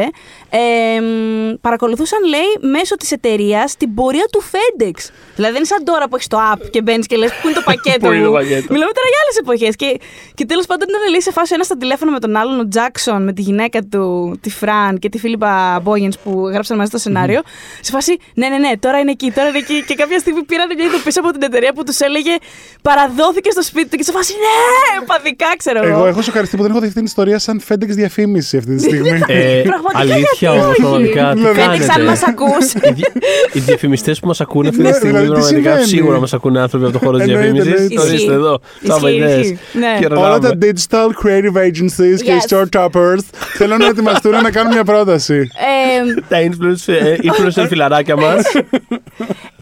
[0.50, 4.96] ε, μ, παρακολουθούσαν, λέει, μέσω της εταιρείας την πορεία του FedEx.
[5.34, 7.56] Δηλαδή δεν είναι σαν τώρα που έχεις το app και μπαίνεις και λες πού είναι
[7.56, 8.36] το πακέτο Πού είναι το μου.
[8.36, 8.66] πακέτο.
[8.72, 9.76] Μιλάμε τώρα για άλλες εποχές.
[9.76, 10.00] Και,
[10.34, 13.24] και τέλος πάντων ήταν λέει σε φάση ένα στα τηλέφωνο με τον άλλον, ο Τζάξον,
[13.24, 17.40] με τη γυναίκα του, τη Φραν και τη Φίλιππα Μπόγεν που γράψαν μαζί το σενάριο.
[17.80, 19.84] Σε φάση, ναι, ναι, ναι, τώρα είναι εκεί, τώρα είναι εκεί.
[19.84, 22.34] Και κάποια στιγμή πήραν μια ειδοποίηση από την εταιρεία που τους έλεγε
[22.82, 25.96] Παραδόθηκε στο σπίτι του και σε φάση, ναι, παδικά ξέρω εγώ.
[25.98, 28.82] Εγώ έχω σοκαριστεί που δεν έχω δει αυτή την ιστορία σαν FedEx διαφήμιση αυτή τη
[28.88, 29.20] στιγμή.
[29.40, 31.32] Ε, Πραγματικά, αλήθεια γιατί όμως, όχι; πραγματικά.
[31.34, 32.24] Τι Δηλαδή, FedEx, αν μας κάνετε.
[32.28, 32.72] ακούς.
[32.72, 33.12] Οι δι-
[33.52, 36.32] Οι διαφημιστές που μας ακούνε αυτή τη Ναι, στιγμή, δηλαδή, τι πραγματικά συμβαίνει; σίγουρα μας
[36.32, 37.72] ακούνε άνθρωποι από το χώρο της Εννοείται, διαφήμισης.
[37.74, 37.94] εννοείται.
[37.94, 38.32] Το ορίστε Ισχύει.
[38.32, 38.60] εδώ.
[38.82, 39.38] Ισχύει, Τα ιδέε.
[39.40, 39.58] ισχύει.
[39.72, 40.16] Ναι.
[40.16, 42.48] Όλα τα digital creative agencies και οι Yes.
[42.48, 43.22] show toppers
[43.58, 45.34] θέλουν να ετοιμαστούν να κάνουν μια πρόταση.
[45.34, 48.42] Ε, Τα influencer, ε, influencer φιλαράκια μας.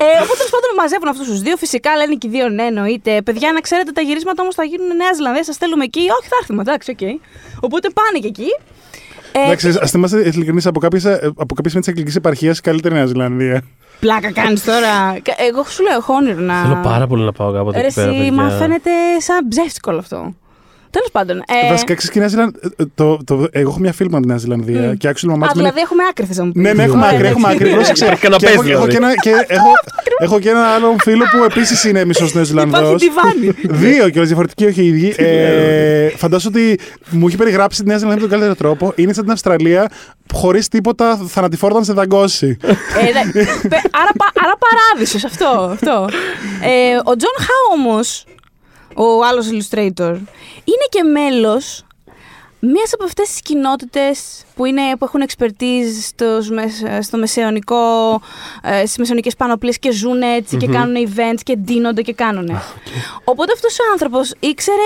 [0.03, 1.57] Ε, οπότε τέλος πάντων μαζεύουν αυτούς τους δύο.
[1.57, 3.23] Φυσικά λένε και οι δύο ναι, εννοείται.
[3.23, 5.45] Παιδιά, να ξέρετε, τα γυρίσματα όμως θα γίνουν Νέα Ζηλανδία.
[5.45, 6.01] Σας στέλνουμε εκεί.
[6.01, 7.03] Όχι, θα έρθουμε, εντάξει, οκ.
[7.61, 8.51] Οπότε πάνε και εκεί.
[9.41, 13.07] Ε, Εντάξει, ας είμαστε ειλικρινείς από κάποιες από κάποιες σημεία της αγγλικής επαρχίας καλύτερη Νέα
[13.07, 13.63] Ζηλανδία.
[14.01, 15.19] Πλάκα κάνεις τώρα.
[15.23, 16.63] Κα- Εγώ σου λέω, έχω όνειρο να.
[16.63, 18.09] Θέλω πάρα πολύ να πάω κάποτε Ρε, εκεί πέρα.
[18.11, 18.33] εσύ, παιδιά.
[18.33, 20.35] μα φαίνεται σαν ψεύτικο όλο αυτό.
[20.91, 21.37] Τέλος πάντων.
[21.39, 22.61] Ε, Βασικά ξέρεις και η Νέα Ζηλανδία.
[22.95, 25.57] Το, το, εγώ έχω μια φίλη από τη Νέα Ζηλανδία και άξιο μαμά α, της
[25.57, 26.63] μένει- δηλαδή έχουμε άκρη, θες να μου πεις.
[26.63, 27.65] Ναι, ναι, έχουμε Ωραία, άκρη, έχουμε εντάξει.
[27.65, 27.75] άκρη.
[27.77, 28.05] Πρόσεξε.
[28.05, 28.91] Υπάρχει Και καναπές, έχω, έχω, δηλαδή.
[28.91, 29.71] και ένα, και έχω,
[30.19, 32.79] έχω και ένα άλλο φίλο που επίσης είναι μισός Νέο Ζηλανδό.
[32.79, 33.55] Υπάρχει τιβάνι.
[33.63, 35.15] Δύο κιόλα διαφορετικοί, όχι οι ίδιοι.
[35.17, 36.79] ε, φαντάζομαι ότι
[37.11, 38.93] μου έχει περιγράψει τη Νέα Ζηλανδία με τον καλύτερο τρόπο.
[38.97, 39.89] Είναι σαν την Αυστραλία,
[40.33, 42.57] χωρίς τίποτα θανατηφόρο να σε δαγκώσει.
[42.63, 43.33] Ε, ναι.
[43.69, 45.69] Πε- άρα, πα- άρα παράδεισος αυτό.
[45.73, 46.09] αυτό.
[46.63, 48.25] Ε, ο John Howe όμως,
[48.97, 50.15] ο άλλος illustrator,
[50.65, 51.85] είναι και μέλος
[52.61, 57.77] μίας από αυτές τις κοινότητες που, είναι, που έχουν expertise στους, μεσ- στο μεσαιωνικό,
[58.63, 62.51] ε, στις μεσαιωνικές πανοπλίες και ζουν έτσι και κάνουν events και ντύνονται και κάνουν.
[63.25, 64.83] Οπότε αυτός ο άνθρωπος ήξερε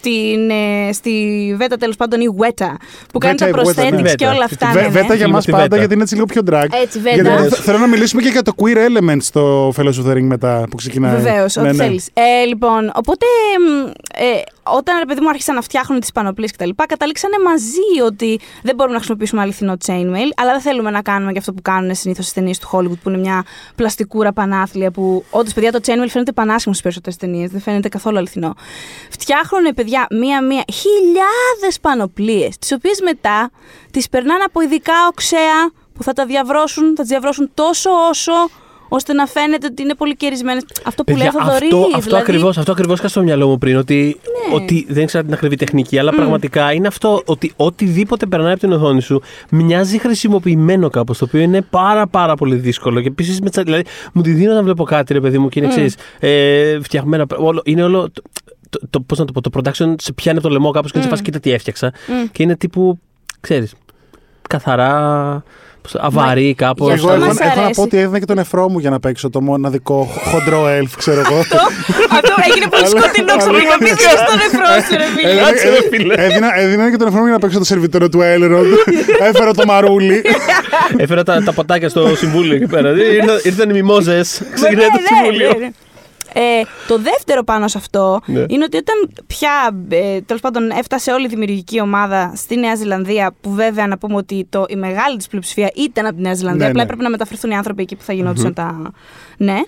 [0.00, 1.12] την, ε, στη
[1.58, 2.70] Weta τέλος πάντων η Weta
[3.12, 3.98] που κάνει Βέτα, τα η Weta, ναι.
[3.98, 4.30] prosthetics και Βέτα.
[4.36, 4.66] όλα Τη- αυτά.
[4.66, 4.88] Βε- ναι, ναι.
[4.88, 5.76] Βέτα για Φίλοι μας μου τη πάντα, Βέτα.
[5.76, 6.66] γιατί είναι έτσι λίγο πιο drag.
[6.82, 7.14] Έτσι, Βέτα.
[7.22, 10.22] Γιατί θε- θέλω να μιλήσουμε και για το queer element στο Fellows of the Ring
[10.22, 11.14] μετά που ξεκινάει.
[11.20, 11.84] Βεβαίως, Ναι, ό,τι ναι.
[11.84, 12.08] θέλεις.
[12.12, 13.26] Ε, λοιπόν, οπότε
[13.60, 18.40] μ, ε, όταν ρε παιδί μου άρχισαν να φτιάχνουν τις πανοπλίες κτλ., καταλήξανε μαζί ότι
[18.62, 21.94] δεν μπορούμε να χρησιμοποιήσουμε αληθινό chainmail, αλλά δεν θέλουμε να κάνουμε και αυτό που κάνουν
[21.94, 26.08] συνήθως στι ταινίες του Hollywood, που είναι μια πλαστικούρα πανάθλια που όντως παιδιά το chainmail
[26.08, 28.54] φαίνεται πανάσχημο στις περισσότερες ταινίες, δεν φαίνεται καθόλου αληθινό.
[29.10, 33.50] Φτιάχνουν παιδιά μία-μία χιλιάδες πανοπλίες, τις οποίες μετά
[33.90, 35.58] τις περνάνε από ειδικά οξέα
[35.94, 38.32] που θα τα διαβρώσουν, θα τις διαβρώσουν τόσο όσο
[38.88, 40.64] ώστε να φαίνεται ότι είναι πολύ κερισμένες.
[40.84, 43.58] Αυτό που λέει ο Θοδωρής, αυτό, αυτό δηλαδή, ακριβώς, αυτό ακριβώς είχα στο μυαλό μου
[43.58, 43.76] πριν.
[43.76, 44.54] Ότι, Ναι.
[44.54, 48.72] ότι δεν ξέρω την ακριβή τεχνική, αλλά πραγματικά είναι αυτό ότι οτιδήποτε περνάει από την
[48.72, 51.18] οθόνη σου μοιάζει χρησιμοποιημένο κάπως.
[51.18, 53.00] Το οποίο είναι πάρα πάρα πολύ δύσκολο.
[53.00, 55.98] Και επίσης δηλαδή, μου τη δίνω να βλέπω κάτι, ρε παιδί μου, και είναι εξή.
[56.18, 57.26] Ε, φτιαγμένα.
[57.36, 58.10] Όλο, είναι όλο.
[58.70, 60.90] Το, το, το, πώς να το πω, το production σε πιάνει από το λαιμό κάπως
[60.90, 61.92] και είναι σε φάση κοίτα τι έφτιαξα.
[62.32, 62.98] Και είναι τύπου,
[63.40, 63.74] ξέρεις,
[64.48, 65.42] καθαρά.
[65.82, 66.92] πώς το- Αβαρύ κάπως.
[66.92, 67.74] γι' Εγώ Αυτό έχω, μας έχω να αρέσει.
[67.74, 71.20] πω ότι έδινα και τον εφρό μου για να παίξω το μοναδικό χοντρό elf, ξέρω
[71.20, 71.38] εγώ.
[71.38, 73.76] Αυτό έγινε πολύ Αλλά- σκοτεινό ξαφνικά.
[73.80, 75.28] Μην δεις τον νεφρό σου, ρε φίλε.
[75.30, 76.14] Έδινα- Κάτσε, ρε, φίλε.
[76.16, 78.66] έδινα, έδινα και τον εφρό μου για να παίξω το σερβιτόρο του Έλεροντ.
[79.28, 80.22] Έφερα το μαρούλι.
[80.96, 82.90] Έφερα τα, τα ποτάκια στο συμβούλιο εκεί πέρα.
[82.90, 84.42] Ήρθαν, ήρθαν οι μιμόζες.
[84.54, 85.70] Ξεκινάει Ναι, το ναι, συμβούλιο.
[86.38, 86.60] Ναι, ναι.
[86.60, 88.44] Ε, το δεύτερο πάνω σε αυτό Ναι.
[88.48, 89.50] είναι ότι όταν πια
[89.88, 94.14] ε, τέλος πάντων έφτασε όλη η δημιουργική ομάδα στη Νέα Ζηλανδία, που βέβαια να πούμε
[94.14, 96.86] ότι το, η μεγάλη της πλειοψηφία ήταν από τη Νέα Ζηλανδία, Ναι, απλά ναι.
[96.86, 98.92] έπρεπε να μεταφερθούν οι άνθρωποι εκεί που θα γινόντουσαν τα.
[99.36, 99.58] Ναι.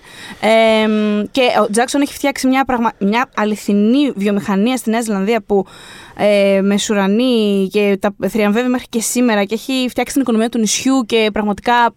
[0.41, 0.87] Ε,
[1.31, 2.91] και ο Τζάξον έχει φτιάξει μια, πραγμα...
[2.99, 5.65] μια αληθινή βιομηχανία στη Νέα Ζηλανδία που
[6.17, 11.03] ε, μεσουρανεί και τα θριαμβεύει μέχρι και σήμερα και έχει φτιάξει την οικονομία του νησιού
[11.05, 11.93] και πραγματικά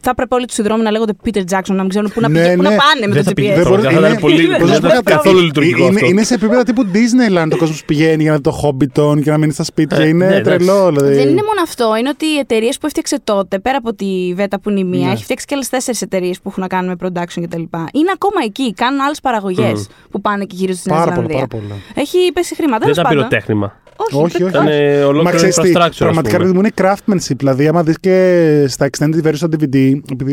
[0.00, 2.40] θα έπρεπε όλοι τους συνδρόμοι να λέγονται Peter Jackson, να μην ξέρουν πού να, ναι,
[2.40, 2.56] ναι.
[2.56, 2.76] Πού να ναι.
[2.76, 3.54] πάνε με το GPS.
[3.54, 5.86] Δεν μπορεί να είναι καθόλου λειτουργικό.
[5.86, 9.38] Είναι, είναι σε επίπεδο τύπου Disneyland ο κόσμος πηγαίνει για να το Hobbiton και να
[9.38, 9.98] μείνει στα σπίτια.
[9.98, 10.88] Ε, είναι ναι, τρελό.
[10.88, 11.14] Δηλαδή.
[11.14, 11.96] Δεν είναι μόνο αυτό.
[11.98, 15.06] Είναι ότι οι εταιρείες που έφτιαξε τότε, πέρα από τη Βέτα που είναι η μία,
[15.06, 15.12] ναι.
[15.12, 17.62] έχει φτιάξει και άλλες τέσσερις εταιρείες που έχουν να κάνουν με production κτλ.
[17.92, 18.74] Είναι ακόμα εκεί.
[18.74, 21.46] Κάνουν άλλες παραγωγές που πάνε και γύρω στην πολύ.
[21.94, 22.84] Έχει πέσει χρήματα.
[22.84, 23.76] Δεν ήταν πυροτέχνημα.
[23.98, 24.44] Όχι, όχι.
[24.44, 24.66] Ήταν
[25.06, 25.96] ολόκληρο infrastructure.
[25.98, 27.36] Πραγματικά είναι craftsmanship.
[27.36, 29.77] Δηλαδή, άμα δεις και στα extended version DVD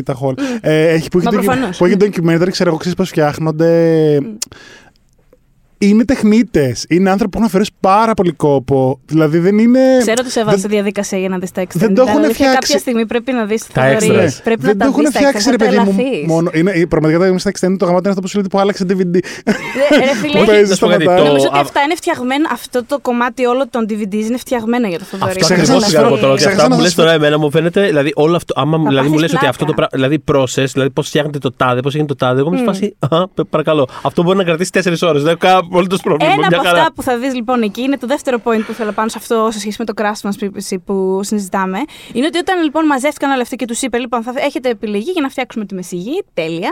[0.03, 0.33] τα χόλ.
[0.61, 1.95] Ε, έχει, που, έχει τον ντοκι, που έχει
[2.51, 4.17] ξέρω εγώ, ξέρεις πώς φτιάχνονται.
[5.77, 6.85] Είναι τεχνίτες.
[6.89, 8.99] Είναι άνθρωποι που έχουν αφαιρέσει πάρα πολύ κόπο.
[9.05, 9.79] Δηλαδή δεν είναι.
[9.99, 11.67] Ξέρω ότι σε έβαλε δεν- στη διαδικασία για να δεις τα extended.
[11.73, 12.53] δεν το έχουν Αλήθεια, φτιάξει.
[12.59, 14.07] Κάποια στιγμή πρέπει να δεις Τα Θοδωρή.
[14.27, 14.39] extras.
[14.43, 15.09] Πρέπει δεν να το τα έχουν δει.
[15.11, 15.95] φτιάξει, ρε παιδί μου.
[16.25, 18.85] Μόνο, είναι, η- πραγματικά τα extended το γαμάτι είναι αυτό που σου λέει που άλλαξε
[18.89, 19.13] DVD.
[19.15, 21.21] Ρε φίλε, Που παίζεις να σου πω κάτι, σταματά.
[21.21, 22.49] το- Νομίζω ότι α- αυτά είναι φτιαγμένα.
[22.51, 25.31] Αυτό το κομμάτι όλο των DVDs είναι φτιαγμένα για το Θοδωρή.
[25.31, 26.33] Αυτό Ξέχασα ακριβώς να πήγα σας εγώ πω- τώρα.
[26.33, 27.81] Και ξέχασα αυτά να που λες σας πω- τώρα, εμένα μου φαίνεται.
[27.85, 28.53] Δηλαδή, όλο αυτό.
[28.61, 29.89] Άμα δηλαδή, μου πάθεις λες ότι αυτό το πλάκα.
[29.89, 30.07] πράγμα.
[30.09, 32.39] Δηλαδή, process, δηλαδή πώς φτιάχνετε το τάδε, πώς έγινε το τάδε.
[32.39, 32.95] Εγώ είμαι σε φάση.
[32.99, 33.87] «Α, παρακαλώ.
[34.01, 35.23] Αυτό μπορεί να κρατήσει 4 ώρες.
[35.69, 36.33] Δεν έχω κανένα απολύτως πρόβλημα.
[36.33, 36.79] Ένα Μια από χαρά.
[36.81, 39.49] αυτά που θα δεις λοιπόν εκεί είναι το δεύτερο point που θέλω πάνω σε αυτό
[39.51, 41.79] σε σχέση με το craftsmanship που συζητάμε.
[42.13, 45.21] Είναι ότι όταν λοιπόν μαζεύτηκαν όλα αυτά και τους είπε: Λοιπόν, θα έχετε επιλογή για
[45.21, 46.23] να φτιάξουμε τη μεσηγή.
[46.33, 46.71] Τέλεια.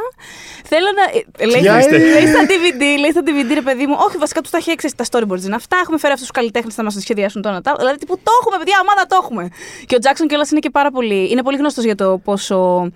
[0.63, 1.03] Θέλω να.
[1.43, 4.41] ε, Λέει, Ποια είναι; λέει στα DVD, λέει στα DVD, ρε παιδί μου, Όχι, βασικά
[4.41, 5.77] τους τα έχει έξεση τα storyboards είναι αυτά.
[5.81, 7.75] Έχουμε φέρει αυτούς τους καλλιτέχνες να μας το σχεδιάσουν το ένα τα.
[7.77, 9.49] Δηλαδή, τύπου το έχουμε, παιδιά, ομάδα το έχουμε.
[9.85, 11.31] Και ο Jackson κιόλας είναι και πάρα πολύ.
[11.31, 12.91] Είναι πολύ γνωστός για το πόσο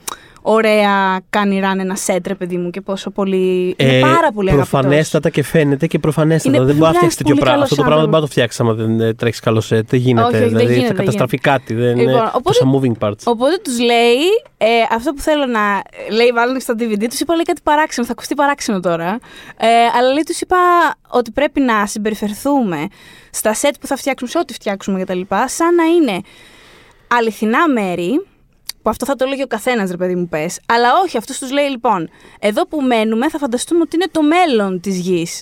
[0.50, 3.76] ωραία κάνει run ένα set, ρε παιδί μου, και πόσο πολύ.
[3.78, 4.70] είναι Ε, πάρα πολύ αγαπητός.
[4.80, 6.56] Προφανέστατα και φαίνεται και προφανέστατα.
[6.58, 7.64] Είναι δεν μπορεί να πολύ φτιάξει τέτοιο πολύ πράγμα.
[7.66, 8.54] καλός Αυτό το πράγμα δεν μπορεί να άνθρωπος.
[8.60, 9.90] το φτιάξει άμα δεν τρέχει καλό σετ.
[9.90, 10.26] Δεν γίνεται.
[10.28, 11.74] Όχι, όχι, δεν δηλαδή γίνεται, θα δεν καταστραφεί κάτι.
[11.74, 13.24] Δεν Λοιπόν, είναι οπότε- τόσα moving parts.
[13.24, 14.20] Οπότε τους λέει,
[14.58, 15.62] ε, αυτό που θέλω να.
[16.12, 19.20] Λέει, βάλουν στα DVD, τους είπα λέει κάτι παράξενο, θα ακουστεί παράξενο τώρα.
[19.58, 19.68] Ε,
[19.98, 20.58] αλλά λέει, τους είπα
[21.10, 22.88] ότι πρέπει να συμπεριφερθούμε
[23.32, 26.22] στα σετ που θα φτιάξουμε, σε ό,τι φτιάξουμε κτλ., σαν να είναι
[27.08, 28.26] αληθινά μέρη.
[28.82, 30.60] Που αυτό θα το έλεγε ο καθένας, ρε παιδί μου, πες.
[30.66, 32.10] Αλλά όχι, αυτός τους λέει λοιπόν,
[32.40, 35.42] εδώ που μένουμε θα φανταστούμε ότι είναι το μέλλον της γης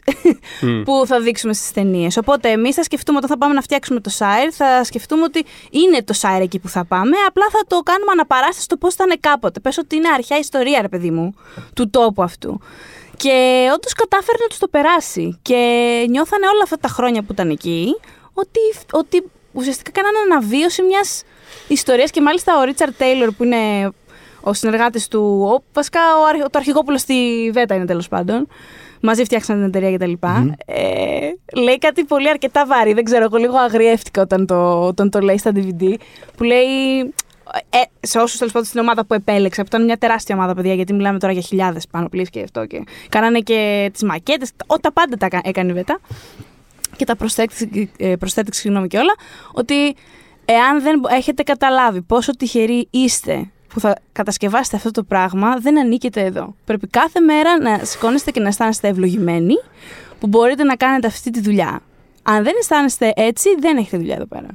[0.86, 2.18] που θα δείξουμε στις ταινίες.
[2.18, 6.04] Οπότε εμείς θα σκεφτούμε όταν θα πάμε να φτιάξουμε το Sire, θα σκεφτούμε ότι είναι
[6.04, 7.18] το Sire εκεί που θα πάμε.
[7.28, 9.60] Απλά θα το κάνουμε αναπαράσταση στο πώ ήταν κάποτε.
[9.60, 11.36] Πες ότι είναι αρχαία ιστορία, ρε παιδί μου,
[11.74, 12.60] του τόπου αυτού.
[13.18, 15.40] Και όντως κατάφερε να τους το περάσει.
[15.42, 15.60] Και
[16.10, 17.96] νιώθανε όλα αυτά τα χρόνια που ήταν εκεί
[18.34, 18.60] ότι,
[18.92, 21.24] ότι ουσιαστικά κάνανε αναβίωση μιας
[21.68, 22.12] ιστορίας.
[22.12, 23.92] Και μάλιστα ο Ρίτσαρντ Τέιλορ, που είναι
[24.42, 25.50] ο συνεργάτης του.
[25.56, 28.48] Ο, βασικά ο, αρχ- το αρχηγόπουλο στη Βέτα είναι τέλος πάντων.
[29.02, 30.12] Μαζί φτιάξαν την εταιρεία κτλ.
[30.66, 31.30] Ε,
[31.62, 32.94] λέει κάτι πολύ αρκετά βάρη.
[32.94, 35.94] Δεν ξέρω, εγώ λίγο αγριεύτηκα όταν το, όταν το λέει στα DVD.
[36.38, 36.66] Που λέει.
[37.70, 37.78] Ε,
[38.08, 40.94] σε όσους τέλος πάντων στην ομάδα που επέλεξα, που ήταν μια τεράστια ομάδα, παιδιά, γιατί
[40.94, 42.66] μιλάμε τώρα για χιλιάδες πάνω πλήρε και αυτό.
[42.66, 46.00] Και κάνανε και τις μακέτες, τα πάντα τα κα- έκανε η Βέτα
[46.96, 49.14] και τα προσθέτηξε, ε, προσθέτηξε συγγνώμη και όλα,
[49.52, 49.96] ότι
[50.46, 56.22] εάν δεν έχετε καταλάβει πόσο τυχεροί είστε που θα κατασκευάσετε αυτό το πράγμα, δεν ανήκετε
[56.22, 56.56] εδώ.
[56.66, 59.54] Πρέπει κάθε μέρα να σηκώνεστε και να αισθάνεστε ευλογημένοι
[60.20, 61.82] που μπορείτε να κάνετε αυτή τη δουλειά.
[62.24, 64.48] Αν δεν αισθάνεστε έτσι, δεν έχετε δουλειά εδώ πέρα.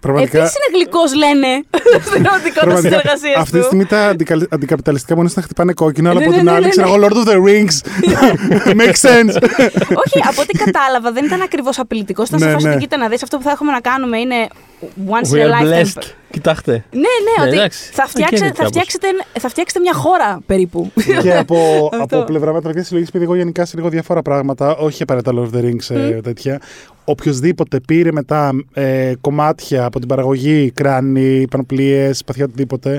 [0.00, 1.46] Πραγματικά, Επίσης είναι γλυκός, λένε,
[2.06, 3.64] στην ερωτικότητα πραγματικά συνεργασία αυτή τη του.
[3.64, 6.64] στιγμή τα αντικα- αντικαπιταλιστικά μόνο να χτυπάνε κόκκινο, αλλά Ναι, από ναι, την ναι, άλλη,
[6.64, 6.94] ναι, ξέρω ναι.
[6.94, 7.76] εγώ, Lord of the Rings.
[8.80, 9.34] Makes sense.
[10.04, 12.22] Όχι, από ό,τι κατάλαβα, δεν ήταν ακριβώς απειλητικό.
[12.22, 12.72] Ήταν σε Ναι, φάση ναι.
[12.72, 14.46] ότι κοίτα να δεις αυτό που θα έχουμε να κάνουμε είναι
[15.08, 15.84] once We in a are lifetime.
[15.84, 16.02] blessed.
[16.30, 16.72] Κοιτάξτε.
[16.90, 17.90] Ναι, ναι, Ναι, ότι εντάξει.
[17.92, 19.06] θα, Οκ, φτιάξετε, είναι θα, κάπως; φτιάξετε,
[19.40, 20.90] θα φτιάξετε μια χώρα περίπου.
[21.22, 22.16] και από, Αυτό.
[22.16, 25.58] από πλευρά μετά παιδιά συλλογής, επειδή εγώ γενικά συλλέγω διάφορα πράγματα, όχι απαραίτητα Lord of
[25.58, 26.60] the Rings ε, τέτοια.
[27.04, 32.98] Οποιοδήποτε πήρε μετά ε, κομμάτια από την παραγωγή, κράνη, πανοπλίες, σπαθιά οτιδήποτε,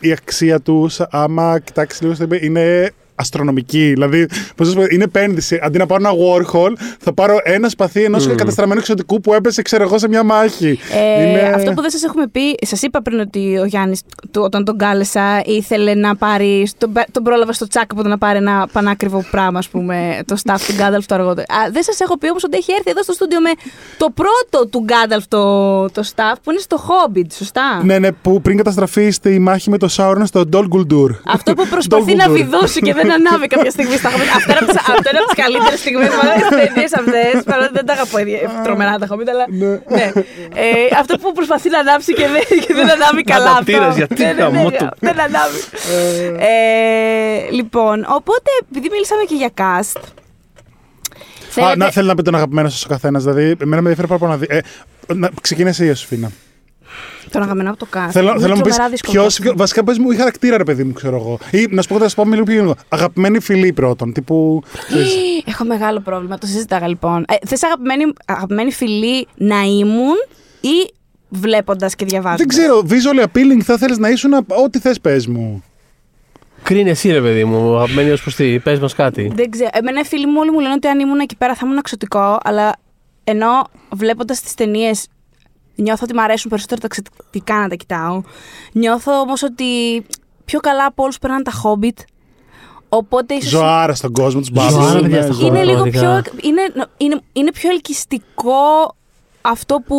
[0.00, 2.90] η αξία τους, άμα κοιτάξεις λίγο, στο eBay, είναι
[3.22, 3.90] αστρονομική.
[3.92, 5.58] Δηλαδή, πώς να σου πω, είναι επένδυση.
[5.62, 9.82] Αντί να πάρω ένα Warhol, θα πάρω ένα σπαθί ενός καταστραμμένου εξωτικού που έπεσε, ξέρω
[9.82, 10.78] εγώ, σε μια μάχη.
[10.92, 14.00] Ε, Είναι- Αυτό που δεν σας έχουμε πει, σας είπα πριν ότι ο Γιάννης,
[14.36, 16.70] όταν τον κάλεσα, ήθελε να πάρει.
[16.78, 20.18] Τον, πέ- τον πρόλαβα στο τσάκ από το να πάρει ένα πανάκριβο πράγμα, ας πούμε,
[20.26, 21.46] το staff του Γκάνταλφ το αργότερο.
[21.48, 23.50] Α, δεν σας έχω πει όμως ότι έχει έρθει εδώ στο στούντιο με
[23.96, 25.42] το πρώτο του Γκάνταλφ το,
[25.90, 29.78] το staff που είναι στο Hobbit, σωστά; Ναι, ναι, που πριν καταστραφεί στη μάχη με
[29.78, 31.12] το Σάουρον στο Ντόλ Γκουλντούρ.
[31.26, 34.30] Αυτό που προσπαθεί να βιδώσει και δεν ανάβει κάποια στιγμή στα Hobbit.
[34.38, 36.20] Αυτό είναι από τις- αυτό είναι από τις καλύτερες στιγμές μου.
[36.38, 37.42] Τις ταινίες αυτές.
[37.50, 39.44] Παρότι δεν τα αγαπώ ίδια- τρομερά τα Hobbit, αλλά.
[39.48, 39.72] Ναι.
[40.64, 43.44] Ε, αυτό που προσπαθεί να ανάψει και δεν, και δεν ανάβει καλά.
[43.44, 43.52] αυτό.
[43.54, 44.88] Αναπτήρας, γιατί Ναι, ναι, ναι, γαμό του.
[45.06, 45.60] Δεν ανάβει.
[46.38, 50.00] Ε, λοιπόν, οπότε επειδή μιλήσαμε και για cast.
[50.00, 53.22] Α, θέλετε- να, θέλει να πει τον αγαπημένο σας ο καθένας.
[53.22, 54.46] Δηλαδή, εμένα με ενδιαφέρει πάρα πολύ να δει.
[54.48, 54.60] Ε,
[55.14, 56.30] να, ξεκίνησε η Ιωσήφίνα.
[57.32, 58.08] Τον αγαπημένο από το cast.
[58.10, 59.26] Θέλω, Είναι θέλω να μου πεις τρομερά δύσκολο ποιο.
[59.26, 59.52] αυτό.
[59.56, 61.38] Βασικά, πες μου, ή χαρακτήρα, ρε παιδί μου, ξέρω εγώ.
[61.50, 62.74] Ή να σου πω, θα σου πω λίγο πιο γενικό.
[62.88, 64.12] Αγαπημένη φιλή πρώτον.
[64.12, 64.62] Τύπου.
[64.86, 65.14] ξέρεις,
[65.52, 66.38] Έχω μεγάλο πρόβλημα.
[66.38, 67.24] Το συζήταγα λοιπόν.
[67.28, 70.14] Ε, Θες αγαπημένη, αγαπημένη φιλή να ήμουν
[70.60, 70.92] ή
[71.28, 74.32] βλέποντας και διαβάζοντας; δεν ξέρω, visually appealing θα θέλεις να ήσουν.
[74.64, 75.62] Ό,τι θες, πες μου.
[76.62, 78.58] Κρίνε εσύ, ρε παιδί μου, αγαπημένη ως προς τι.
[78.58, 79.32] Πες μας κάτι.
[79.34, 79.70] Δεν ξέρω.
[79.72, 82.38] Εμένα οι φίλοι μου όλοι μου λένε ότι αν ήμουν εκεί πέρα θα ήμουν εξωτικό,
[82.42, 82.76] αλλά
[83.24, 85.06] ενώ βλέποντας τις ταινίες
[85.82, 88.22] νιώθω ότι μου αρέσουν περισσότερο τα εξωτικά να τα κοιτάω.
[88.72, 89.66] Νιώθω όμως ότι
[90.44, 92.04] πιο καλά από όλους περνάνε τα Hobbit.
[92.88, 93.50] Οπότε ίσως.
[93.50, 95.00] Ζωάρα στον κόσμο, τους Ζωάρα, μπάμπου.
[95.00, 96.22] παιδιά, στον Είναι Hobbit, λίγο πραγματικά.
[96.22, 96.48] πιο.
[96.50, 96.62] Είναι,
[96.96, 98.94] είναι, είναι πιο ελκυστικό
[99.42, 99.96] αυτό που,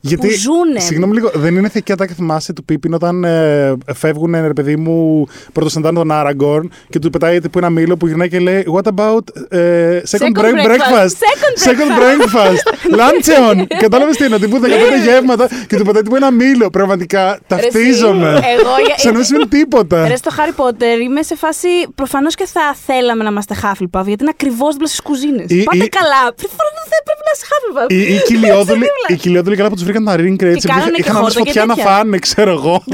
[0.00, 0.80] Γιατί, που ζουνε.
[0.80, 5.26] συγγνώμη λίγο, δεν είναι θετική ατάκη θυμάσαι του Πίπιν όταν ε, φεύγουν, ρε παιδί μου,
[5.52, 9.20] πρωτοσυντάνε τον Άραγκορν και του πετάει τύπου ένα μήλο που γυρνάει και λέει What about
[9.48, 10.68] ε, second, Second break- breakfast.
[10.68, 11.14] breakfast?
[11.28, 12.62] Second Second breakfast.
[13.00, 13.64] Luncheon.
[13.78, 14.66] Κατάλαβες τι είναι, τύπου 15
[15.04, 16.70] γεύματα και του πετάει τύπου ένα μήλο.
[16.70, 18.30] Πραγματικά ταυτίζομαι.
[18.30, 20.08] Ρε εσύ, Εγώ για- Σαν να μην σημαίνει τίποτα.
[20.08, 21.68] Ρε στο Harry Potter είμαι σε φάση.
[21.94, 25.46] Προφανώς και θα θέλαμε να είμαστε Hufflepuff γιατί είναι ακριβώς δίπλα στις κουζίνες.
[25.48, 26.22] Ή- Πάτε ή- καλά.
[26.42, 27.88] Προφανώς δεν πρέπει να είσαι Hufflepuff.
[27.92, 28.14] Οι,
[28.62, 30.56] οι, κυλιόδουλοι, οι κυλιόδουλοι καλά που τους βρήκαν τα ring crates.
[30.58, 31.90] Και κάνανε και είχαν όλες χόρτα και φωτιά να τέτοια.
[31.90, 32.84] φάνε, ξέρω εγώ.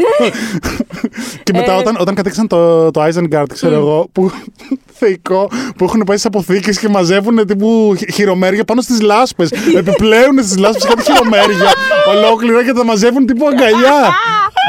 [1.42, 4.30] και μετά Ε, όταν, όταν κατέξαν το, το Isengard, ξέρω εγώ, που
[4.98, 9.50] θεϊκό, που έχουν πάει στι αποθήκες και μαζεύουν τύπου χει- χειρομέρια πάνω στις λάσπες.
[9.80, 11.72] Επιπλέουν στις λάσπες κάτι χειρομέρια
[12.16, 14.12] ολόκληρα και τα μαζεύουν τύπου αγκαλιά.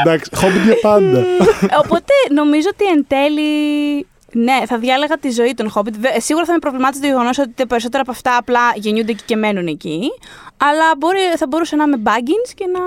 [0.04, 1.24] Εντάξει, χόμπιτ για πάντα.
[1.84, 3.48] Οπότε νομίζω ότι εν τέλει.
[4.32, 5.92] Ναι, θα διάλεγα τη ζωή των Hobbit.
[6.00, 9.22] Βε- Σίγουρα θα με προβλημάτισε το γεγονός ότι τα περισσότερα από αυτά απλά γεννιούνται εκεί
[9.26, 10.00] και μένουν εκεί.
[10.56, 12.80] Αλλά μπορεί, θα μπορούσε να είμαι Baggins και να.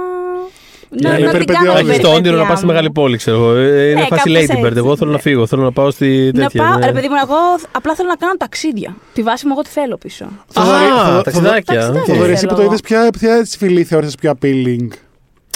[1.02, 1.89] Ναι, να, είναι να την περιπέτεια κάνω όλη.
[1.89, 2.72] Έχει το όνειρο να περιπέτειά πάει στη μου.
[2.72, 3.56] μεγάλη πόλη, ξέρω εγώ.
[3.56, 4.64] Ε, Είναι Ναι, φάση κάπως Lady Bird.
[4.66, 5.22] έτσι, Εγώ θέλω να ναι.
[5.22, 5.48] φύγω.
[5.48, 6.64] Θέλω να πάω στη Να τέτοια.
[6.64, 6.86] πάω, ναι.
[6.86, 7.36] ρε παιδί μου, εγώ
[7.72, 8.96] απλά θέλω να κάνω ταξίδια.
[9.14, 10.26] Τη βάση μου, εγώ τι θέλω πίσω.
[10.48, 11.64] Θοδωρή, Α, Θοδω- ταξιδάκια.
[11.74, 12.02] Ταξιδάκια.
[12.02, 12.06] οκ.
[12.08, 12.70] Θοδωρή, εσύ θέλω που το εγώ.
[12.70, 14.88] είδες, ποια, ποια έτσι φυλή θεώρησες πιο appealing;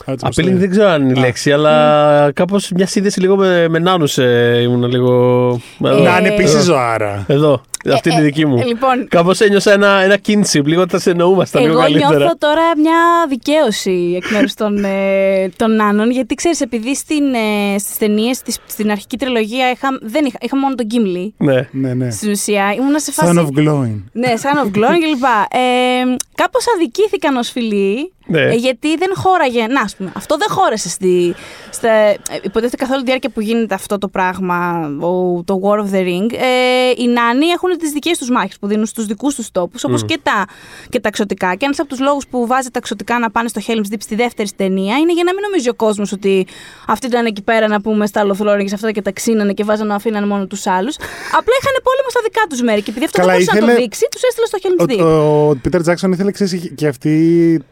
[0.06, 1.26] Έτσι όπως Appealing το- δεν ξέρω αν είναι η Α.
[1.26, 5.50] λέξη, αλλά κάπως μια σύνδεση λίγο με, με νάνους ε, ήμουν λίγο.
[5.86, 6.64] Ε, Να είναι επίσης Εδώ.
[6.64, 7.26] ζωάρα.
[7.28, 7.62] Εδώ,
[7.93, 8.58] αυτή είναι η δική μου.
[8.60, 12.18] Ε, λοιπόν, Κάπως ένιωσα ένα, ένα kinship, λίγο όταν σε εννοούμασταν λίγο Εγώ καλύτερα.
[12.18, 12.98] νιώθω τώρα μια
[13.30, 18.58] δικαίωση εκ μέρους των, ε, των νάνων, γιατί ξέρεις, επειδή στην, ε, στις ταινίες, της-
[18.68, 21.32] στην αρχική τριλογία είχα, δεν είχα, είχα μόνο τον Gimli.
[21.38, 21.68] Ναι.
[21.72, 22.12] Ναι, ναι.
[22.12, 23.32] Στην ουσία ήμουν σε φάση.
[23.36, 24.02] Son of glowing.
[24.12, 25.24] Ναι, Son of Glowing κλπ.
[25.50, 28.12] Ε, Κάπως αδικήθηκαν ως φιλοί.
[28.28, 28.41] Ναι.
[28.41, 29.67] Ε, γιατί δεν χώραγε.
[29.67, 31.36] Να, ας πούμε, αυτό δεν χώρεσε στη.
[31.71, 35.78] Στα, ε, υποτίθεται καθ' όλη τη διάρκεια που γίνεται αυτό το πράγμα, ο, το War
[35.78, 36.34] of the Ring.
[36.34, 40.05] Ε, οι Νάνοι έχουν τις δικές τους μάχες που δίνουν στους δικούς τους τόπους, όπως
[40.05, 40.45] και, τα,
[40.89, 41.55] και τα ξωτικά.
[41.55, 44.15] Και ένας από τους λόγους που βάζει τα ξωτικά να πάνε στο Helm's Deep στη
[44.15, 46.47] δεύτερη ταινία είναι για να μην νομίζει ο κόσμος ότι
[46.88, 49.63] αυτοί ήταν εκεί πέρα να πούμε στα Lothloring και σε αυτά και τα ξύνανε και
[49.63, 50.95] βάζανε να αφήνανε μόνο τους άλλους.
[51.39, 52.82] Απλά είχαν πόλεμο στα δικά τους μέρη.
[52.82, 55.05] Και επειδή αυτό Καλά, δεν μπορούσε να ήθελε- το δείξει, τους έστειλε στο Helm's Deep.
[55.05, 57.15] Ο, ο Peter Jackson ήθελε ξέρεις, και αυτή,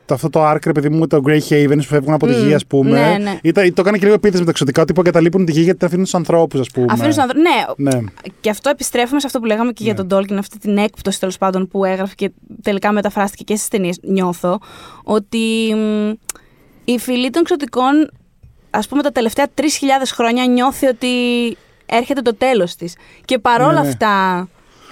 [0.06, 2.54] το, αυτό το arc, ρε παιδί μου, το Grey Havens που φεύγουν από τη γη,
[2.54, 2.90] ας πούμε.
[3.00, 3.40] ναι, ναι.
[3.44, 5.88] Ήταν, το έκανε και λίγο επίθεση με τα εξωτικά, ότι εγκαταλείπουν τη γη γιατί την
[5.88, 6.86] αφήνουν στους ανθρώπους, ας πούμε.
[6.90, 7.42] Αφήνουν στους άνθρω-
[7.78, 8.00] Ναι, Ναι.
[8.42, 11.38] Και αυτό επιστρέφουμε σε αυτό που λέγαμε και για τον Tolkien, αυτή την έκπτωση τέλος
[11.38, 12.32] πάντων που έγραφε και
[12.62, 14.00] τελικά μεταφράστηκε και στις ταινίες.
[14.02, 14.60] Νιώθω
[15.04, 16.12] ότι μ,
[16.86, 18.12] η φυλή των ξωτικών,
[18.70, 21.08] ας πούμε, τα τελευταία 3.000 χρόνια νιώθει ότι
[21.86, 22.96] έρχεται το τέλος της.
[23.26, 23.88] Και παρόλα Ναι, ναι.
[23.88, 24.48] αυτά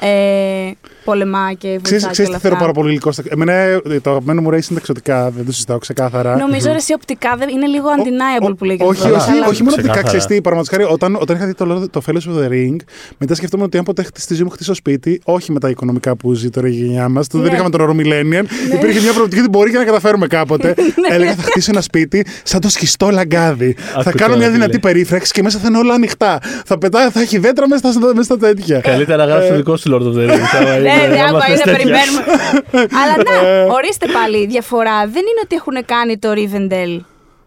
[0.08, 0.72] ε,
[1.04, 2.66] πολεμά και βοηθά Ξέρεις, και ξέρεις όλα τι θέλω αυτά.
[2.66, 3.12] πάρα πολύ υλικό.
[3.12, 6.36] στα- Εμένα ε, το αγαπημένο μου race είναι τα εξωτικά, δεν το συζητάω ξεκάθαρα.
[6.38, 8.84] Νομίζω ρε, εσύ οπτικά δεν- είναι λίγο undeniable που λέγεται.
[8.84, 10.18] Όχι, αυτό, όχι, αλλά- όχι μόνο οπτικά Ξεκάθαρα.
[10.18, 10.42] ξεστή.
[10.42, 12.76] Παραδείγματος χάρη, όταν, όταν είχα δει το, Lord- το Fellowship of the Ring,
[13.18, 16.16] μετά σκεφτόμουν ότι αν ποτέ χτίσει τη ζωή μου χτίσω σπίτι, όχι με τα οικονομικά
[16.16, 17.48] που ζει τώρα η γενιά μας, δεν Ναι.
[17.54, 18.44] είχαμε τον όρο Millennium,
[18.74, 20.74] υπήρχε μια προοπτική ότι μπορεί και να καταφέρουμε κάποτε.
[21.10, 21.16] Ναι.
[21.16, 23.74] Έλεγα θα χτίσω ένα σπίτι σαν το σχιστό λαγκάδι.
[23.74, 24.58] θα Άκου κάνω τώρα, μια φίλε.
[24.58, 26.40] δυνατή περίφραξη και μέσα θα είναι όλα ανοιχτά.
[26.66, 28.80] Θα πετάει, θα έχει δέντρα μέσα στα, μέσα στα τέτοια.
[28.80, 30.56] Καλύτερα να γράψει το δικό σου Lord of the Rings.
[30.60, 31.78] άμα είναι- Ναι, ναι, άμα άμα θες είναι, τέτοια.
[31.78, 32.24] περιμένουμε.
[32.72, 33.64] Αλλά να, Ε.
[33.64, 35.00] ορίστε πάλι η διαφορά.
[35.08, 37.02] Δεν είναι ότι έχουν κάνει το Rivendell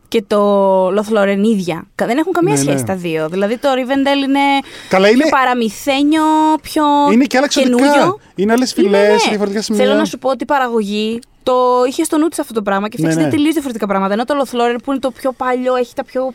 [0.09, 0.41] και το
[0.89, 1.87] Lothloren ίδια.
[1.95, 2.67] Κα- Δεν έχουν καμία Ναι, ναι.
[2.71, 3.29] σχέση τα δύο.
[3.29, 4.41] Δηλαδή το Rivendell είναι
[4.89, 6.23] Καλά, είναι, πιο παραμυθένιο,
[6.63, 7.77] πιο είναι και άλλα εξωτικά.
[7.77, 8.19] καινούριο.
[8.35, 9.29] Είναι άλλες Είναι, φυλές, ναι.
[9.29, 9.85] διαφορετικά σημεία.
[9.85, 11.55] Θέλω να σου πω ότι η παραγωγή το
[11.89, 13.35] είχε στο νου της αυτό το πράγμα και Ναι, φτιάξτε ναι.
[13.37, 14.13] τελείως διαφορετικά πράγματα.
[14.13, 16.33] Ενώ το Lothloren που είναι το πιο παλιό, έχει τα πιο.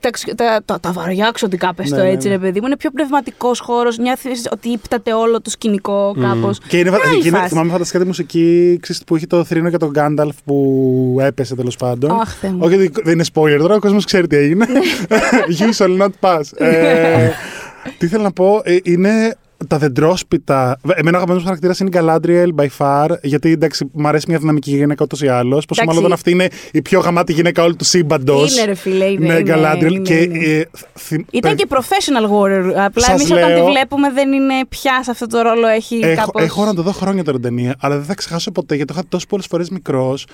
[0.00, 2.34] Τα, ξ- τα, τα, τα βαριά ξωτικά, πε Ναι, το ναι, έτσι, ναι.
[2.34, 2.66] ρε παιδί μου.
[2.66, 3.98] Είναι πιο πνευματικός χώρος.
[3.98, 6.58] Νιώθεις ότι ύπταται όλο το σκηνικό κάπως.
[6.68, 7.48] Και είναι, Άλλη και είναι, φάση.
[7.48, 11.76] θυμάμαι φανταστικά τη μουσική ξέρεις, που είχε το θρήνο για τον Γκάνταλφ που έπεσε τέλος
[11.76, 12.10] πάντων.
[12.20, 12.58] Αχ, Θεέ μου.
[12.62, 14.66] Όχι, δεν- δεν είναι spoiler τώρα, ο κόσμος ξέρει τι έγινε.
[15.58, 16.40] you shall not pass.
[16.56, 17.28] ε,
[17.98, 19.36] τι θέλω να πω, ε, είναι
[19.66, 20.78] τα δεντρόσπιτα.
[20.94, 24.70] Εμένα ο αγαπημένος χαρακτήρας είναι η Galadriel by far, γιατί εντάξει, μου αρέσει μια δυναμική
[24.70, 25.64] γυναίκα ούτως ή άλλως.
[25.66, 25.86] Πόσο Εντάξει.
[25.86, 28.56] μάλλον όταν αυτή είναι η πιο γαμάτη γυναίκα όλου του σύμπαντος.
[28.56, 29.26] Είναι ρε φίλε, είναι.
[29.26, 29.90] Ναι, είναι, Galadriel.
[29.90, 30.44] είναι, και, είναι.
[30.44, 30.64] ε,
[30.98, 32.72] θυ- Ήταν παι- και professional warrior.
[32.76, 35.66] Απλά Σας εμείς όταν τη λέω- βλέπουμε δεν είναι πια σε αυτό το ρόλο.
[35.66, 36.42] Έχει Έχω, κάπως...
[36.42, 38.94] έχω να το δω χρόνια τώρα την ταινία, αλλά δεν θα ξεχάσω ποτέ γιατί το
[38.96, 40.26] είχα δει τόσο πολλές φορές μικρός.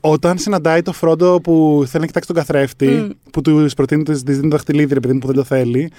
[0.00, 4.40] Όταν συναντάει το Φρόντο που θέλει να κοιτάξει τον καθρέφτη, που του προτείνει τη δίνει
[4.40, 5.90] το δαχτυλίδι, ρε παιδί μου, που δεν το θέλει.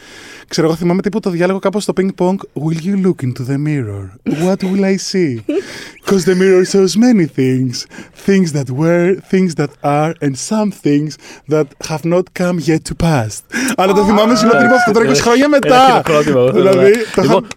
[0.47, 2.36] Ξέρω, εγώ θυμάμαι τύπου το διάλογο κάπως στο ping pong.
[2.36, 4.10] Will you look into the mirror?
[4.43, 5.34] What will I see?
[6.06, 7.86] Because the mirror shows many things.
[8.28, 11.12] Things that were, things that are, and some things
[11.54, 13.32] that have not come yet to pass.
[13.76, 15.86] Αλλά το θυμάμαι συλλογικά αυτό τώρα 20 χρόνια Ένα μετά.
[15.86, 17.47] χειροκρότημα, εγώ θέλω Δηλαδή, να- το είχα- Λοιπόν,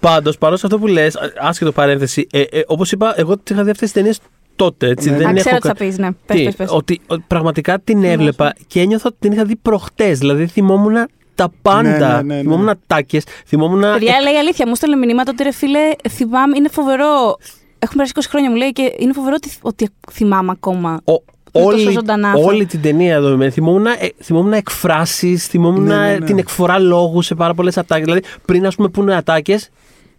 [0.00, 3.64] Πάντως, πάνω σε αυτό που λες, άσχετο παρένθεση, ε, ε, όπως είπα, εγώ τις είχα
[3.64, 4.20] δει αυτές τις ταινίες
[4.64, 4.86] τότε.
[4.88, 5.16] Έτσι, Ναι.
[5.16, 6.08] δεν Α, ξέρω έχω τι θα κα- πεις, ναι.
[6.26, 6.70] Πες, Τι, πες, πες.
[6.72, 10.18] Ότι ο- πραγματικά την έβλεπα και ένιωθα ότι την είχα δει προχτές.
[10.18, 10.94] Δηλαδή θυμόμουν
[11.34, 11.82] τα πάντα.
[11.88, 12.40] Ναι, ναι, ναι, ναι.
[12.40, 13.20] Θυμόμουν ατάκε.
[13.46, 13.80] Θυμόμουν.
[13.80, 14.66] Παιδιά, λέει αλήθεια.
[14.68, 15.78] Μου στέλνε μηνύματα ότι ρε φίλε,
[16.10, 17.36] θυμάμαι, είναι φοβερό.
[17.78, 21.00] Έχουμε περάσει 20 χρόνια, μου λέει, και είναι φοβερό ότι, ότι θυμάμαι ακόμα.
[21.04, 21.12] Ο,
[21.52, 22.44] τόσο όλη, ζωντανά αυτό.
[22.44, 23.92] όλη την ταινία εδώ με θυμόμουν, ε,
[24.22, 26.26] θυμόμουν εκφράσεις, θυμόμουν Ναι, ναι, ναι.
[26.26, 28.04] την εκφορά λόγου σε πάρα πολλές ατάκες.
[28.04, 29.68] Δηλαδή πριν, ας πούμε, που είναι ατάκες,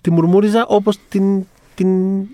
[0.01, 1.45] τη μουρμούριζα όπως την,
[1.81, 1.89] την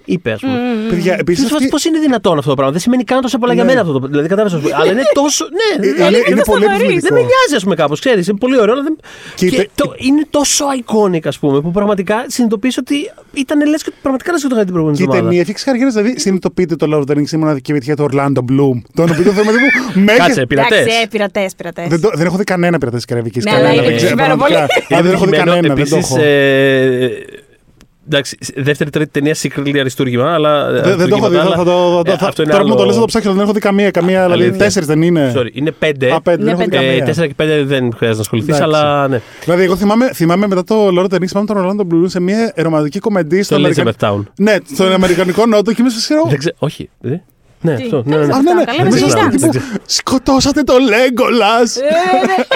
[0.06, 0.58] είπε, ας πούμε.
[0.90, 1.52] Παιδιά, επίσης.
[1.52, 2.72] Επίσης, Πώς είναι δυνατόν αυτό το πράγμα.
[2.72, 3.70] Δεν σημαίνει καν τόσο πολλά για Ναι.
[3.70, 4.18] μένα αυτό το πράγμα.
[4.18, 4.74] Δηλαδή, κατάλαβες.
[4.80, 5.46] αλλά είναι τόσο.
[5.60, 6.84] Ναι, Ε, δηλαδή, είναι- είναι πολύ σταθερή.
[6.84, 7.14] επιβλητικό.
[7.16, 8.00] Δεν με νοιάζει, ας πούμε, κάπως.
[8.00, 8.74] Ξέρεις, είναι πολύ ωραίο.
[8.74, 8.96] Αλλά δεν...
[9.36, 12.96] Και Και, είτε- το, είναι τόσο iconic, ας πούμε, που πραγματικά συνειδητοποίησα ότι
[13.34, 15.36] ήταν λες και πραγματικά να σκοτώνει την προηγούμενη Και η εβδομάδα.
[15.38, 18.42] ταινία έχει χαρακτήρα, δηλαδή συνειδητοποιείτε το Lord of the Rings είναι μοναδική επιτυχία του Orlando
[18.52, 18.76] Bloom.
[18.98, 20.20] Τον οποίο το θέμα μου μέχρι.
[20.20, 20.78] Κάτσε, πειρατές.
[20.80, 21.88] Εντάξει, ε, πειρατές, πειρατές.
[21.88, 23.40] Δεν, το- δεν έχω δει κανένα πειρατές της Καραβική.
[23.44, 24.74] Ναι, αλλά κανένα, είναι δεν ξέρω, καημένο πραγματικά.
[24.88, 25.00] πολύ.
[25.00, 26.18] Α, δεν έχω δει κανένα, δεν το έχω.
[28.08, 30.72] Ε, εντάξει, δεύτερη, τρίτη ταινία secretly αριστούργημα, αλλά.
[30.72, 31.36] Δεν, δεν το έχω δει.
[31.36, 33.08] Θα, θα, το- Ε, θα- αυτό είναι τώρα που μου το άλλο- λες θα το
[33.08, 33.32] ψάξω.
[33.34, 33.92] Δεν έχω δει καμία.
[33.92, 34.58] καμία δηλαδή, Αλήθεια.
[34.60, 35.34] τέσσερις δεν είναι.
[35.36, 36.12] Sorry, είναι πέντε.
[36.12, 36.84] Α, πέντε, δεν Είναι έχω δει πέντε.
[36.86, 37.06] Ε, καμία.
[37.06, 38.76] τέσσερα και πέντε δεν χρειάζεται να ασχοληθείς, Εντάξει.
[38.78, 39.22] αλλά ναι.
[39.44, 42.20] Δηλαδή, εγώ θυμάμαι, θυμάμαι μετά το Lord of the Rings, θυμάμαι τον Orlando Bloom σε
[42.20, 43.96] μια ρομαντική κομμεντή στο Το Αμερικανικό.
[44.00, 44.24] Elizabeth Town.
[44.38, 46.26] Ναι, στον Αμερικανικό Νότο και είμαι σε ξέρω.
[46.30, 46.56] Δεν ξέρω.
[46.60, 46.90] Όχι.
[47.64, 48.02] Ε, Ναι, Τι, αυτό.
[48.04, 48.26] τι Ναι, ναι, ναι.
[48.26, 48.64] είναι Α, ναι, ναι.
[48.64, 49.32] Καλά, Μέσα με στο Dance.
[49.32, 51.56] τύπο, Δεν Σκοτώσατε το Λέγκολα!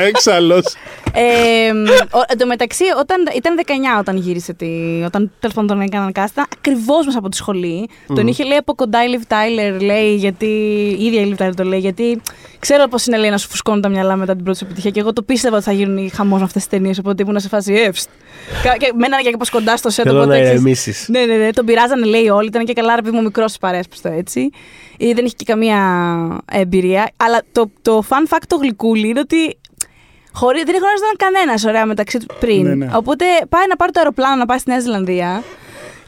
[0.07, 0.75] Έξαλλος.
[1.13, 1.69] Ε,
[2.11, 4.67] ο- εν τω μεταξύ, όταν, ήταν 19 όταν γύρισε τη.
[5.05, 7.89] Όταν τέλος πάντων τον έκαναν κάστα, ακριβώς μέσα από τη σχολή.
[8.15, 10.45] Τον είχε λέει από κοντά η Liv Tyler, λέει, γιατί.
[10.99, 12.21] η ίδια η Liv Tyler το λέει, γιατί
[12.59, 14.91] ξέρω πώς είναι λέει, να σου φουσκώνουν τα μυαλά μετά την πρώτη σου επιτυχία.
[14.91, 16.97] Και εγώ το πίστευα ότι θα γίνουν χαμός με αυτές τις ταινίες.
[16.97, 18.09] Οπότε ήμουν σε φάση εύστ.
[18.77, 20.05] και μένανε και κάπως κοντά στο σετ.
[20.07, 21.05] Θέλω να οπότε ξέρεις- ηρεμήσεις.
[21.09, 22.47] ναι, ναι, ναι, τον πειράζανε λέει όλοι.
[22.47, 24.49] Ήταν και καλά, ρε παιδί μου, μικρός τη παρέα το έτσι.
[25.03, 25.81] Ή δεν είχε και καμία
[26.51, 27.11] εμπειρία.
[27.17, 29.57] Αλλά το, το fun fact το γλυκούλι είναι ότι
[30.33, 32.63] Χωρί, δεν γνώριζαν κανένας ωραία μεταξύ του πριν.
[32.63, 32.89] Ναι, ναι.
[32.93, 35.43] Οπότε πάει να πάρει το αεροπλάνο να πάει στη Νέα Ζηλανδία.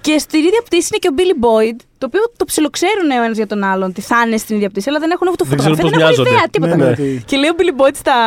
[0.06, 3.38] Και στην ίδια πτήση είναι και ο Billy Boyd, το οποίο το ψιλοξέρουν ο ένας
[3.42, 5.76] για τον άλλον, τι θα είναι στην ίδια πτήση, αλλά δεν έχουν ούτε Δεν ξέρουν
[5.78, 6.30] φωτογραφία, πώς δεν έχουν μοιάζονται.
[6.36, 6.76] ιδέα, τίποτα.
[6.76, 8.18] Ναι, ναι, τι- Και λέει ο Billy Boyd στα,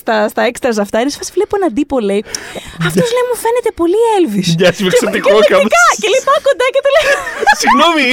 [0.00, 2.20] στα, στα extras αυτά, είναι σε φάση βλέπω έναν τύπο, λέει.
[2.88, 4.48] Αυτός λέει μου φαίνεται πολύ Elvis.
[4.60, 5.54] Μοιάζει με Και- εξωτικό και κάπως.
[5.56, 7.06] λογικά, Και λέει πάω κοντά και το λέει.
[7.62, 8.06] Συγγνώμη.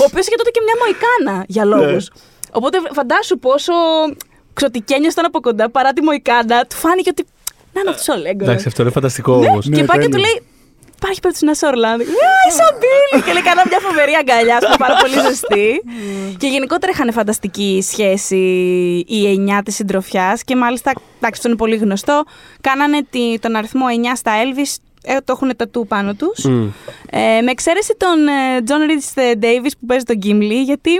[0.00, 2.04] ο οποίος είχε τότε και μια μοϊκάνα για λόγους.
[2.58, 3.74] Οπότε φαντάσου πόσο
[4.58, 7.24] ξωτικένιο ήταν από κοντά παρά τη μοϊκάνα, του φάνηκε ότι.
[7.74, 8.44] Να είναι αυτό ο Λέγκο.
[8.44, 9.64] Εντάξει, αυτό είναι φανταστικό Ναι, όμως.
[9.64, 10.26] και Ναι, πάει και του τέλειο.
[10.26, 10.38] λέει.
[11.00, 12.02] Υπάρχει περίπτωση να είσαι Ορλάνδο.
[12.04, 12.06] Α,
[12.48, 13.22] είσαι ο Μπίλ!
[13.24, 15.82] και λέει: Κάνα μια φοβερή αγκαλιά, ας πούμε, πάρα πολύ ζεστή.
[16.38, 18.36] και γενικότερα είχαν φανταστική σχέση
[19.08, 22.24] οι 9 της συντροφιάς και μάλιστα, εντάξει, αυτό είναι πολύ γνωστό.
[22.60, 26.44] Κάνανε τη- τον αριθμό 9 στα Elvis, ε, το έχουν τατού πάνω τους.
[27.10, 28.32] Ε, με εξαίρεση τον ε,
[28.66, 30.90] John Rhys Davis που παίζει τον Gimli, γιατί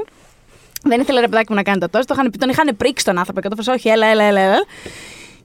[0.82, 2.04] δεν ήθελε ρε παιδάκι μου να κάνει το τόσο.
[2.04, 3.40] Το είχαν πει, τον είχαν πρίξει τον άνθρωπο.
[3.40, 4.64] Και το φορές, όχι, έλα, έλα, έλα, έλα.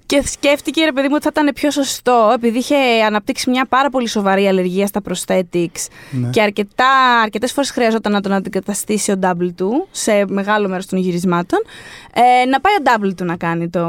[0.06, 2.76] Και σκέφτηκε ρε παιδί μου ότι θα ήταν πιο σωστό, επειδή είχε
[3.08, 6.30] αναπτύξει μια πάρα πολύ σοβαρή αλλεργία στα prosthetics Ναι.
[6.30, 11.00] και αρκετά, αρκετές φορές χρειαζόταν να τον αντικαταστήσει ο double του σε μεγάλο μέρος των
[11.00, 11.60] γυρισμάτων,
[12.14, 13.88] ε, να πάει ο double του να κάνει το,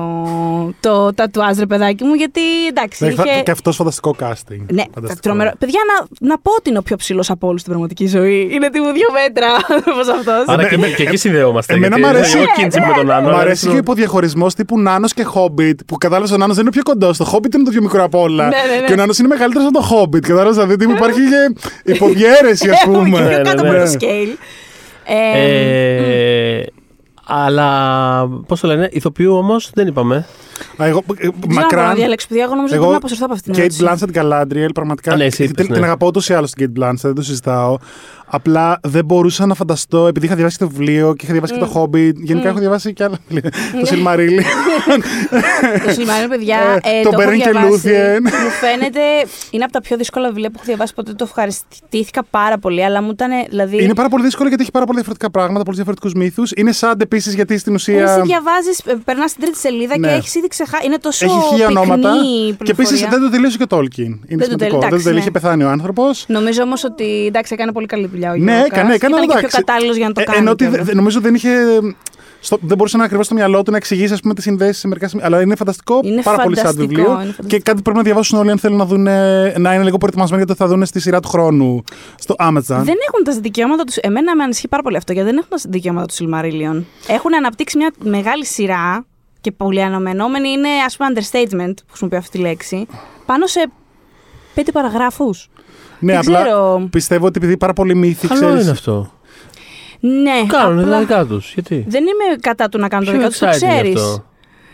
[0.81, 3.43] το τατουάζ ρε παιδάκι μου, γιατί εντάξει, Έχει είχε...
[3.43, 4.65] Και αυτός φανταστικό casting.
[4.73, 5.21] Ναι, Φανταστικό.
[5.23, 5.51] τρομερό.
[5.59, 5.81] Παιδιά,
[6.21, 8.49] να, να πω ότι είναι ο πιο ψηλός από όλους στην πραγματική ζωή.
[8.53, 9.49] Είναι τύπου δύο μέτρα
[9.93, 10.45] όπω αυτός.
[10.47, 11.75] Άρα και, και εκεί συνδεόμαστε.
[11.75, 13.23] εμένα γιατί μ' αρέσει- Εγώ κίνηση με τον Άνω.
[13.23, 15.81] Μου αλλά αρέσει και ο δεν- υποδιαχωρισμός τύπου Νάνος και Χόμπιτ.
[15.87, 17.17] Που κατάλαβες ο Νάνος δεν είναι ο πιο κοντός.
[17.19, 18.45] Το Χόμπιτ είναι το πιο μικρό από όλα.
[18.49, 18.87] Ναι, ναι, ναι.
[18.87, 20.27] Και ο Νάνος είναι μεγαλύτερος από το Χόμπιτ.
[20.27, 21.55] Κατάλαβες δηλαδή τύπου υπάρχει και
[21.95, 23.19] υποδιέρεση, ας Έχουμε και πούμε.
[23.19, 23.85] πιο Ναι, κάτω ναι, από ναι.
[23.85, 24.37] το scale.
[25.07, 26.65] Ε, Ε,
[27.27, 30.27] αλλά πώς το λένε, ηθοποιού όμως δεν είπαμε.
[30.77, 31.95] Α, Εγώ, ε, δεν ξέρω να μακράν.
[31.95, 32.45] διαλέξω, παιδιά.
[32.45, 34.05] Εγώ νομίζω ότι Εγώ, πρέπει να αποσυρθώ από αυτήν την Kate ερώτηση.
[34.13, 35.13] Blanchett Galadriel, πραγματικά.
[35.13, 35.75] Α, ναι, εσύ την, είπες, ναι.
[35.75, 37.77] την αγαπώ ούτως ή άλλως την Kate Blanchett, δεν το συζητάω.
[38.27, 41.59] Απλά δεν μπορούσα να φανταστώ, επειδή είχα διαβάσει και το βιβλίο και είχα διαβάσει και
[41.59, 42.15] το Hobbit.
[42.15, 43.51] Γενικά έχω διαβάσει και άλλα βιβλία.
[43.51, 44.43] Το Silmarillion.
[45.87, 47.89] Το Σιλμάριο, παιδιά, Ε, ε, το το έχω Beren και διαβάσει.
[47.89, 48.21] Luthien.
[48.21, 49.01] Μου φαίνεται,
[49.51, 51.13] είναι από τα πιο δύσκολα βιβλία που έχω διαβάσει ποτέ.
[51.13, 53.83] Το ευχαριστήθηκα πάρα πολύ, αλλά μου ήταν, δηλαδή...
[53.85, 56.51] Είναι πάρα πολύ δύσκολο γιατί έχει πάρα πολλά διαφορετικά πράγματα, πολλούς διαφορετικούς μύθους.
[56.57, 58.21] Είναι sad επίσης γιατί στην Εσύ ουσία.
[58.23, 60.09] διαβάζεις, περνάς στην τρίτη σελίδα Ναι.
[60.09, 60.87] και έχεις ήδη ξεχάσει.
[60.87, 62.11] Είναι τόσο Έχει χίλια πυκνή ονόματα.
[62.15, 63.09] η Και επίσης πληροφορία.
[63.09, 63.99] δεν το τελείωσε και ο Tolkien.
[63.99, 64.57] Είναι Δεν το σημαντικό.
[64.57, 65.21] τελεί- Δεν το εντάξει, τελεί, ναι.
[65.21, 66.25] είχε πεθάνει ο άνθρωπος.
[66.29, 68.67] Νομίζω όμως ότι εντάξει, έκανε πολύ καλή δουλειά ο Ναι, Γιώργος.
[68.67, 69.15] έκανε, έκανε.
[69.15, 69.57] Ήταν και πιο εντάξει.
[69.57, 70.39] κατάλληλος για να το Ε, κάνει.
[70.39, 70.87] Ενώ ότι κιόλας.
[70.87, 71.51] δε- νομίζω δεν είχε.
[72.45, 74.89] Στο, δεν μπορούσε να ακριβώς στο μυαλό του να εξηγήσει ας πούμε, τις συνδέσεις σε
[74.89, 75.27] μερικά σημεία.
[75.27, 76.01] Αλλά είναι φανταστικό.
[76.05, 77.11] Είναι πάρα πολύ σαν φανταστικό, βιβλίο.
[77.11, 77.47] είναι φανταστικό.
[77.49, 79.03] Και κάτι που πρέπει να διαβάσουν όλοι αν θέλουν να, δουν,
[79.63, 81.85] να είναι λίγο προετοιμασμένοι γιατί θα δουν στη σειρά του χρόνου
[82.19, 82.63] στο Amazon.
[82.67, 83.97] Δεν έχουν τα δικαιώματα τους.
[83.97, 86.83] Εμένα με ανησυχεί πάρα πολύ αυτό γιατί δεν έχουν τα δικαιώματα τους Silmarillion.
[87.07, 89.07] Έχουν αναπτύξει μια μεγάλη σειρά
[89.41, 92.87] και πολύ αναμενόμενη είναι ας πούμε understatement, που χρησιμοποιώ αυτή τη λέξη,
[93.27, 93.71] πάνω σε
[94.55, 95.51] πέντε παραγράφους.
[95.99, 96.89] ναι, δεν απλά ξέρω.
[96.91, 99.13] πιστεύω ότι επειδή πάρα πολλοί μύθοι Καλό ξέρεις, είναι αυτό.
[100.07, 101.53] Ναι, Κάνουν απλά τα δικά τους.
[101.55, 104.01] Γιατί; δεν είμαι κατά του να κάνω το Πιο δικό τους, το exciting ξέρεις.
[104.01, 104.25] αυτό;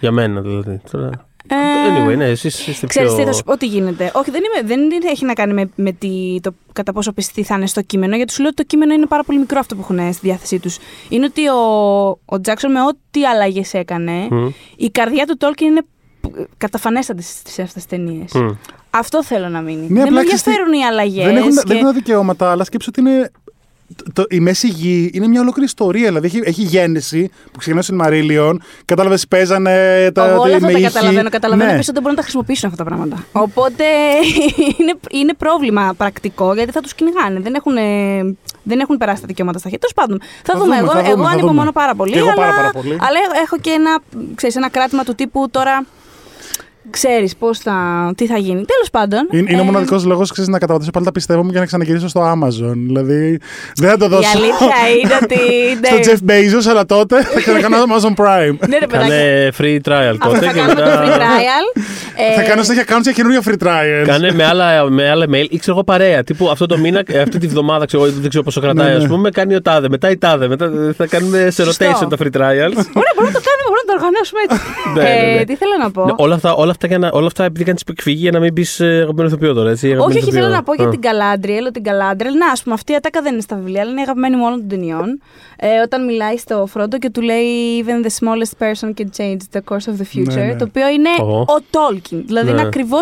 [0.00, 0.80] Για μένα δηλαδή.
[0.90, 1.54] Τώρα- Ε,
[2.04, 3.24] Anyway, ναι, εσείς είστε Ξέρεις τι, πιο...
[3.26, 4.10] θα σου πω τι γίνεται.
[4.14, 7.42] Όχι, δεν, είμαι, δεν είναι- έχει να κάνει με, με τη, το κατά πόσο πιστοί
[7.42, 9.74] θα είναι στο κείμενο, γιατί σου λέω ότι το κείμενο είναι πάρα πολύ μικρό αυτό
[9.74, 10.78] που έχουν στη διάθεσή τους.
[11.08, 11.60] Είναι ότι ο,
[12.24, 14.48] ο Τζάξον με ό,τι αλλαγές έκανε, Μμ.
[14.76, 15.82] η καρδιά του Τόλκιν είναι
[16.20, 18.32] π- καταφανέστατη στις αυτές τις ταινίες.
[18.32, 18.48] Μμ.
[18.90, 19.80] Αυτό θέλω να μείνει.
[19.80, 21.24] Ναι, δεν με απλά ξέρεις τι, ενδιαφέρουν οι αλλαγές.
[21.24, 23.30] Δεν έχουν, δεν έχουν δικαιώματα, αλλά σκέψου ότι είναι.
[23.96, 26.06] Το, το- η μέση γη είναι μια ολόκληρη ιστορία.
[26.06, 28.62] Δηλαδή έχει, έχει γέννηση που ξεκινάει στην Μαρίλιον.
[28.84, 30.24] Κατάλαβες, παίζανε τα.
[30.28, 30.86] Εγώ όλα τη- αυτά με τα ήχη.
[30.92, 31.28] καταλαβαίνω.
[31.30, 31.74] Καταλαβαίνω Ναι.
[31.74, 33.24] επίση ότι δεν μπορούν να τα χρησιμοποιήσουν αυτά τα πράγματα.
[33.32, 33.84] Οπότε
[34.78, 37.40] είναι, είναι πρόβλημα πρακτικό γιατί θα τους κυνηγάνε.
[37.40, 39.86] Δεν έχουν, ε, δεν έχουν περάσει τα δικαιώματα στα χέρια.
[39.88, 40.64] Τέλος πάντων, θα, Θα δούμε.
[40.64, 41.72] δούμε, Εγώ, θα δούμε, εγώ θα ανυπομονώ δούμε.
[41.72, 42.12] πάρα πολύ.
[42.12, 42.92] Και εγώ αλλά, πάρα, πάρα πολύ.
[42.92, 43.98] αλλά έχω και ένα,
[44.34, 45.84] ξέρεις, ένα κράτημα του τύπου τώρα.
[46.90, 47.74] Ξέρεις πώς θα.
[48.16, 48.64] τι θα γίνει.
[48.64, 49.28] Τέλος πάντων.
[49.30, 52.08] Είναι, είναι ε, ο μοναδικός λόγος να καταβατήσω πάλι τα πιστεύω μου για να ξαναγυρίσω
[52.08, 52.74] στο Amazon.
[52.74, 53.38] Δηλαδή
[53.74, 55.36] δεν θα το Η δώσω αλήθεια είναι ότι.
[55.86, 56.02] στο ναι.
[56.04, 58.68] Jeff Bezos, αλλά τότε θα ξανακάνω Amazon Prime.
[58.68, 59.10] Ναι, ρε παιδάκι.
[59.10, 61.16] Κάνε free trial Αυτό τότε θα και κάνουμε το free μετά...
[61.16, 61.80] trial.
[62.30, 64.04] Ε, θα κάνω συνέχεια accounts για καινούργια free trials.
[64.06, 66.24] Κάνε με άλλα, με άλλα mail ή ξέρω εγώ παρέα.
[66.24, 68.98] Τύπου αυτό το μήνα, ε, αυτή τη βδομάδα, ξέρω, εγώ, δεν ξέρω πόσο κρατάει, Ναι,
[68.98, 69.04] ναι.
[69.04, 69.88] α πούμε, κάνει ο τάδε.
[69.88, 70.48] Μετά η τάδε.
[70.48, 71.84] Μετά ε, θα κάνουμε σε Σωστό.
[71.86, 72.76] rotation τα free trials.
[73.00, 74.58] Ωραία, μπορούμε να το κάνουμε, μπορούμε να το οργανώσουμε έτσι.
[74.96, 75.40] Ναι, ναι, ναι.
[75.40, 77.64] Ε, Τι θέλω να πω; Ναι, όλα, αυτά, όλα, αυτά για να, όλα αυτά επειδή
[77.64, 79.70] κάνεις εκφυγή για να μην πεις αγαπημένο ηθοποιό τώρα.
[79.70, 80.56] Έτσι, Όχι, αγαπημένο όχι, θέλω ηθοποιό.
[80.56, 80.90] να πω για Α.
[80.90, 83.80] την Galadriel, ότι την Galadriel, να, ας πούμε, αυτή η ατάκα δεν είναι στα βιβλία,
[83.80, 85.20] αλλά είναι η αγαπημένη μου όλων των ταινιών.
[85.62, 87.48] Ε, όταν μιλάει στο Φρόντο και του λέει
[87.84, 90.34] Even the smallest person can change the course of the future.
[90.34, 90.56] Ναι, ναι.
[90.56, 91.40] Το οποίο είναι Ω.
[91.40, 92.09] ο Tolkien.
[92.16, 92.52] Δηλαδή Ναι.
[92.58, 92.98] είναι ακριβώ.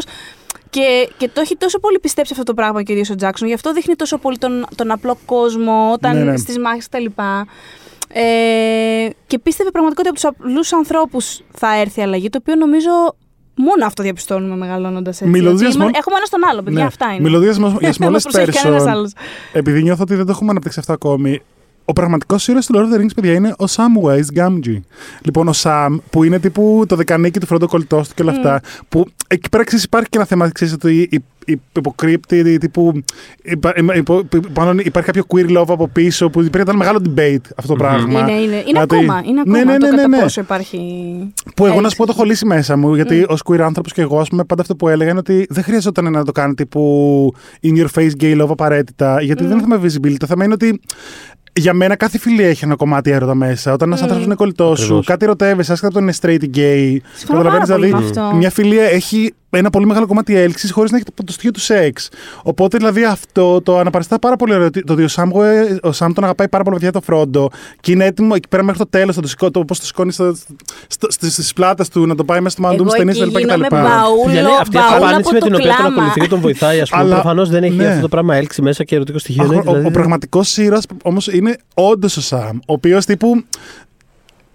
[0.70, 3.48] Και, και το έχει τόσο πολύ πιστέψει αυτό το πράγμα και ο ίδιο ο Τζάξον.
[3.48, 6.36] Γι' αυτό δείχνει τόσο πολύ τον, τον απλό κόσμο όταν Ναι, ναι.
[6.36, 7.04] στις μάχες κτλ.
[8.12, 12.54] Ε, και πίστευε πραγματικά ότι από τους απλούς ανθρώπους θα έρθει η αλλαγή, το οποίο
[12.54, 12.90] νομίζω
[13.54, 15.32] μόνο αυτό διαπιστώνουμε μεγαλώνοντας έτσι.
[15.32, 16.86] Μιλώντας Ότι για είμαστε- small- Έχουμε ένα στον άλλο, παιδιά, Ναι.
[16.86, 17.20] αυτά είναι.
[17.22, 19.12] Μιλώντας για small- για Δεν μας smallest προσέχει κανένας person, άλλος.
[19.52, 21.42] επειδή νιώθω ότι δεν το έχουμε αναπτύξει αυτό ακόμη,
[21.89, 24.81] ο πραγματικός ήρωας του Lord of the Rings, παιδιά, είναι ο Samwise Gamgee.
[25.23, 28.60] Λοιπόν, ο Sam, που είναι τύπου το δεκανίκι του Φρόντο Κολλητός του και όλα αυτά,
[28.89, 31.23] που εκεί πέρα ξέρεις, υπάρχει και ένα θέμα ξέρεις, ότι η,
[31.73, 32.93] υποκρύπτει τύπου.
[33.43, 37.73] υπα- υπο- πάνω υπάρχει κάποιο queer love από πίσω που υπήρχε ένα μεγάλο debate αυτό
[37.73, 38.20] το πράγμα.
[38.20, 40.19] Είναι, είναι, είναι Δηλαδή- ακόμα, είναι ακόμα Ναι, ναι, το ναι, ναι, κατά ναι.
[40.20, 40.78] πόσο υπάρχει.
[41.56, 42.05] Που εγώ να σου πω έτσι.
[42.05, 44.77] το έχω λύσει μέσα μου, γιατί ως queer άνθρωπος και εγώ, ας πούμε, πάντα αυτό
[44.77, 48.48] που έλεγα είναι ότι δεν χρειαζόταν να το κάνει τύπου in your face gay love
[48.48, 50.16] απαραίτητα, γιατί δεν είναι θέμα visibility.
[50.19, 50.81] Το θέμα είναι ότι
[51.59, 53.72] για μένα κάθε φιλία έχει ένα κομμάτι έρωτα μέσα.
[53.72, 55.06] Όταν ένας άνθρωπος είναι κολλητός σου, Ακριβώς.
[55.06, 56.97] κάτι ερωτεύεσαι, άσχετα από το είναι straight ή gay.
[57.14, 58.36] Συμφωνώ πάρα Καταλαβαίνεις, πολύ δηλαδή, με αυτό.
[58.36, 61.60] μια φιλία έχει ένα πολύ μεγάλο κομμάτι έλξης χωρίς να έχει το, το στοιχείο του
[61.60, 62.08] σεξ.
[62.42, 64.70] Οπότε δηλαδή αυτό το αναπαριστά πάρα πολύ ωραίο.
[64.70, 67.50] Το ότι ο Σάμ, ε, ο Σάμ τον αγαπάει πάρα πολύ βαθιά το Φρόντο
[67.80, 69.16] και είναι έτοιμο εκεί πέρα μέχρι το τέλος.
[69.16, 70.20] Το, σηκώ- το πώς το σηκώνεις
[71.08, 73.38] στις πλάτες του, να το πάει μέσα στο μαντούμ Εγώ στενή εκεί κτλ.
[73.38, 75.94] γίνομαι μπαούλο, Για ναι, αυτή η μπαούλο απάντηση από με το την οποία τον κλάμα.
[75.96, 77.02] ακολουθεί και τον βοηθάει, ας πούμε.
[77.02, 77.86] Αλλά- Προφανώς δεν έχει ναι.
[77.88, 79.42] αυτό το πράγμα έλξη μέσα και ερωτικό στοιχείο.
[79.42, 82.56] Αχ, ναι, ο, δηλαδή- ο πραγματικός ήρωας όμως είναι όντως ο Σαμ.
[82.66, 83.42] Ο οποίος τύπου.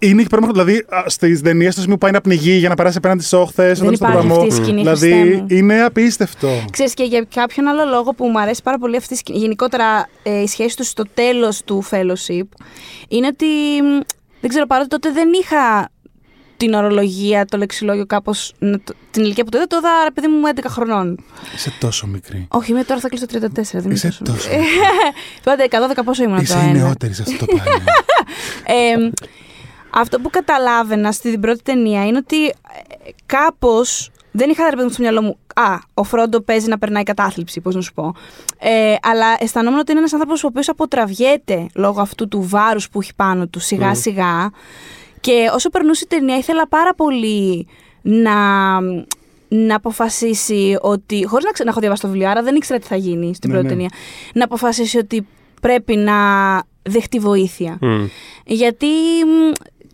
[0.08, 2.96] Είναι εκεί πέρα, δηλαδή στις ταινίες τους σημείο που πάει να πνιγεί για να περάσει
[2.96, 3.78] απέναντι στι όχθες.
[3.80, 5.46] Δεν υπάρχει αυτή η σκηνή, Δηλαδή Χριστέ μου.
[5.48, 6.48] είναι απίστευτο.
[6.70, 10.08] Ξέρεις και για κάποιον άλλο λόγο που μου αρέσει πάρα πολύ αυτή η σκηνή, γενικότερα
[10.22, 12.46] ε, η σχέση τους στο τέλος του fellowship,
[13.08, 13.46] είναι ότι,
[13.82, 14.00] μ,
[14.40, 15.88] δεν ξέρω, παρότι τότε δεν είχα
[16.56, 20.10] την ορολογία, το λεξιλόγιο κάπως, να το- την ηλικία που το είδα, το είδα, ρε
[20.10, 21.24] παιδί μου, 11 χρονών.
[21.54, 22.46] Είσαι τόσο μικρή.
[22.50, 24.22] Όχι, είμαι τώρα θα κλείσω 34, δεν είμαι Είσαι τόσο.
[24.24, 24.48] τόσο.
[25.44, 25.68] Τότε
[25.98, 26.72] 12 πόσο ήμουν Είσαι το η ένα.
[26.72, 27.82] νεότερη σε αυτό το πράγμα.
[28.66, 29.10] Ε,
[29.94, 32.52] αυτό που καταλάβαινα στην πρώτη ταινία είναι ότι ε,
[33.26, 35.36] κάπως δεν είχα ρε παιδί μου στο μυαλό μου.
[35.54, 38.14] Α, ο Φρόντο παίζει να περνάει κατάθλιψη, πώς να σου πω.
[38.58, 43.00] Ε, αλλά αισθανόμουν ότι είναι ένας άνθρωπος ο οποίος αποτραβιέται λόγω αυτού του βάρους που
[43.00, 44.50] έχει πάνω του σιγά σιγά.
[45.20, 47.66] Και όσο περνούσε η ταινία, ήθελα πάρα πολύ
[48.02, 48.34] να,
[49.48, 51.24] να αποφασίσει ότι.
[51.26, 53.50] χωρίς να, ξε- να έχω διαβάσει το βιβλίο, άρα δεν ήξερα τι θα γίνει στην
[53.50, 53.74] Ναι, πρώτη ναι.
[53.74, 53.98] ταινία.
[54.34, 55.26] Να αποφασίσει ότι
[55.60, 56.14] πρέπει να
[56.82, 57.78] δεχτεί βοήθεια.
[57.80, 58.04] Μμ.
[58.46, 58.86] Γιατί,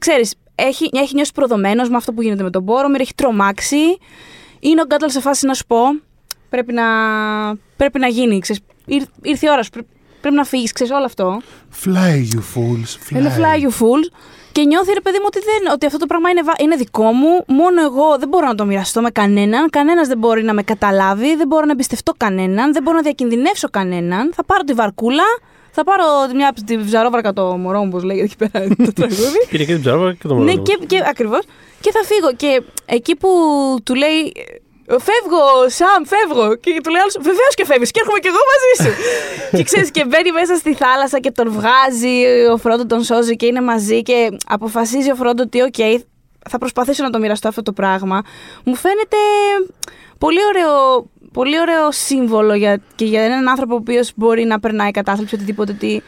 [0.00, 3.98] μ, ξέρεις, έχει, έχει νιώσει προδομένος με αυτό που γίνεται με τον Μπόρομιρ, έχει τρομάξει.
[4.60, 5.78] Είναι ο Γκάτλ σε φάση να σου πω,
[6.48, 6.84] πρέπει να,
[7.76, 9.86] πρέπει να γίνει, ξέρεις, Ήρ- ήρθε η ώρα σου, πρέ-
[10.20, 11.40] πρέπει να φύγεις, ξέρεις, όλο αυτό.
[11.84, 13.10] Fly you fools.
[13.10, 13.16] Fly.
[13.16, 14.08] Είναι fly you fools.
[14.52, 17.12] Και νιώθει ρε παιδί μου ότι, δεν, ότι αυτό το πράγμα είναι, βα- είναι δικό
[17.12, 17.44] μου.
[17.46, 19.70] Μόνο εγώ δεν μπορώ να το μοιραστώ με κανέναν.
[19.70, 21.36] Κανένας δεν μπορεί να με καταλάβει.
[21.36, 22.72] Δεν μπορώ να εμπιστευτώ κανέναν.
[22.72, 24.32] Δεν μπορώ να διακινδυνεύσω κανέναν.
[24.34, 25.22] Θα πάρω τη βαρκούλα.
[25.72, 29.46] Θα πάρω μια τη ψαρόβαρκα το μωρό μου, όπως λέγεται εκεί πέρα το τραγούδι.
[29.50, 30.44] Πήρε και την ψαρόβαρκα και το μωρό.
[30.44, 31.40] ναι, και, και ακριβώς.
[31.80, 32.32] Και θα φύγω.
[32.36, 33.28] Και εκεί που
[33.84, 34.32] του λέει.
[34.90, 36.54] Φεύγω, Σαμ, φεύγω.
[36.54, 37.90] Και του λέει άλλος, Βεβαίως και φεύγεις.
[37.90, 39.02] Και έρχομαι κι εγώ μαζί σου.
[39.56, 42.46] και ξέρεις, και μπαίνει μέσα στη θάλασσα και τον βγάζει.
[42.52, 44.02] Ο Φρόντο τον σώζει και είναι μαζί.
[44.02, 45.74] Και αποφασίζει ο Φρόντο ότι, οκ,
[46.50, 48.22] θα προσπαθήσω να το μοιραστώ αυτό το πράγμα.
[48.64, 49.16] Μου φαίνεται
[50.18, 54.90] πολύ ωραίο, πολύ ωραίο σύμβολο για, και για έναν άνθρωπο ο οποίος μπορεί να περνάει
[54.90, 55.72] κατάθλιψη οτιδήποτε.
[55.72, 56.02] Ότι Συμ-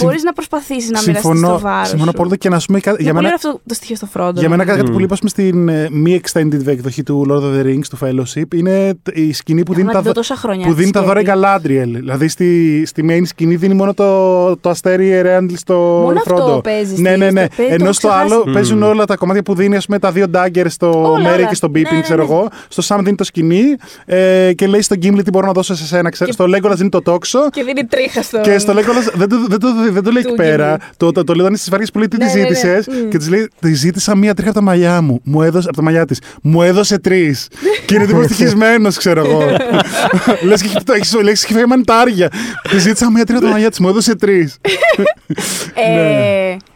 [0.00, 1.88] μπορείς να προσπαθήσεις να μοιραστείς το Συμφωνώ, βάρος.
[1.88, 3.96] συμφωνώ πολύ και να σου πούμε κα- Για για πολύ μένα, ωραίο αυτό το στοιχείο
[3.96, 4.40] στο Φρόντο.
[4.40, 4.90] για μένα κάτι Mm.
[4.92, 7.98] που λείπει ας πούμε, στην ε, μη extended εκδοχή του Lord of the Rings, του
[8.02, 10.66] Fellowship, είναι τ- η σκηνή που Έχω δίνει να τα, τη δω δω- τόσα χρόνια.
[10.66, 11.38] που δίνει τα δώρα η σκέτη.
[11.42, 11.90] Galadriel.
[11.92, 16.62] Δηλαδή στη, στη main σκηνή δίνει μόνο το, το αστέρι Ερέαντλ στο Μόνο αυτό Frodo.
[16.62, 17.40] παίζει Ναι, στη- ναι, ναι.
[17.44, 18.32] στο- παίζει, το Ενώ έχω στο ξεχάσει.
[18.32, 18.52] άλλο Mm.
[18.52, 21.48] παίζουν όλα τα κομμάτια που δίνει ας πούμε, τα δύο dagger στο Όλα, Μέρι όλα.
[21.48, 22.32] και στο Ναι, Beeping, ναι, ξέρω ναι.
[22.32, 22.48] εγώ.
[22.68, 23.62] Στο Sam δίνει το σκηνή
[24.04, 26.10] ε, και λέει στον Gimli τι μπορώ να δώσω σε σένα.
[26.10, 26.30] Ξέρω.
[26.30, 27.48] Και- Στο Legolas δίνει το τόξο.
[27.50, 28.40] Και δίνει τρίχα στο.
[28.40, 30.76] Και στο Legolas δεν το, δεν το, δεν το λέει Του εκεί πέρα.
[30.78, 30.80] Gimli.
[30.96, 32.48] Το, το, το, λέει όταν είναι στι βαριέ που λέει τι Ναι, τη ναι, ναι.
[32.54, 32.86] ζήτησες.
[32.86, 33.08] Μμ.
[33.08, 35.20] Και της λέει: Τη ζήτησα μία τρίχα από τα μαλλιά μου.
[35.24, 36.20] Μου έδωσε, από τα μαλλιά της.
[36.42, 37.48] Μου έδωσε τρεις.
[37.86, 39.42] και είναι τύπος ευτυχισμένος, ξέρω εγώ.
[40.48, 42.28] Λες και έχει- έχεις λέξει και φεύγει μανιτάρια.
[42.70, 43.78] Τη ζήτησα μία τρίχα από τα μαλλιά της.
[43.78, 44.56] Μου έδωσε τρεις.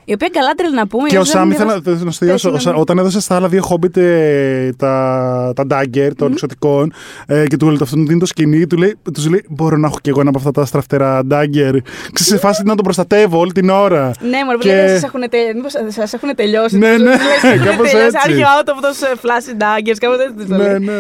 [0.09, 1.03] Ε, η οποία Galadriel να πούμε.
[1.03, 1.09] ναι.
[1.09, 2.51] και ο ίσως δεν Σάμ, είναι ήθελα δώσει- να- να σου τελειώσω.
[2.51, 2.79] Πες, ο Σα- ναι.
[2.81, 6.93] Όταν έδωσε στα άλλα δύο χόμπιτ ε, τα, τα dagger των εξωτικών
[7.27, 10.09] ε, και του αυτόν δίνει το σκηνή, του λέει, τους λέει: Μπορώ να έχω κι
[10.09, 11.77] εγώ ένα από αυτά τα στραφτερά dagger.
[12.13, 14.11] Ξέρεις, σε φάση να τον προστατεύω όλη την ώρα.
[14.21, 14.75] Ναι, μωρέ, Και- και...
[14.75, 15.39] λέει, σας έχουν, τε...
[15.55, 16.79] μήπως σας έχουν τελειώσει.
[16.79, 18.29] Ναι, τους- ναι, τους λες, «Έχουν κάπως τελειώσει, έτσι.
[18.29, 20.79] Are you out of those uh, flashy daggers, κάπως έτσι τους το ναι, λέει.
[20.79, 20.93] ναι.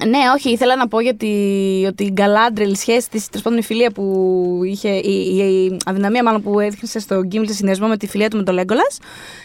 [0.00, 1.26] Ε, ναι, όχι, ήθελα να πω γιατί
[1.88, 5.76] ότι η Galadriel, η σχέση της, τέλος πάντων η φιλία που είχε, η, η, η
[5.84, 8.98] αδυναμία μάλλον που έδειξε στο Gimli σε συνδυασμό με τη φιλία του με τον Legolas,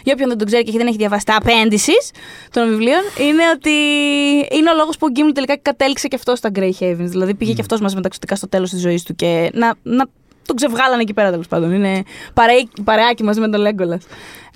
[0.03, 2.11] για όποιον δεν τον ξέρει και δεν έχει διαβάσει τα απέντησης
[2.51, 3.71] των βιβλίων, είναι ότι
[4.57, 6.95] είναι ο λόγος που ο Gimli τελικά κατέληξε και αυτός στα Grey Havens.
[6.95, 9.73] Δηλαδή πήγε και αυτός μαζί με τα εξωτικά στο τέλος της ζωής του και να,
[9.83, 10.05] να
[10.55, 11.71] τον ξεβγάλανε εκεί πέρα τέλος πάντων.
[11.73, 12.03] Είναι
[12.33, 13.99] παρεή, παρεάκι μαζί με τον Legolas.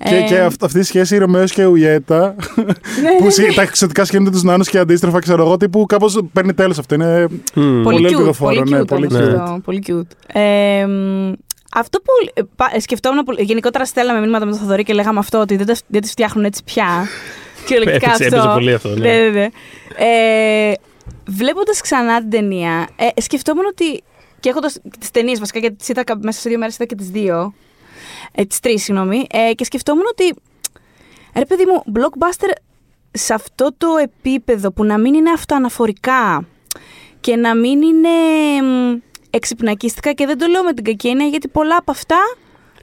[0.08, 2.34] Και, Ε, και αυ- αυτή η σχέση η Ρωμαίο και Ουιέτα,
[3.02, 6.20] ναι, που ναι, συ- τα εξωτικά σχένονται τους νάνους και αντίστροφα, ξέρω εγώ, τύπου κάπως
[6.32, 6.94] παίρνει τέλος αυτό.
[6.94, 7.62] Είναι Μμ.
[7.62, 9.54] Πολύ Πολύ cute, ελπιδοφόρο, πολύ ναι, cute, πολύ πολύ cute.
[9.54, 9.58] cute.
[9.64, 10.36] Πολύ cute.
[10.40, 11.32] Ε, μ,
[11.74, 15.18] αυτό που ε, πα- ε, σκεφτόμουν, πολύ- γενικότερα στέλναμε μήνυματα με τον Θοδωρή και λέγαμε
[15.18, 16.86] αυτό, ότι δεν, τα, δεν τις φτιάχνουν έτσι πια.
[17.66, 18.36] Κυριολεκτικά Έπαιζε- αυτό.
[18.36, 18.94] έπαιζε πολύ αυτό, ναι.
[19.08, 19.48] ναι, ναι, ναι.
[19.96, 20.72] Ε,
[21.28, 24.02] βλέποντας ξανά την ταινία, ε, σκεφτόμουν ότι,
[24.46, 26.94] και έχοντας τις ταινίες βασικά, γιατί τις είδα κα- μέσα σε δύο μέρες είδα και
[26.94, 27.54] τις δύο,
[28.32, 30.34] ε, τις τρεις, συγγνώμη, ε, και σκεφτόμουν ότι,
[31.36, 32.50] ρε παιδί μου, blockbuster
[33.10, 36.46] σε αυτό το επίπεδο που να μην είναι αυτοαναφορικά
[37.20, 38.08] και να μην είναι
[38.62, 38.98] μ,
[39.30, 42.18] εξυπνακίστικα και δεν το λέω με την κακή έννοια γιατί πολλά από αυτά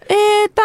[0.08, 0.64] ε, τα...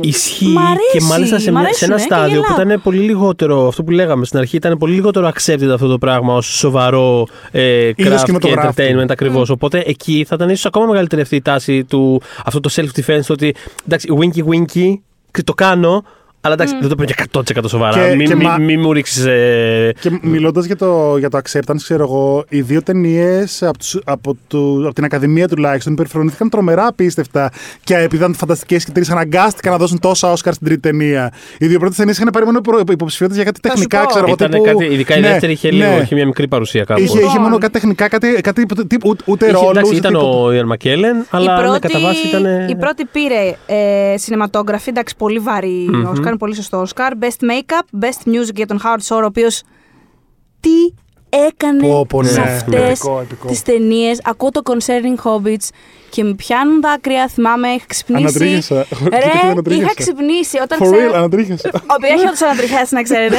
[0.00, 2.66] Ισχύει Μ' αρέσει, και μάλιστα σε, μ' μια- σε ένα αρέσουνε και στάδιο που γελάω.
[2.66, 6.34] ήταν πολύ λιγότερο, αυτό που λέγαμε στην αρχή, ήταν πολύ λιγότερο accepted αυτό το πράγμα
[6.34, 8.72] ως σοβαρό ε, craft και κινηματογράφου.
[8.76, 9.50] entertainment ακριβώς.
[9.50, 13.32] Οπότε εκεί θα ήταν ίσως ακόμα μεγαλύτερη αυτή η τάση του αυτό το self-defense, το
[13.32, 13.54] ότι
[13.86, 14.92] εντάξει, winky winky,
[15.30, 16.04] και το κάνω,
[16.44, 17.24] αλλά εντάξει, δεν το παίρνω και
[17.62, 18.08] 100% σοβαρά.
[18.08, 19.24] Και- μην, και μην, μα- μην μου ρίξεις.
[19.24, 23.98] Ε, Και μιλώντας για το, για το acceptance, ξέρω εγώ, οι δύο ταινίες από, τους-
[24.04, 27.50] από, του- από την Ακαδημία τουλάχιστον υπερφρονήθηκαν τρομερά απίστευτα.
[27.84, 31.32] Και επειδή ήταν φανταστικές και τρεις, αναγκάστηκαν να δώσουν τόσα Όσκαρ στην τρίτη ταινία.
[31.58, 32.60] Οι δύο πρώτες ταινίες είχαν πάρει μόνο
[32.90, 34.06] υποψηφιότητες για κάτι Θα σου τεχνικά, πω.
[34.06, 34.34] ξέρω εγώ.
[34.34, 35.74] ήταν τύπου- κάτι, ειδικά η Ναι, δεύτερη είχε, ναι.
[35.86, 37.00] λίγο, είχε μια μικρή παρουσία κάπου.
[37.02, 37.42] Είχε, είχε Λοιπόν.
[37.42, 40.36] μόνο κάτι τεχνικά, κάτι, κάτι τύπου, ούτε, ούτε Είχε, ρόλους, εντάξει, ήταν τίποτα.
[40.38, 42.68] ο Ιαν Μακέλεν, αλλά ναι, κατά βάση ήταν.
[42.68, 46.04] η πρώτη πήρε ε, cinematography, εντάξει, πολύ βαρύ Μμμ.
[46.34, 47.12] Όσκαρ, πολύ σωστό Όσκαρ.
[47.20, 49.62] Best Makeup, Best Music για τον Howard Shore, ο οποίος
[50.60, 50.70] τι
[51.28, 52.28] έκανε Πω, πω, ναι.
[52.28, 53.46] σε Ναι, αυτέ επικό, επικό.
[53.46, 54.20] τις ταινίες.
[54.24, 55.68] Ακούω το Concerning Hobbits
[56.14, 57.28] και με πιάνουν δάκρυα.
[57.28, 58.22] Θυμάμαι, είχα ξυπνήσει.
[58.24, 58.86] Ανατρίχιασα.
[58.88, 59.84] Κοίτα, κοίτα, Ρε, ανατρίχιασα.
[59.92, 61.10] είχα ξυπνήσει όταν For ξέρω.
[61.10, 61.70] real, ανατρίχιασα.
[61.74, 63.36] Ο οποίος έχει όντω ανατριχιάσει, να ξέρετε.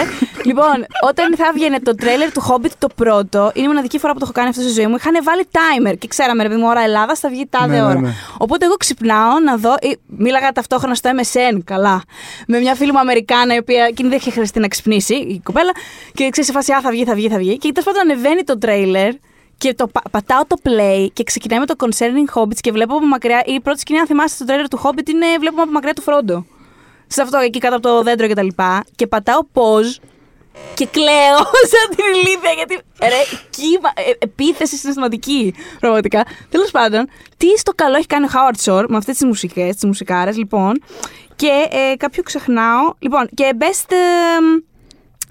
[0.50, 0.76] λοιπόν,
[1.10, 4.26] όταν θα έβγαινε το τρέλερ του Hobbit το πρώτο, είναι η μοναδική φορά που το
[4.26, 6.82] έχω κάνει αυτό στη ζωή μου, είχαν βάλει timer και ξέραμε, ρε παιδί μου, ώρα
[6.82, 8.00] Ελλάδας θα βγει τάδε Ναι, ναι, ώρα.
[8.00, 8.10] ναι.
[8.38, 9.72] Οπότε εγώ ξυπνάω να δω.
[9.82, 12.02] ε, Μίλαγα ταυτόχρονα στο MSN, καλά.
[12.48, 15.72] Με μια φίλη μου Αμερικάνα, η οποία εκείνη δεν είχε χρειαστεί να ξυπνήσει, η κοπέλα.
[16.14, 17.58] Και ξέρεις, σε φάση, Α, θα βγει, θα βγει, θα βγει.
[17.58, 19.12] Και τέλος πάντων ανεβαίνει το τρέιλερ
[19.58, 23.06] και το πα- πατάω το play και ξεκινάει με το Concerning Hobbits και βλέπω από
[23.06, 23.44] μακριά.
[23.46, 26.46] Η πρώτη σκηνή, αν θυμάστε, στο τρέιλερ του Hobbit είναι βλέπουμε από μακριά του Φρόντο.
[27.08, 28.48] Σε αυτό εκεί κάτω από το δέντρο κτλ.
[28.48, 30.00] Και, και πατάω pause
[30.74, 31.38] και κλαίω
[31.72, 36.26] σαν την ηλίθεια γιατί ρε, κύμα, ε, επίθεση συναισθηματική πραγματικά.
[36.50, 39.84] Τέλος πάντων, τι στο καλό έχει κάνει ο Howard Shore με αυτές τις μουσικές, τις
[39.86, 40.82] μουσικάρες λοιπόν
[41.36, 43.96] και ε, κάποιο ξεχνάω, λοιπόν και best ε,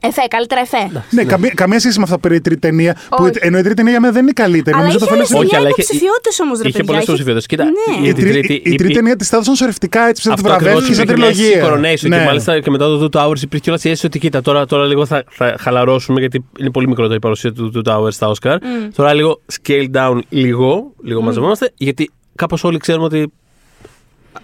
[0.06, 1.02] εφέ, καλύτερα εφέ.
[1.10, 2.92] Ναι, καμία, καμία σχέση με αυτό που πήρε η τρίτη ταινία.
[3.08, 3.30] Που, Όχι.
[3.40, 4.76] ενώ η τρίτη ταινία για μένα δεν είναι καλύτερη.
[4.76, 6.84] Αλλά Νομίζω το είχε φαίνεται Όχι, 9 αλλά είχε- υποψηφιότητες όμως ρε είχε παιδιά.
[6.90, 7.46] πολλές υποψηφιότητες.
[7.46, 8.06] Κοίτα, Ναι.
[8.06, 10.34] η- Η, την τρί- τρίτη- η, η είπε- τρίτη ταινία τη έδωσαν σορευτικά έτσι ψηλά
[10.34, 11.94] τη Αυτό ακριβώς βραβεύτηκε σαν υπήρχε μια αίσθηση τριλογία.
[11.94, 14.66] coronation και μάλιστα και μετά το Two Towers υπήρχε κιόλας η αίσθηση ότι κοίτα τώρα,
[14.66, 18.32] τώρα λίγο θα, θα χαλαρώσουμε γιατί είναι πολύ μικρότερη η παρουσία του Two Towers στα
[18.34, 18.56] Oscar.
[18.96, 23.32] Τώρα λίγο scale down λίγο, λίγο μαζευόμαστε γιατί κάπως όλοι ξέρουμε ότι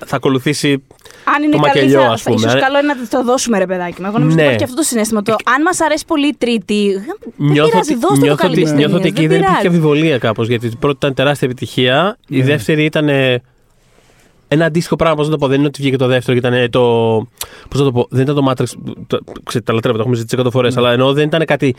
[0.07, 0.83] θα ακολουθήσει
[1.37, 2.47] Αν είναι το καλή, μακελιό, θα, ας θα, πούμε.
[2.47, 4.07] ίσως καλό είναι να το δώσουμε ρε παιδάκι μου.
[4.07, 4.43] Εγώ νομίζω Ναι.
[4.43, 5.23] ότι υπάρχει και αυτό το συνέστημα.
[5.23, 8.41] Το, αν μας αρέσει πολύ η τρίτη, δεν Νιώθω πειράζει, ότι, δώστε το νιώθω, ότι,
[8.43, 9.67] καλύτερες νιώθω ότι ταινίες, εκεί δεν υπήρχε πειράζει.
[9.67, 13.43] αμφιβολία κάπως γιατί η πρώτη ήταν τεράστια επιτυχία, η δεύτερη ήταν ε,
[14.49, 16.59] ένα αντίστοιχο πράγμα, πώς να το πω, δεν είναι ότι βγήκε το δεύτερο και ήταν
[16.59, 16.81] ε, το,
[17.69, 18.67] πώς να το πω, δεν ήταν το Matrix,
[19.07, 21.75] το, ξέρετε, τα λατρεύω, το έχουμε ζητήσει 100 φορές, αλλά ενώ δεν ήταν κάτι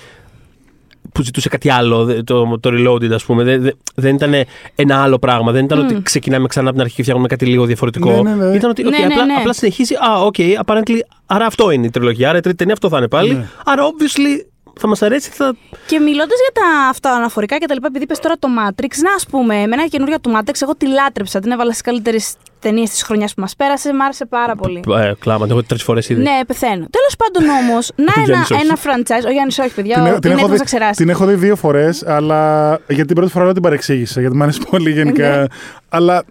[1.13, 4.33] που ζητούσε κάτι άλλο, δε- το, το Reloaded ας πούμε, δεν, δεν- δεν ήταν
[4.75, 7.65] ένα άλλο πράγμα, δεν ήταν ότι ξεκινάμε ξανά από την αρχή και φτιάχνουμε κάτι λίγο
[7.65, 8.21] διαφορετικό.
[8.21, 8.55] Ναι, ναι, ναι.
[8.55, 9.33] Ήταν ότι Ναι, okay, ναι, απλά, ναι.
[9.33, 10.35] απλά συνεχίζει, α, OK,
[10.65, 13.45] apparently, άρα αυτό είναι η τριλογία, άρα η τρίτη ταινία αυτό θα είναι πάλι, Ναι.
[13.65, 14.45] άρα obviously
[14.79, 15.55] θα μας αρέσει, θα,
[15.87, 19.25] Και μιλώντας για τα αυτοαναφορικά και τα λοιπά, επειδή είπες τώρα το Matrix, να ας
[19.25, 21.39] πούμε, με ένα καινούργια του Matrix, εγώ τη λάτρεψα.
[21.39, 23.93] Την έβαλα στις καλύτερες ταινίες της χρονιάς που μας πέρασε.
[23.93, 24.81] Μ' άρεσε πάρα πολύ.
[24.99, 26.21] Ε, κλάμα, το έχω τρεις φορές ήδη.
[26.21, 26.85] Ναι, πεθαίνω.
[26.89, 28.61] Τέλος πάντων όμως, να ένα, Γιάννης όχι.
[28.61, 29.25] ένα franchise.
[29.27, 29.93] Ο Γιάννης όχι, παιδιά.
[29.95, 30.95] Την, ο- έχω- την, είναι έχω έτοιμος δει, να ξεράσει.
[30.97, 34.43] την έχω δει δύο φορές, αλλά γιατί την πρώτη φορά δεν την παρεξήγησα, γιατί μου
[34.43, 35.37] αρέσει πολύ γενικά.
[35.37, 35.45] Ναι.
[35.89, 36.23] αλλά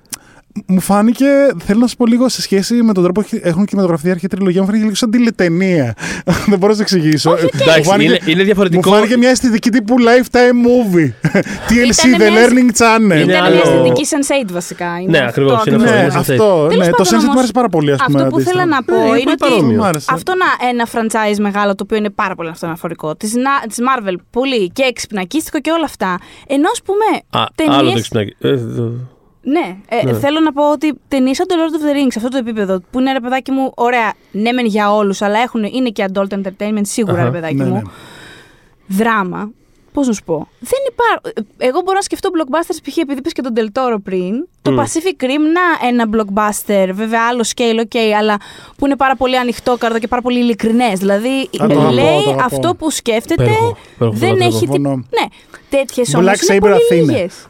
[0.67, 1.27] μου φάνηκε,
[1.65, 4.27] θέλω να σας πω λίγο σε σχέση με τον τρόπο που έχουν κινηματογραφηθεί η αρχή
[4.27, 5.95] τριλογία, μου φάνηκε λίγο σαν τηλεταινία.
[6.49, 7.31] δεν μπορώ να το εξηγήσω.
[7.31, 7.55] Όχι, οκ.
[7.55, 8.91] Μου Εντάξει, φάνηκε- είναι, είναι διαφορετικό.
[8.91, 11.11] Μου φάνηκε μια αισθητική τύπου lifetime movie.
[11.69, 13.21] TLC, Ήτανε The μια- Learning Channel.
[13.21, 14.99] Είναι Ήταν άλλο- μια αισθητική Sense8 βασικά.
[15.01, 16.15] Είναι Ναι, αυτό ακριβώς, είναι ακριβώς.
[16.15, 16.67] αυτό, Ναι, είναι αυτό.
[16.69, 18.19] Τέλος Ναι, το πάντων Sense8 μου όμως, άρεσε πάρα πολύ, ας πούμε.
[18.19, 18.61] Αυτό που αντίστοιχα.
[18.61, 19.77] θέλω να πω Ναι, είναι είναι ότι παρόμοιο.
[19.79, 20.07] Μου άρεσε.
[20.15, 23.17] αυτό να, ένα franchise μεγάλο το οποίο είναι πάρα πολύ αυτοαναφορικό.
[23.17, 23.33] Της
[23.69, 26.19] της Marvel πολύ και εξυπνακίστικο και όλα αυτά.
[26.47, 27.05] Ενώ ας πούμε.
[27.43, 28.93] Α, ταινίες- άλλο το
[29.43, 29.81] εξυπνάκι.
[29.89, 32.07] Ε, το- Ναι, ε, θέλω να πω ότι ταινίες σαν το Lord of the Rings,
[32.11, 35.39] σε αυτό το επίπεδο, που είναι ρε παιδάκι μου, ωραία, ναι, μεν για όλους, αλλά
[35.39, 37.25] έχουν, είναι και adult entertainment σίγουρα, Αχα.
[37.25, 37.73] ρε παιδάκι Ναι, μου.
[37.75, 37.81] ναι.
[38.87, 39.51] Δράμα.
[39.93, 40.49] Πώς να σου πω.
[40.61, 41.49] Δεν υπάρχει.
[41.59, 42.97] Εγώ μπορώ να σκεφτώ blockbusters π.χ.
[42.97, 44.47] επειδή πες και τον Del Toro πριν.
[44.63, 46.89] Το Pacific Rim να ένα blockbuster.
[46.93, 48.37] Βέβαια, άλλο scale, ok, αλλά
[48.79, 50.99] που είναι πάρα πολύ ανοιχτό καρδό και πάρα πολύ ειλικρινές.
[50.99, 52.43] Δηλαδή, Α, το αγαπώ, λέει το αγαπώ.
[52.45, 53.43] αυτό που σκέφτεται.
[53.43, 54.57] Υπέροχο, υπέροχο, το δεν λατρεύω.
[54.57, 54.67] έχει.
[54.67, 54.73] Τι...
[54.73, 54.91] Συμφωνώ.
[54.95, 55.27] Ναι,
[55.71, 56.27] τέτοιες όμως.
[56.31, 56.95] Black είναι Saber πολύ Athena.
[57.07, 57.35] λίγες.
[57.35, 57.50] Ε,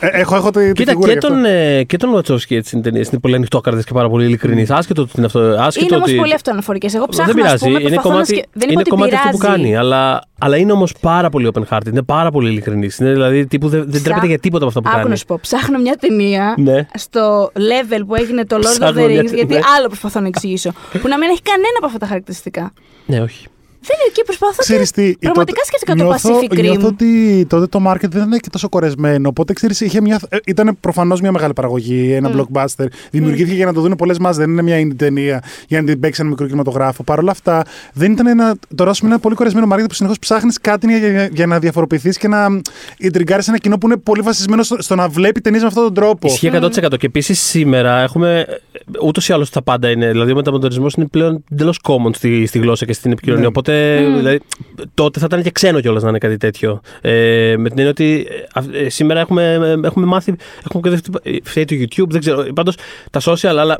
[0.00, 1.28] έχω, έχω τη, τη Κοίτα, φιγούρα και γι' αυτό.
[1.28, 3.08] τον, ε, και τον Wachowski έτσι είναι ταινίες.
[3.08, 4.70] Είναι πολύ ανοιχτόκαρδες και πάρα πολύ ειλικρινείς.
[4.70, 5.38] Άσχετο ότι είναι αυτό.
[5.40, 6.16] Άσχετο Είναι όμως ότι...
[6.18, 6.88] πολύ αυτοαναφορικέ.
[6.94, 7.64] Εγώ ψάχνω δεν να πειράζει.
[7.64, 8.46] πούμε, είναι προσπαθώ να κομμάτι, σκε...
[8.52, 9.38] Δεν είναι είπα ότι κομμάτι αυτό πειράζει.
[9.38, 9.76] που κάνει.
[9.76, 11.86] Αλλά, αλλά είναι όμως πάρα πολύ open hearted.
[11.86, 12.98] Είναι πάρα πολύ ειλικρινής.
[12.98, 15.10] Είναι δηλαδή τύπου δεν, δεν Ψά- τρέπεται για τίποτα από αυτά που Άκου κάνει.
[15.10, 16.86] να σου πω, ψάχνω μια ταινία Ναι.
[16.94, 19.60] στο level που έγινε το Lord of Ψάχνω the μια Rings, τε- γιατί ναι.
[19.76, 20.70] άλλο προσπαθώ να εξηγήσω.
[21.02, 22.72] που να μην έχει κανένα από αυτά τα χαρακτηριστικά.
[23.06, 23.46] Ναι, όχι.
[23.82, 24.52] Δεν είναι εκεί, προσπαθώ.
[24.56, 26.60] και- Ξέρεις τι, Πραγματικά τότε- σκέφτηκα το νιώθω- Pacific Rim.
[26.60, 29.28] Νιώθω ότι τότε το market δεν ήταν και τόσο κορεσμένο.
[29.28, 32.86] Οπότε ξέρεις, είχε μια, ε, ήταν προφανώς μια μεγάλη παραγωγή, ένα blockbuster.
[33.10, 36.00] Δημιουργήθηκε για να το δουν πολλές μας, δεν είναι μια indie ταινία για να την
[36.00, 37.02] παίξει ένα μικρό κινηματογράφο.
[37.02, 38.54] Παρ' όλα αυτά, δεν ήταν ένα.
[38.74, 41.58] Τώρα, ας πούμε, ένα πολύ κορεσμένο market που συνεχώς ψάχνεις κάτι για, για, για να
[41.58, 42.46] διαφοροποιηθείς και να
[43.12, 45.94] τριγκάρει ένα κοινό που είναι πολύ βασισμένο στο, στο να βλέπει ταινίες με αυτόν τον
[45.94, 46.26] τρόπο.
[46.28, 46.96] Ισχύει 100%.
[46.98, 48.46] Και επίσης σήμερα έχουμε.
[49.04, 50.10] Ούτως ή άλλως τα πάντα είναι.
[50.10, 53.42] Δηλαδή ο μεταμονταρισμό είναι πλέον εντελώς common στη, στη γλώσσα και στην επικοινωνία.
[53.44, 53.50] Ναι.
[53.70, 54.40] Οπότε δηλαδή,
[54.94, 56.80] τότε θα ήταν και ξένο κιόλας να είναι κάτι τέτοιο.
[57.00, 59.52] Ε, με την έννοια ότι ε, αυ- ε, σήμερα έχουμε,
[59.82, 60.30] ε, έχουμε μάθει.
[60.70, 61.10] Έχουμε εκπαιδευτεί.
[61.22, 62.44] ε, Φταίει το YouTube, δεν ξέρω.
[62.54, 62.76] Πάντως
[63.10, 63.78] τα social, αλλά.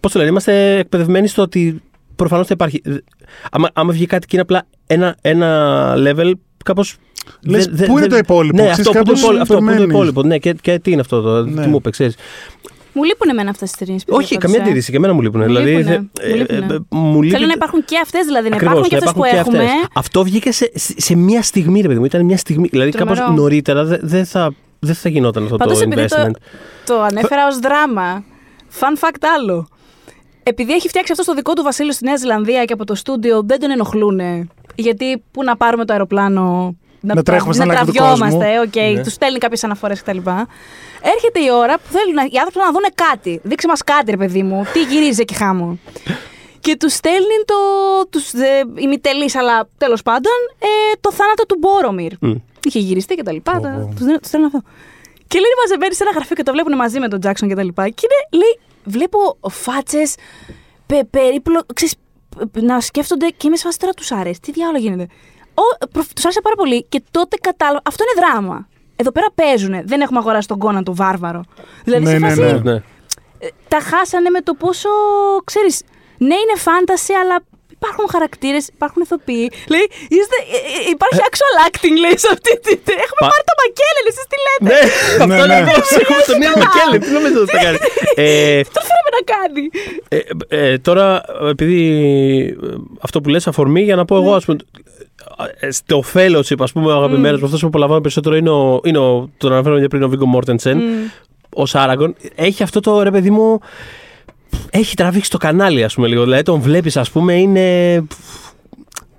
[0.00, 1.82] Πώς το λένε, είμαστε εκπαιδευμένοι στο ότι
[2.16, 2.80] προφανώς θα υπάρχει.
[2.84, 2.94] Ε,
[3.50, 6.32] Άμα, άμα βγει κάτι και είναι απλά ένα, ένα level,
[6.64, 6.96] κάπως.
[7.46, 9.62] Λες, πού είναι το υπόλοιπο, Ναι, ξέρεις, αυτό, που, είναι το κάπως υπόλοιπο, αυτό που
[9.62, 9.94] είναι το περιμένεις.
[9.94, 10.22] υπόλοιπο.
[10.22, 11.44] Ναι, και, και τι είναι αυτό το.
[11.44, 11.62] Ναι.
[11.62, 12.14] Τι μου είπες, ξέρεις.
[12.92, 14.04] Μου λείπουν εμένα αυτές τις ταινίες.
[14.08, 14.90] Όχι, καμία αντίρρηση.
[14.90, 15.40] Και εμένα μου λείπουν.
[15.40, 16.74] Μου Δηλαδή, λείπουνε, θε- μου ε, λείπουνε.
[16.74, 19.22] ε, μου λείπει- Θέλω να υπάρχουν και αυτές, δηλαδή να Ακριβώς, υπάρχουν και να αυτές
[19.22, 19.72] που υπάρχουν και έχουμε.
[19.72, 19.88] αυτές.
[19.94, 22.04] Αυτό βγήκε σε, σε μία στιγμή, ρε παιδί μου.
[22.04, 22.68] Ήταν μια στιγμή.
[22.70, 23.20] Δηλαδή, Τρομερό.
[23.20, 26.36] κάπως νωρίτερα δεν δεν θα, δεν θα γινόταν αυτό Πάντως το επειδή το, investment.
[26.86, 28.24] το ανέφερα ως δράμα.
[28.80, 29.66] Fun fact άλλο.
[30.42, 33.42] Επειδή έχει φτιάξει αυτό στο δικό του βασίλειο στη Νέα Ζηλανδία και από το στούντιο
[33.46, 34.20] δεν τον ενοχλούν.
[34.74, 36.76] Γιατί πού να πάρουμε το αεροπλάνο.
[37.02, 38.62] Να τρέχουμε να στην άκρη του τραβιόμαστε, κόσμου.
[38.66, 39.02] οκ, Ναι.
[39.02, 40.16] τους στέλνει κάποιες αναφορές κτλ.
[41.14, 43.40] Έρχεται η ώρα που θέλουν να- οι άνθρωποι να δουν κάτι.
[43.42, 44.66] Δείξε μας κάτι, ρε παιδί μου.
[44.72, 45.78] Τι γυρίζει εκεί χάμω.
[46.60, 47.54] Και τους στέλνει το.
[48.10, 50.66] Τους, ε, ημιτελή, αλλά τέλος πάντων, ε,
[51.00, 52.12] το θάνατο του Μπόρομιρ.
[52.20, 52.32] Μμ.
[52.64, 53.52] Είχε γυριστεί και τα λοιπά.
[53.52, 53.94] Πω, τα- πω.
[53.96, 54.60] Τους, δίνω- τους στέλνω αυτό.
[55.26, 57.62] Και λέει μαζεμένοι σε ένα γραφείο και το βλέπουν μαζί με τον Jackson και τα
[57.62, 57.88] λοιπά.
[57.88, 59.18] Και είναι, λέει, βλέπω
[59.50, 60.14] φάτσες
[60.86, 61.94] πε, περίπλο, ξέρεις,
[62.52, 64.40] π- να σκέφτονται και είμαι σε φάση τώρα τους άρεσε.
[64.42, 65.06] Τι διάλογο γίνεται.
[66.14, 67.80] Τους άρεσε πάρα πολύ και τότε κατάλαβα.
[67.84, 68.68] Αυτό είναι δράμα.
[68.96, 69.82] Εδώ πέρα παίζουνε.
[69.86, 71.42] Δεν έχουμε αγοράσει τον Κόναν το βάρβαρο.
[71.84, 72.52] Δηλαδή Ναι, σε ναι, φάση, ναι.
[72.52, 72.74] Ναι.
[73.38, 74.88] ε, τα χάσανε με το πόσο,
[75.44, 75.82] ξέρεις,
[76.18, 77.36] ναι είναι φάνταση, αλλά
[77.78, 79.44] υπάρχουν χαρακτήρες, υπάρχουν ηθοποιοί.
[79.72, 82.78] Λέει, είστε, ε, ε, υπάρχει actual acting, λέει, σε αυτή την...
[83.04, 84.80] Έχουμε Πα- πάρει το Μακέλεν, εσείς τι λέτε; Ναι,
[85.22, 85.70] αυτό Ναι, είναι ναι.
[85.70, 85.94] απόψε.
[86.02, 86.96] Έχουμε τον νέο Μακέλε.
[87.04, 87.78] Τι νομίζω ότι θα κάνει;
[88.24, 89.62] Ε, Τι το φέραμε να κάνει.
[90.08, 90.18] Ε,
[90.72, 91.06] ε, τώρα,
[91.54, 91.80] επειδή
[92.62, 92.74] ε,
[93.06, 94.58] αυτό που λες αφορμή, για να πω εγώ, ας πούμε,
[95.60, 98.98] ε, στο fellowship, ας πούμε, ο αγαπημένος μου, αυτός που απολαμβάνω περισσότερο είναι, ο, είναι
[98.98, 100.80] ο, τον αναφέραμε για πριν, ο Βίγκο Μόρτενσεν,
[101.54, 102.14] ο Σάραγκον.
[102.34, 103.58] Έχει αυτό το, ρε παιδί μου,
[104.70, 106.22] έχει τραβήξει το κανάλι, ας πούμε, λίγο.
[106.24, 108.04] Δηλαδή, τον βλέπεις, ας πούμε, είναι...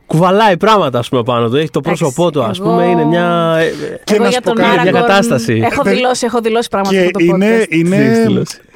[0.05, 1.55] Κουβαλάει πράγματα, ας πούμε, πάνω του.
[1.55, 3.55] Έχει το πρόσωπό του, ας εγώ- πούμε, είναι μια...
[3.59, 3.69] ε, ε,
[4.03, 5.61] Και Εγώ να για σου πω τον κάτι, μια Άραγκορν κατάσταση.
[5.71, 7.65] Έχω Ε, δηλώσει, έχω δηλώσει πράγματα Και αυτό το είναι,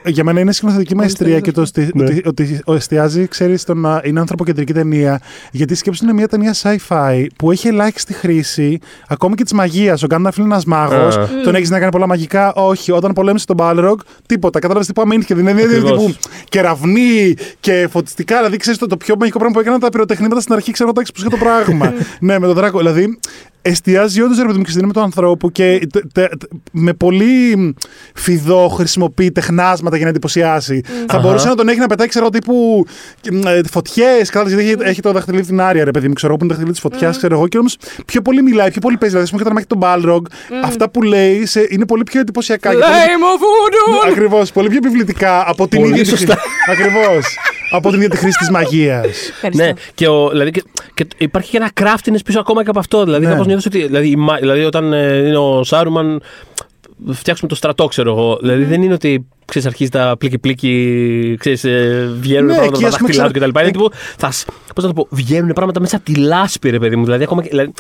[0.07, 0.13] podcast.
[0.13, 2.03] Τι έχεις είναι, δηλώσει; για μένα είναι σκηνοθετική μαεστρία και το ότι, Ναι.
[2.03, 5.21] ότι, ότι εστιάζει, ξέρεις, στο να είναι ανθρωποκεντρική ταινία.
[5.51, 10.03] Γιατί σκέψου είναι μια ταινία sci-fi που έχει ελάχιστη χρήση ακόμη και της μαγείας.
[10.03, 11.17] Ο Γκάνταλφ είναι ένας μάγος.
[11.17, 11.27] Α.
[11.43, 12.53] Τον έχεις να κάνει πολλά μαγικά.
[12.53, 12.91] Όχι.
[12.91, 14.59] Όταν πολέμησε τον Balrog, τίποτα.
[14.59, 15.91] Κατάλαβες τι πάμε και δηλαδή Ακριβώς.
[15.91, 16.15] τύπου
[16.49, 18.37] κεραυνοί και φωτιστικά.
[18.37, 21.05] Δηλαδή, ξέρεις το, το πιο μαγικό πράγμα που έκαναν τα πυροτεχνήματα στην αρχή, ξέρω εγώ
[21.29, 21.93] το το πράγμα.
[22.19, 22.77] ναι, με τον Δράκο.
[22.77, 23.19] Δηλαδή,
[23.67, 26.93] εστιάζει όντως ρε παιδί μου και στη δύναμη του ανθρώπου και τε- τε- τε- με
[26.93, 27.73] πολύ
[28.15, 30.81] φιδό χρησιμοποιεί τεχνάσματα για να εντυπωσιάσει.
[30.85, 31.19] Θα Αχα.
[31.19, 32.85] μπορούσε να τον έχει να πετάξει, ξέρω εγώ, τύπου
[33.71, 34.29] φωτιές.
[34.29, 36.53] Κατάλαβε, γιατί έχει, έχει το δαχτυλίδι την άρια, ρε παιδί μου, ξέρω εγώ, που είναι
[36.53, 37.47] το δαχτυλίδι της φωτιάς, ξέρω εγώ.
[37.47, 39.15] Και όμως πιο πολύ μιλάει, πιο πολύ παίζει.
[39.15, 40.31] Δηλαδή, ας πούμε, όταν μάχει τον Balrog,
[40.63, 42.69] αυτά που λέει σε, είναι πολύ πιο εντυπωσιακά.
[42.69, 44.09] και πολύ- Λέιμο βούντου!
[44.11, 46.03] Ακριβώς, πολύ πιο επιβλητικά από την Πολύ ίδια.
[46.03, 46.35] τη σωστά.
[46.35, 47.37] χρήση- Ακριβώς.
[47.71, 49.05] από την ίδια τη χρήση της μαγείας.
[49.29, 49.63] Ευχαριστώ.
[49.63, 50.51] Ναι, και, ο, δηλαδή,
[50.97, 53.03] και, και υπάρχει και ένα craftiness πίσω ακόμα και από αυτό.
[53.03, 53.31] Δηλαδή, Ναι.
[53.31, 53.85] κάπως νιώθω ότι.
[53.85, 56.21] Δηλαδή, η μα- δηλαδή όταν ε, είναι ο Σάρουμαν,
[57.11, 58.37] φτιάξουμε το στρατό, ξέρω εγώ.
[58.41, 62.79] Δηλαδή, δεν είναι ότι ξέρεις, αρχίζει τα πλήκη-πλήκη, ξέρεις, ε, βγαίνουν Ναι, πράγματα εκεί, από
[62.81, 63.49] τα ας πούμε, δάχτυλά του κτλ.
[63.49, 66.69] ξέρω- Είναι τύπου, θα, σ- πώς να το πω, βγαίνουν πράγματα μέσα από τη λάσπη,
[66.69, 67.03] ρε παιδί μου.
[67.03, 67.71] Δηλαδή, ακόμα και, δηλαδή,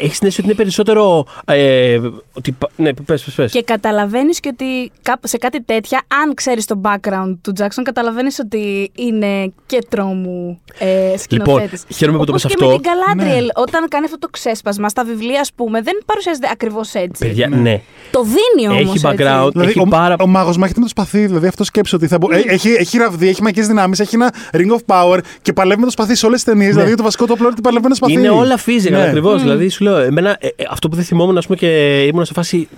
[0.00, 1.26] έχεις την αίσθηση ότι είναι περισσότερο.
[1.44, 2.00] Ε,
[2.32, 3.52] ότι, πα- ναι, πες, πες, πες.
[3.52, 8.38] Και καταλαβαίνεις και ότι κάπου σε κάτι τέτοια, αν ξέρεις το background του Jackson, καταλαβαίνεις
[8.38, 11.72] ότι είναι και τρόμου ε, σκηνοθέτης.
[11.72, 12.66] Λοιπόν, χαίρομαι που το Όπως πες και αυτό.
[12.76, 13.46] με την Galadriel, Ναι.
[13.54, 17.26] όταν κάνει αυτό το ξέσπασμα στα βιβλία, ας πούμε, δεν παρουσιάζεται ακριβώς έτσι.
[17.26, 17.80] Παιδιά, ναι.
[18.10, 18.80] Το δίνει όμως.
[18.94, 19.48] Έχει background.
[19.52, 21.14] Δηλαδή, Έχει ο, πάρα- ο μάγος μάχεται με το σπαθί.
[21.26, 22.28] Δηλαδή, αυτό σκέψει ότι θα μπο...
[22.34, 25.84] ε, έχει, έχει ραβδί, έχει μαγικές δυνάμεις, έχει ένα ring of power και παλεύει με
[25.86, 26.74] το σπαθί σε όλες τις ταινίες.
[26.74, 28.14] Δηλαδή, το βασικό του όπλο είναι ότι παλεύει με ένα σπαθί.
[28.14, 28.20] Ναι.
[28.20, 29.02] Είναι όλα physical Ναι.
[29.06, 29.42] ακριβώς.
[29.42, 32.32] Δηλαδή, σου λέω, εμένα, ε, ε, αυτό που δεν θυμόμουν, ας πούμε, και ήμουν σε
[32.32, 32.68] φάση.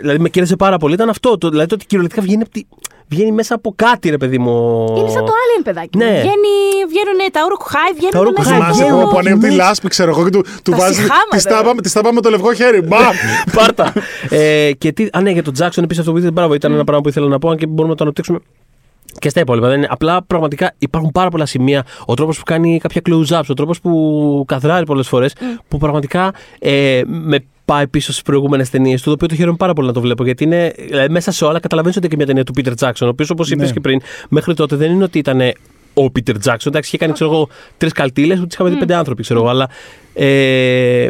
[0.00, 1.38] Δηλαδή, με κέρδισε πάρα πολύ ήταν αυτό.
[1.38, 2.66] Το, δηλαδή, το ότι κυριολεκτικά βγαίνει, από τη-
[3.08, 4.84] βγαίνει μέσα από κάτι, ρε παιδί μου.
[4.98, 5.98] Είναι σαν το Alien, παιδάκι.
[5.98, 6.04] Ναι.
[6.04, 6.10] μου.
[6.10, 6.54] Βγαίνει,
[6.88, 8.90] βγαίνουν τα Uruk-hai, βγαίνουν Τα Uruk-hai μέσα Θυμάσαι από...
[8.90, 9.54] βγαίνουν που, που ανέβει τη Ναι.
[9.54, 10.94] λάσπη, ξέρω εγώ, και του, του Τα βάζει.
[10.94, 11.26] συχάματα.
[11.30, 12.80] Της στάβα, της στάβα με το λευκό χέρι.
[12.82, 13.02] Μπαμ!
[13.56, 13.92] Πάρτα.
[14.30, 16.84] ε, και τι, α, ναι, για τον Τζάξον επίσης αυτό που είπατε, μπράβο, ήταν ένα
[16.84, 18.38] πράγμα που ήθελα να πω, αν και μπορούμε να το αναπτύξουμε
[19.18, 19.68] και στα υπόλοιπα.
[19.68, 19.86] Δεν είναι.
[19.90, 21.84] Απλά πραγματικά υπάρχουν πάρα πολλά σημεία.
[22.06, 25.32] Ο τρόπος που κάνει κάποια close-ups, ο τρόπος που καθράρει πολλές φορές,
[25.68, 29.72] που πραγματικά ε, με πάει πίσω στις προηγούμενες ταινίες του, το οποίο το χαίρομαι πάρα
[29.72, 30.24] πολύ να το βλέπω.
[30.24, 33.06] Γιατί είναι δηλαδή, μέσα σε όλα καταλαβαίνεις ότι είναι και μια ταινία του Peter Jackson,
[33.06, 33.72] ο οποίος όπως είπες Ναι.
[33.72, 35.40] και πριν, μέχρι τότε δεν είναι ότι ήταν
[35.94, 36.72] ο Πίτερ Τζάξον.
[36.72, 38.78] Εντάξει, είχε κάνει ξέρω εγώ τρεις καλτήλες που τι είχαμε δει Mm.
[38.78, 39.48] πέντε άνθρωποι, ξέρω εγώ.
[39.48, 39.68] Αλλά,
[40.14, 41.08] ε,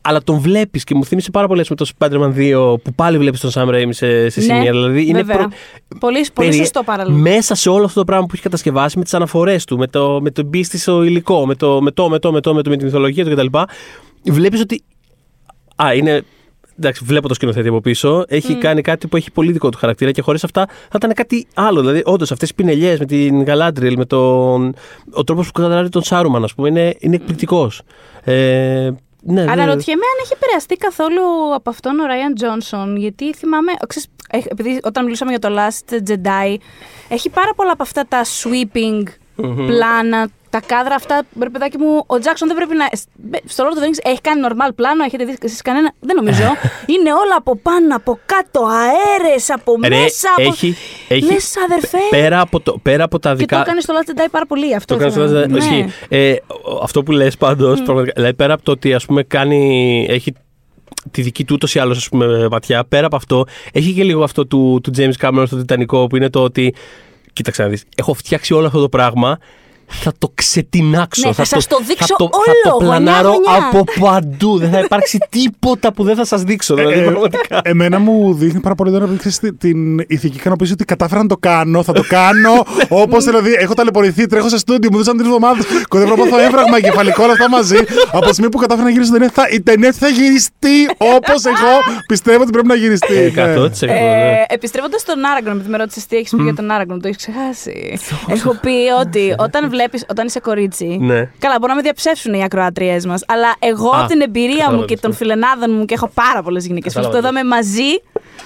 [0.00, 3.40] αλλά τον βλέπεις και μου θύμισε πάρα πολύ με το Spider-Man 2 που πάλι βλέπεις
[3.40, 4.70] τον Sam Raimi σε, σε Ναι, σημεία.
[4.70, 5.48] δηλαδή είναι βέβαια.
[5.98, 7.18] Πολύ, πολύ περι- σωστό παραλίγο.
[7.18, 10.18] Μέσα σε όλο αυτό το πράγμα που έχει κατασκευάσει, με τις αναφορές του, με το,
[10.22, 12.70] με το μπίστη στο υλικό, με το, με το, με το, με το, με, το,
[12.70, 13.46] με τη μυθολογία του κτλ.
[14.32, 14.82] Βλέπεις ότι.
[15.76, 16.22] Α, είναι.
[16.78, 18.24] Εντάξει, βλέπω το σκηνοθέτη από πίσω.
[18.28, 21.46] Έχει κάνει κάτι που έχει πολύ δικό του χαρακτήρα και χωρίς αυτά θα ήταν κάτι
[21.54, 21.80] άλλο.
[21.80, 24.74] Δηλαδή, όντως, αυτές οι πινελιές με την Γαλάντριελ, με τον.
[25.12, 27.82] Ο τρόπος που καταλάβει τον Σάρουμαν, ας πούμε, είναι, είναι εκπληκτικός.
[28.24, 29.50] Ε, ναι, ναι.
[29.50, 32.96] Αναρωτιέμαι αν έχει επηρεαστεί καθόλου από αυτόν ο Ράιαν Τζόνσον.
[32.96, 33.72] Γιατί θυμάμαι.
[33.86, 36.56] Ξέρεις, έχ- επειδή όταν μιλούσαμε για το Last Jedi,
[37.08, 39.02] έχει πάρα πολλά από αυτά τα sweeping
[39.66, 41.22] πλάνα, τα κάδρα αυτά.
[41.42, 42.86] Ρε παιδάκι μου, ο Τζάξον δεν πρέπει να.
[43.46, 46.42] Στο Lord of the Rings έχει κάνει normal πλάνο, έχετε δει εσείς κανένα; Δεν νομίζω.
[46.94, 50.28] Είναι όλα από πάνω, από κάτω, αέρες, από Ρε, μέσα.
[50.38, 50.48] Από...
[50.48, 50.76] έχει,
[51.08, 51.98] έχει, Λες, αδερφέ.
[52.10, 53.56] Πέρα από, το, πέρα από τα Και δικά.
[53.56, 54.94] το έκανε στο Last Jedi πάρα πολύ αυτό.
[54.94, 55.92] Το κάνει ήθελα να- στο Ισχύει.
[56.08, 56.18] Ναι.
[56.18, 60.06] Ε, ο- αυτό που λες πάντως, πραγματικά, δηλαδή πέρα από το ότι ας πούμε κάνει,
[60.10, 60.32] έχει
[61.10, 64.22] τη δική του ούτως ή άλλως ας πούμε ματιά, πέρα από αυτό, έχει και λίγο
[64.24, 66.74] αυτό του, του James Cameron στο Τιτανικό που είναι το ότι,
[67.32, 69.38] κοίταξε να δεις, έχω φτιάξει όλο αυτό το πράγμα,
[69.88, 71.26] θα το ξετινάξω.
[71.28, 73.68] Ναι, θα σας το δείξω θα το, όλο, θα το πλανάρω γωνιά-γωνιά.
[73.70, 74.58] από παντού.
[74.58, 76.74] Δεν θα υπάρξει τίποτα που δεν θα σας δείξω.
[76.74, 77.60] Δηλαδή, Ε, πραγματικά.
[77.64, 81.36] Εμένα μου δείχνει πάρα πολύ τώρα ξέρεις, τη- την ηθική ικανοποίηση ότι κατάφερα να το
[81.36, 81.82] κάνω.
[81.82, 82.64] Θα το κάνω
[83.04, 85.64] όπως δηλαδή έχω ταλαιπωρηθεί, τρέχω σε στούντιο, μου δώσαν τρεις εβδομάδες.
[85.88, 87.76] Κοντεύω να πάθω έμφραγμα, κεφαλικό, όλα αυτά μαζί.
[88.12, 91.44] Από τη στιγμή που κατάφερα να γυρίσω την ταινία, θα, η ταινία θα γυριστεί όπως
[91.44, 91.72] εγώ
[92.06, 93.14] πιστεύω ότι πρέπει να γυριστεί.
[93.16, 93.54] Ε, ναι.
[93.64, 93.70] 100%.
[93.80, 93.92] ναι.
[93.92, 97.16] Ε, Επιστρέφοντας στον Άραγκον, επειδή με ρώτησες τι έχεις πει για τον Άραγκον, το έχεις
[97.16, 97.98] ξεχάσει.
[98.36, 100.84] Έχω πει ότι όταν βλέπεις, όταν είσαι κορίτσι.
[101.00, 101.30] Ναι.
[101.38, 104.76] Καλά, μπορεί να με διαψεύσουν οι ακροατριές μας, αλλά εγώ Α, από την εμπειρία κατάλαβα
[104.76, 105.18] μου και τι των θες.
[105.20, 107.90] φιλενάδων μου, και έχω πάρα πολλές γυναίκες φίλε Κατάλαβα που τι είδαμε μαζί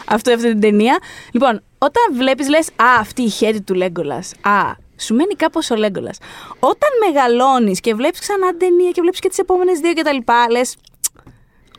[0.06, 0.98] αυτό, αυτή την ταινία.
[1.32, 4.32] Λοιπόν, όταν βλέπεις, λες, Α, αυτή η χέρι του Λέγκολας.
[4.40, 4.60] Α,
[5.00, 6.18] σου μένει κάπως ο Λέγκολας.
[6.58, 10.32] Όταν μεγαλώνεις και βλέπεις ξανά ταινία και βλέπεις και τις επόμενες δύο κτλ.
[10.50, 10.76] Λες.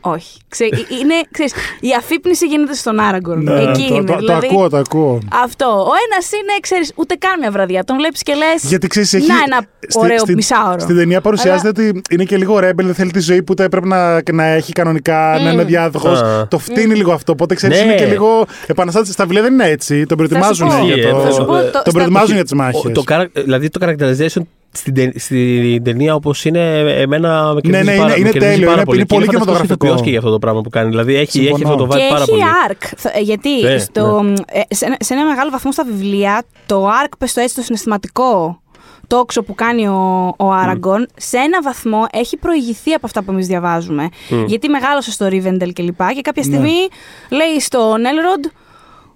[0.00, 0.38] Όχι.
[0.48, 3.42] Ξέ, είναι, ξέρεις, η αφύπνιση γίνεται στον Άραγκον.
[3.42, 4.04] Ναι, Εκεί το, είναι.
[4.04, 5.18] το, το δηλαδή, ακούω, το ακούω.
[5.44, 5.66] Αυτό.
[5.66, 7.84] Ο ένας είναι, ξέρεις, ούτε καν μια βραδιά.
[7.84, 8.62] Τον βλέπεις και λες.
[8.70, 9.26] Γιατί ξέρεις, έχει.
[9.26, 10.78] Να ένα στη- ωραίο στη- μισάωρο.
[10.78, 13.86] Στην ταινία παρουσιάζεται ότι είναι και λίγο ρέμπελ, δεν θέλει τη ζωή που τα έπρεπε
[13.86, 16.20] να, να έχει κανονικά, να είναι διάδοχος.
[16.20, 16.46] Α.
[16.48, 17.32] Το φτύνει λίγο αυτό.
[17.32, 17.84] Οπότε ξέρεις, Ναι.
[17.84, 19.12] είναι και λίγο επαναστάτηση.
[19.12, 20.06] Στα βιβλία δεν είναι έτσι.
[20.06, 20.84] Τον προετοιμάζουν πω.
[20.84, 21.20] για Ε, το.
[21.20, 22.92] θα σου πω, το- Τον στα- προετοιμάζουν για τις Ο- μάχες.
[22.92, 27.96] Το, χαρα- δηλαδή το characterization στην, τε- στην ταινία όπως είναι, εμένα με κερδίζει ναι,
[27.96, 28.96] πάρα, είναι- με είναι κερδίζει τέλειο, πάρα είναι- πολύ.
[28.98, 29.89] είναι Και πολύ φανταστικός κινηματογραφικό.
[29.90, 30.88] Ηθοποιός και για αυτό το πράγμα που κάνει.
[30.88, 31.72] Δηλαδή έχει, έχει Συμφωνώ.
[31.72, 32.42] αυτό το vibe Και πάρα έχει πολύ.
[32.68, 32.84] arc.
[32.96, 36.86] Θ- ε, Γιατί Ναι, στο, ε, σε, ένα, σε ένα μεγάλο βαθμό στα βιβλία, το
[36.88, 38.60] arc, πες το έτσι, το συναισθηματικό
[39.06, 43.46] τόξο που κάνει ο, ο Άραγκον, σε ένα βαθμό έχει προηγηθεί από αυτά που εμείς
[43.46, 44.08] διαβάζουμε.
[44.46, 46.88] Γιατί μεγάλωσε στο Rivendell και λοιπά και κάποια στιγμή
[47.30, 48.50] λέει στον Elrond,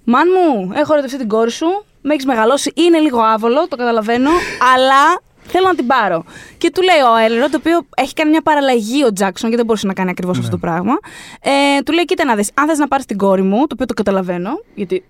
[0.05, 1.66] Μαν μου, έχω ερωτευτεί την κόρη σου,
[2.01, 4.30] με έχεις μεγαλώσει, είναι λίγο άβολο, το καταλαβαίνω,
[4.74, 5.20] αλλά
[5.55, 6.24] θέλω να την πάρω.
[6.59, 9.64] Και του λέει ο Έλερο, το οποίο έχει κάνει μια παραλλαγή ο Τζάξον, γιατί δεν
[9.66, 10.94] μπορούσε να κάνει ακριβώς αυτό το πράγμα.
[11.43, 13.86] Ε, του λέει: Κοίτα να δεις, αν θες να πάρεις την κόρη μου, το οποίο
[13.86, 15.05] το καταλαβαίνω, γιατί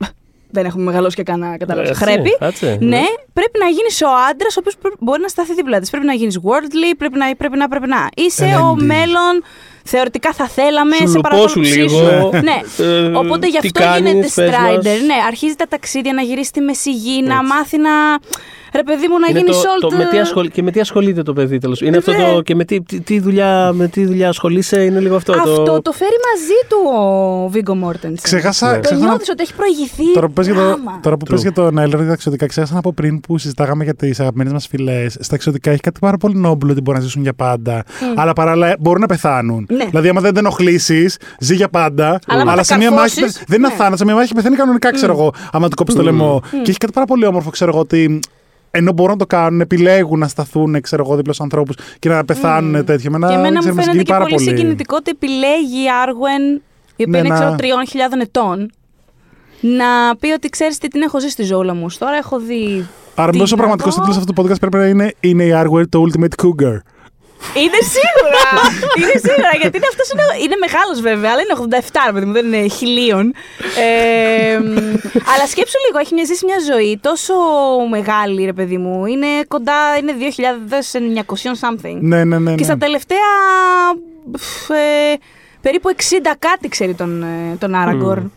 [0.57, 1.91] δεν έχουμε μεγαλώσει και κανένα κατάλαβες.
[1.91, 2.37] Έτσι, Χρέπει.
[2.41, 3.03] έτσι, ναι, ναι.
[3.33, 5.91] πρέπει να γίνεις ο άντρας ο οποίος μπορεί να σταθεί δίπλα της.
[5.91, 8.09] Πρέπει να γίνεις worldly, πρέπει να, πρέπει να, πρέπει να.
[8.17, 8.85] Είσαι ο Ενέντη.
[8.85, 9.35] μέλλον.
[9.87, 11.21] Θεωρητικά θα θέλαμε, Σου σε λουπώσου
[11.61, 12.01] παρακολουθήσω.
[12.01, 12.31] λίγο.
[12.33, 12.61] ναι.
[12.79, 14.57] Ε, Οπότε γι' τι αυτό κάνεις, γίνεται πες μας.
[14.57, 14.99] Strider.
[15.07, 17.47] Ναι, αρχίζει τα ταξίδια να γυρίσει στη Μεσηγή, να Έτσι.
[17.47, 17.91] μάθει να.
[18.75, 19.91] Ρε παιδί μου, να Είναι γίνει το, salt.
[19.91, 21.81] το, με τι ασχολ, και με τι ασχολείται το παιδί τέλος.
[21.81, 22.33] Είναι αυτό Ναι.
[22.35, 22.41] το.
[22.41, 25.33] και με τι, τι, τι δουλειά, με τι δουλειά ασχολείσαι, είναι λίγο αυτό.
[25.33, 28.23] Αυτό το, το φέρει μαζί του ο Βίγκο Μόρτενσεν.
[28.23, 28.75] Ξέχασα.
[28.75, 30.13] Το ξέχασα να- νιώθεις ότι έχει προηγηθεί.
[30.13, 30.99] Τώρα που πες για, το, πράγμα.
[31.03, 33.85] τώρα που πες για τον Έλερο για τα εξωτικά, ξέχασα να πω πριν που συζητάγαμε
[33.85, 35.17] για τις αγαπημένες μας φυλές.
[35.21, 37.83] Στα εξωτικά έχει κάτι πάρα πολύ νόμπλο ότι μπορεί να ζήσουν για πάντα.
[38.15, 39.67] Αλλά παράλληλα μπορούν να πεθάνουν.
[39.71, 39.85] Ναι.
[39.85, 41.07] Δηλαδή, άμα δεν την ενοχλήσει,
[41.39, 42.19] ζει για πάντα.
[42.27, 43.15] Αλλά άμα τα σε μια μάχη.
[43.21, 43.75] καρφώσεις, Δεν είναι ναι.
[43.75, 46.43] αθάνατο, σε μια μάχη πεθαίνει κανονικά, ξέρω εγώ, άμα του κόψεις το λαιμό.
[46.63, 48.21] Και έχει κάτι πάρα πολύ όμορφο, ξέρω εγώ, ότι
[48.77, 52.25] ενώ μπορούν να το κάνουν, επιλέγουν να σταθούν ξέρω εγώ, δίπλα στους ανθρώπους και να
[52.25, 53.11] πεθάνουν τέτοιο.
[53.15, 55.87] Εμένα, Και εμένα ξέρω, μου με φαίνεται συγκινεί και πάρα πολύ συγκινητικό ότι επιλέγει η
[56.03, 56.43] Άργουεν,
[56.97, 58.71] η οποία Ναι, είναι να- ξέρω τριών χιλιάδων ετών,
[59.61, 61.87] να πει ότι ξέρεις τι την έχω ζήσει στη ζώουλα μου.
[61.99, 62.87] Τώρα έχω δει.
[63.15, 63.97] Άρα, τι μήπως ο να πραγματικό δω.
[64.03, 66.77] τίτλο αυτού του podcast πρέπει να είναι Είναι η Arware το Ultimate Cougar.
[67.63, 68.47] Είναι σίγουρα!
[69.01, 72.33] είναι σίγουρα, γιατί είναι αυτός είναι, είναι μεγάλος βέβαια, αλλά είναι 87, ρε παιδί μου,
[72.33, 73.35] δεν είναι χιλίων.
[73.85, 74.77] Ε, μ,
[75.33, 77.35] αλλά σκέψου λίγο, έχει μια ζήσει μια ζωή τόσο
[77.91, 79.07] μεγάλη, ρε παιδί μου.
[79.07, 80.15] Είναι κοντά, είναι
[81.25, 81.25] 2.900
[81.65, 81.99] something.
[82.01, 82.51] Ναι, ναι, ναι.
[82.51, 82.55] ναι.
[82.55, 83.31] Και στα τελευταία
[84.33, 85.19] πφ, ε,
[85.61, 86.01] περίπου 60
[86.39, 88.33] κάτι ξέρει τον, ε, τον Άραγκορν.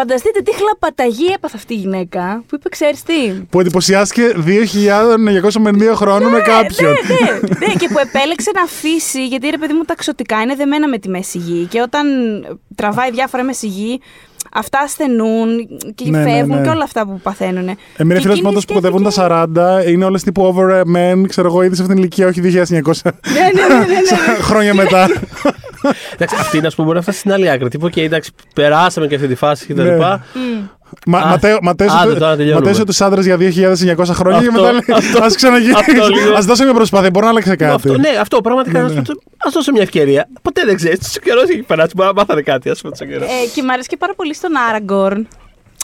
[0.00, 6.30] Φανταστείτε τι χλαπαταγή έπαθε αυτή η γυναίκα που είπε, ξέρεις τι; Που εντυπωσιάστηκε 2.902 χρόνων
[6.30, 6.92] με κάποιον.
[6.92, 10.54] Ναι, ναι, ναι, και που επέλεξε να αφήσει, γιατί ρε παιδί μου τα ξωτικά είναι
[10.54, 11.66] δεμένα με τη μέση γη.
[11.66, 12.06] Και όταν
[12.74, 14.00] τραβάει διάφορα μέση γη,
[14.52, 15.48] αυτά ασθενούν
[15.94, 16.62] και Ναι, ναι, φεύγουν ναι.
[16.62, 17.76] και όλα αυτά που παθαίνουν.
[17.96, 21.48] Εμένα φίλο μου όντως που κοντεύουν τα 40 είναι όλες τύπου over ε, men, ξέρω
[21.48, 24.42] εγώ, ήδη σε αυτήν την ηλικία, όχι 2900 ναι, ναι, ναι, ναι, ναι.
[24.48, 25.08] χρόνια μετά.
[26.14, 27.68] Εντάξει, αυτή να σου πω μπορεί να φτάσει στην άλλη άκρη.
[27.68, 29.82] Τύπου, και εντάξει, περάσαμε και αυτή τη φάση κτλ.
[29.82, 29.96] Ναι.
[29.96, 30.66] Μμ.
[31.06, 32.66] Μα, Α, ματέω, ματέω, άντε, τώρα τελειώνουμε.
[32.70, 33.46] ματέω τους άντρε για 2.900
[34.14, 35.72] χρόνια και Αυτό, μετά λέει, αυτό, ας ξαναγίνει.
[35.72, 36.34] αυτό λίγο.
[36.36, 37.64] Ας δώσω μια προσπάθεια, μπορεί να αλλάξει κάτι.
[37.74, 38.82] Αυτό, ναι, αυτό πραγματικά.
[38.82, 38.98] Ναι, ναι.
[39.38, 40.28] Α δώσω μια ευκαιρία.
[40.42, 40.98] Ποτέ δεν ξέρεις.
[40.98, 41.92] Τι καιρός έχει περάσει.
[41.96, 43.26] Μπορεί να μάθανε κάτι, ας πούμε, τόσο καιρός.
[43.28, 45.26] Ε, και μου αρέσει και πάρα πολύ στον Άραγκορν.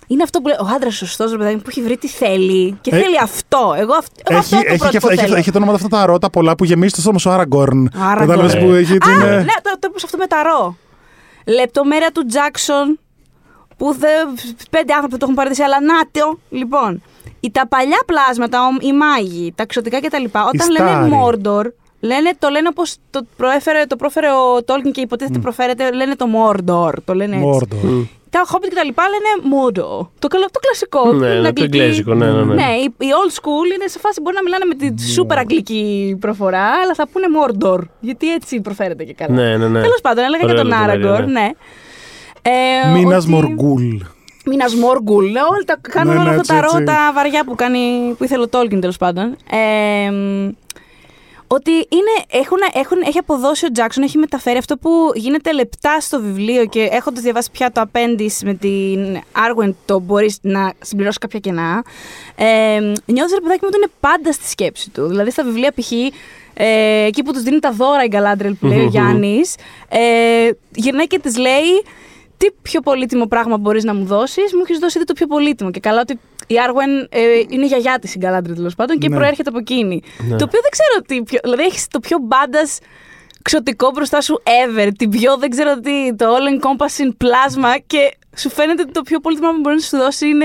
[0.07, 2.79] Είναι αυτό που λέει ο άντρας σωστός, ρε παιδάκι μου, που έχει βρει τι θέλει.
[2.81, 3.75] Και Ε, θέλει αυτό.
[3.79, 5.37] Εγώ, αυ- εγώ Έχει, αυτό το έχει, πρώτο και που αυτά- έχει, θέλω.
[5.37, 7.91] έχει το όνομα αυτά τα ρώτα πολλά που γεμίζει το στόμα σου Άραγκορν.
[7.95, 8.19] Άραγκορν.
[8.29, 8.79] Κατάλαβες που Ε.
[8.79, 9.11] έχει έτσι.
[9.11, 10.77] Α, είναι- ναι, το, το είπες αυτό με τα ρο.
[11.47, 12.99] Λεπτομέρεια του Τζάξον
[13.77, 14.09] που δε,
[14.71, 16.39] πέντε άνθρωποι το έχουν παρατήσει, αλλά να το.
[16.51, 17.03] Λοιπόν,
[17.41, 20.25] οι, τα παλιά πλάσματα, ο- οι μάγοι, τα ξωτικά κτλ.
[20.25, 21.11] Όταν λένε στάροι.
[21.15, 21.65] Mordor,
[22.01, 26.27] λένε, το λένε όπως το, προέφερε, το πρόφερε ο Τόλκιν και υποτίθεται προφέρεται, λένε το
[26.37, 26.93] Mordor.
[27.05, 27.47] Το λένε έτσι.
[27.47, 27.77] Μόρντο.
[28.35, 30.07] Τα Hobbit και τα λοιπά λένε Mordor.
[30.19, 31.13] Το, καλο- το κλασικό.
[31.13, 32.55] Ναι, την ναι, το αγγλική- εγγλέζικο, ναι, ναι, ναι.
[32.55, 36.17] Ναι, η, η old school είναι σε φάση μπορεί να μιλάνε με τη super αγγλική
[36.21, 37.79] προφορά, αλλά θα πούνε Mordor.
[38.01, 39.35] Γιατί έτσι προφέρεται και καλά.
[39.35, 39.81] Ναι, ναι, ναι.
[39.81, 41.41] Τέλος πάντων, έλεγα Ωραία για τον λεπτομέρεια, Άραγκορ, ναι.
[41.41, 41.51] ναι.
[42.43, 43.97] Ε, Μίνας ότι- Μοργκούλ.
[44.47, 45.25] Μίνας Μόργκουλ.
[45.31, 46.79] Ναι, Όλα τα κάνουν Ναι, όλα ναι, αυτά τα έτσι, έτσι.
[46.79, 49.37] ρώτα βαριά που, κάνει, που ήθελε ο Τόλκιν τέλος πάντων.
[49.51, 50.49] Ε, μ,
[51.55, 56.21] ότι είναι, έχουν, έχουν, έχει αποδώσει ο Τζάξον, έχει μεταφέρει αυτό που γίνεται λεπτά στο
[56.21, 61.39] βιβλίο και έχοντας διαβάσει πια το απέντης με την Arwen το μπορείς να συμπληρώσεις κάποια
[61.39, 61.85] κενά.
[62.35, 65.07] Ε, νιώθεις ρε παιδάκι μου ότι είναι πάντα στη σκέψη του.
[65.07, 65.93] Δηλαδή στα βιβλία π.χ.
[66.57, 68.91] Ε, εκεί που τους δίνει τα δώρα η Γκαλάντρελ που λέει ο Μμμ.
[68.95, 69.55] Γιάννης,
[69.89, 71.83] ε, γυρνάει και της λέει
[72.37, 75.71] τι πιο πολύτιμο πράγμα μπορείς να μου δώσεις, μου έχεις δώσει ήδη το πιο πολύτιμο.
[75.71, 79.09] Και καλά ότι η Άργουεν ε, είναι η γιαγιά της η Γκαλάντρη τέλος πάντων και
[79.09, 79.17] Ναι.
[79.17, 80.03] προέρχεται από εκείνη.
[80.29, 80.37] Ναι.
[80.37, 81.23] Το οποίο δεν ξέρω τι.
[81.23, 82.79] Πιο, δηλαδή έχεις το πιο μπάντας
[83.43, 84.89] ξωτικό μπροστά σου ever.
[84.99, 89.19] Την πιο δεν ξέρω τι, το all encompassing πλάσμα και σου φαίνεται ότι το πιο
[89.21, 90.45] πολύτιμο που μπορεί να σου δώσει είναι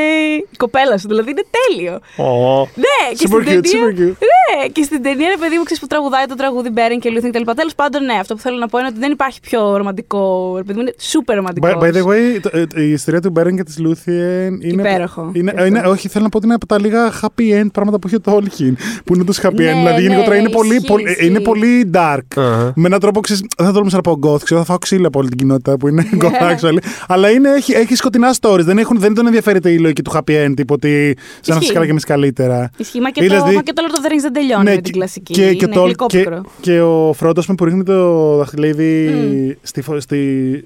[0.51, 1.07] η κοπέλα σου.
[1.07, 1.93] Δηλαδή είναι τέλειο.
[2.17, 2.59] Ω.
[2.85, 3.85] Ναι, και Super στην cute, ταινία.
[3.87, 4.15] super cute.
[4.31, 7.31] Ναι, και στην ταινία είναι παιδί μου ξέρεις που τραγουδάει το τραγούδι Μπέρεν και Λούθιεν
[7.31, 7.51] κτλ.
[7.55, 10.53] Τέλος πάντων, ναι, αυτό που θέλω να πω είναι ότι δεν υπάρχει πιο ρομαντικό.
[10.57, 11.71] Ρε παιδί μου, είναι super ρομαντικός.
[11.71, 14.81] By, by the way, το- ε, η ιστορία του Μπέρεν και της Λούθιεν είναι.
[14.81, 15.31] Υπέροχο.
[15.33, 15.65] Είναι, Και αυτό.
[15.67, 18.15] είναι, όχι, θέλω να πω ότι είναι από τα λίγα happy end πράγματα που έχει
[18.15, 18.77] ο Τόλκιν.
[19.05, 19.53] Που είναι τους happy end.
[19.53, 21.25] Ναι, δηλαδή, ναι, γενικότερα ναι, είναι, πολύ, ισχύει, πολύ, ισχύει.
[21.25, 22.17] είναι πολύ dark.
[22.35, 22.73] Αχα.
[22.75, 25.19] Με έναν τρόπο ξέρεις, δεν θα τολμούσα να πω goth, ξέρω, θα φάω ξύλο από
[25.19, 26.77] όλη την κοινότητα που είναι goth actually.
[27.07, 28.59] Αλλά είναι, έχει, έχει σκοτεινά stories.
[28.63, 31.65] Δεν, έχουν, δεν τον ενδιαφέρεται η λογική του happy end, τύπου ότι σαν να Ισχύει.
[31.67, 32.69] σα καλά και εμείς καλύτερα.
[32.77, 34.63] Ισχύει, μα και, Ή το, δηλαδή- μα και το Lord of the Rings δεν τελειώνει
[34.75, 35.33] με την κλασική.
[35.33, 36.41] και, και, είναι το, γλυκό και, πικρό.
[36.61, 39.09] και ο Φρόντο που ρίχνει το δαχτυλίδι
[39.53, 39.55] Mm.
[39.61, 40.17] στη, φω- στη,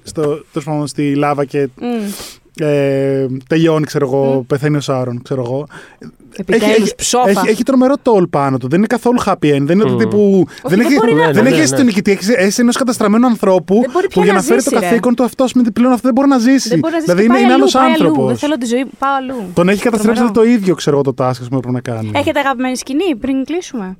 [0.02, 1.86] στο, τέλος πάντων, στη λάβα και Μμ.
[2.58, 4.46] Ε, τελειώνει, ξέρω εγώ, Mm.
[4.46, 5.66] πεθαίνει ο Σάρον, ξέρω εγώ.
[6.36, 7.28] Επιτέλους, έχει, ψόφα.
[7.30, 8.68] έχει, έχει τρομερό τόλ πάνω του.
[8.68, 9.60] Δεν είναι καθόλου happy end.
[9.60, 9.98] Δεν είναι ότι Mm.
[9.98, 10.44] τύπου.
[10.46, 11.76] δεν δεν έχει, μπορεί να- δεν ναι, έχει ναι, εσύ ναι.
[11.76, 12.10] τον νικητή.
[12.10, 14.80] Έχει εσύ ενός καταστραμμένου ανθρώπου Δεν μπορεί που πια για να να φέρει το ζήσει,
[14.82, 14.86] ρε.
[14.88, 16.68] καθήκον του αυτό με πλέον αυτό δεν μπορεί να ζήσει.
[16.68, 17.12] Δεν μπορεί να ζήσει.
[17.12, 17.92] δηλαδή και είναι, πάει είναι αλλού, άλλος πάει αλλού.
[17.92, 18.26] άνθρωπος.
[18.28, 19.34] Δεν θέλω τη ζωή, πάω αλλού.
[19.54, 20.44] Τον έχει καταστρέψει Τρομερό.
[20.48, 22.10] το ίδιο, ξέρω εγώ, το task ας πούμε, που πρέπει να κάνει.
[22.14, 23.96] Έχετε αγαπημένη σκηνή πριν κλείσουμε;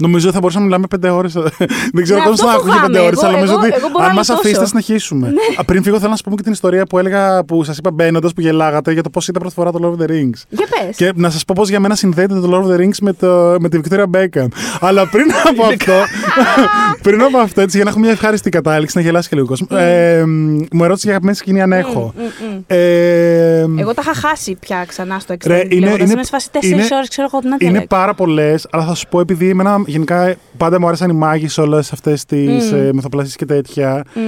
[0.00, 1.32] Νομίζω ότι θα μπορούσαμε να μιλάμε πέντε ώρες.
[1.94, 2.86] δεν ξέρω Ναι, πώ αυτό θα άκουγε φοβάμαι.
[2.86, 4.38] πέντε ώρες, Εγώ- αλλά νομίζω εγώ- ότι εγώ μπορώ αν να μας τόσο.
[4.38, 5.32] αφήσετε, θα συνεχίσουμε.
[5.60, 7.90] Α, Πριν φύγω, θέλω να σα πούμε και την ιστορία που έλεγα, που σας είπα
[7.90, 10.38] μπαίνοντας, που γελάγατε για το πώς ήταν πρώτη φορά το Lord of the Rings.
[10.48, 10.96] Για πες.
[10.96, 13.56] Και να σας πω πώς για μένα συνδέεται το Lord of the Rings με, το,
[13.60, 14.46] με τη Victoria Beckham.
[14.80, 15.92] Αλλά πριν από αυτό.
[17.02, 19.80] πριν από αυτό, έτσι, για να έχω μια ευχάριστη κατάληξη, να γελάσει και λίγο κόσμος.
[19.80, 20.24] ε,
[20.72, 22.12] μου ερώτησε για αγαπημένη σκηνή αν έχω.
[22.16, 22.60] Μμ, μμ, μμ.
[22.66, 25.78] Ε, Εγώ τα είχα χάσει πια ξανά στο Ρε, εξτρέμ.
[25.78, 27.86] είναι- είναι- Είμαι σε φάση 4 είναι- ώρες, ξέρω εγώ τι να Είναι διαλέξω.
[27.86, 31.60] πάρα πολλές, αλλά θα σου πω επειδή εμένα γενικά πάντα μου άρεσαν οι μάγοι σε
[31.60, 32.76] όλες αυτές τις Μμ.
[32.88, 32.90] mm.
[32.92, 34.04] μυθοπλασίε και τέτοια.
[34.14, 34.20] Μμ.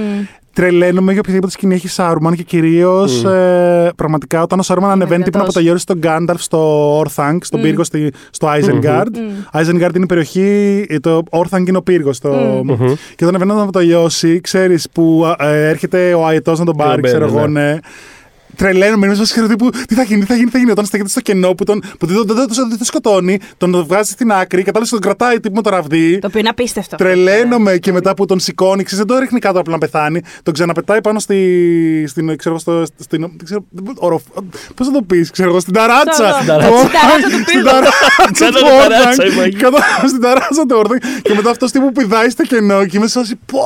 [0.53, 3.29] Τρελαίνομαι για οποιαδήποτε σκηνή έχει Σάρουμαν και κυρίως Μμ.
[3.29, 5.55] ε, πραγματικά όταν ο Σάρουμαν ανεβαίνει τύπου να δυνατός.
[5.55, 7.63] αποταγιώσει τον Γκάνταλφ στο Orthanc, στον Μμ.
[7.63, 9.11] πύργο στη, στο Isengard.
[9.13, 9.61] Μμ.
[9.61, 12.19] Isengard είναι η περιοχή, ε, το Orthanc είναι ο πύργος.
[12.19, 12.29] Το...
[12.29, 12.71] Μμ.
[12.71, 12.93] Μμμ.
[13.15, 17.13] Και όταν ανεβαίνει να αποταγιώσει, ξέρεις που ε, έρχεται ο Αετό να τον πάρει, μπαίνει,
[17.13, 17.61] ξέρω εγώ, ναι.
[17.71, 17.77] ναι.
[18.55, 20.71] Τρελαίνομαι, είμαι σε τύπου τι θα γίνει, τι θα γίνει, τι θα γίνει.
[20.71, 23.85] Όταν στέκεται στο κενό που, τον, που δεν, δεν, δεν, δεν, δεν το σκοτώνει, τον
[23.87, 26.19] βγάζει στην άκρη, κατάλαβες τον κρατάει τύπου με το ραβδί.
[26.19, 26.95] Το οποίο είναι απίστευτο.
[26.95, 30.21] Τρελαίνομαι και μετά που τον σηκώνει, ξέρεις, δεν το ρίχνει κάτω απλά να πεθάνει.
[30.43, 32.05] Τον ξαναπετάει πάνω στη.
[32.07, 33.65] Στην, ξέρω, στο, στην, δεν ξέρω,
[34.75, 36.31] Πώς θα το πεις, ξέρω εγώ, στην ταράτσα.
[36.33, 36.69] Στην ταράτσα.
[36.71, 37.63] του- Στην ταράτσα του Στην πύργου.
[37.69, 38.07] ταράτσα
[38.39, 39.31] Κάτω του την ταράτσα, Orthanc.
[39.31, 39.57] η μαγική.
[39.57, 39.77] Κάτω
[40.07, 41.19] Στην ταράτσα του Orthanc.
[41.21, 43.59] Και μετά αυτός τύπου πηδάει στο κενό και είμαι σε φάση, πω.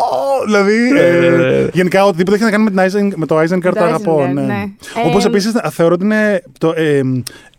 [0.45, 0.75] Δηλαδή.
[0.97, 1.69] ε, Ε.
[1.73, 4.23] Γενικά οτιδήποτε έχει να κάνει με, την Eisen- με το Isengard το Το αγαπώ.
[4.29, 4.63] Isengard, Ναι.
[4.95, 5.09] Ναι.
[5.09, 6.41] Όπως Ε, επίσης θεωρώ ότι είναι.
[6.59, 7.01] Το, ε,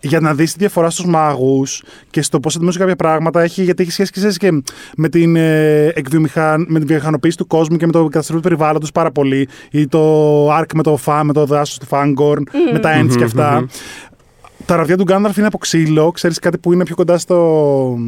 [0.00, 3.82] για να δεις τη διαφορά στους μάγους και στο πώς αντιμετωπίζουν κάποια πράγματα, έχει, γιατί
[3.82, 4.62] έχει σχέση και, ξέρεις, και
[4.96, 8.92] με, την, ε, εκβιομηχαν, με την βιομηχανοποίηση του κόσμου και με το καταστροφή του περιβάλλοντος
[8.92, 9.48] πάρα πολύ.
[9.70, 12.42] Ή το arc με το, φα, με το δάσος του Fangorn,
[12.72, 13.66] με τα ends και αυτά.
[14.68, 16.10] Τα ραβδιά του Γκάνταλφ είναι από ξύλο.
[16.10, 17.98] Ξέρεις κάτι που είναι πιο κοντά στο.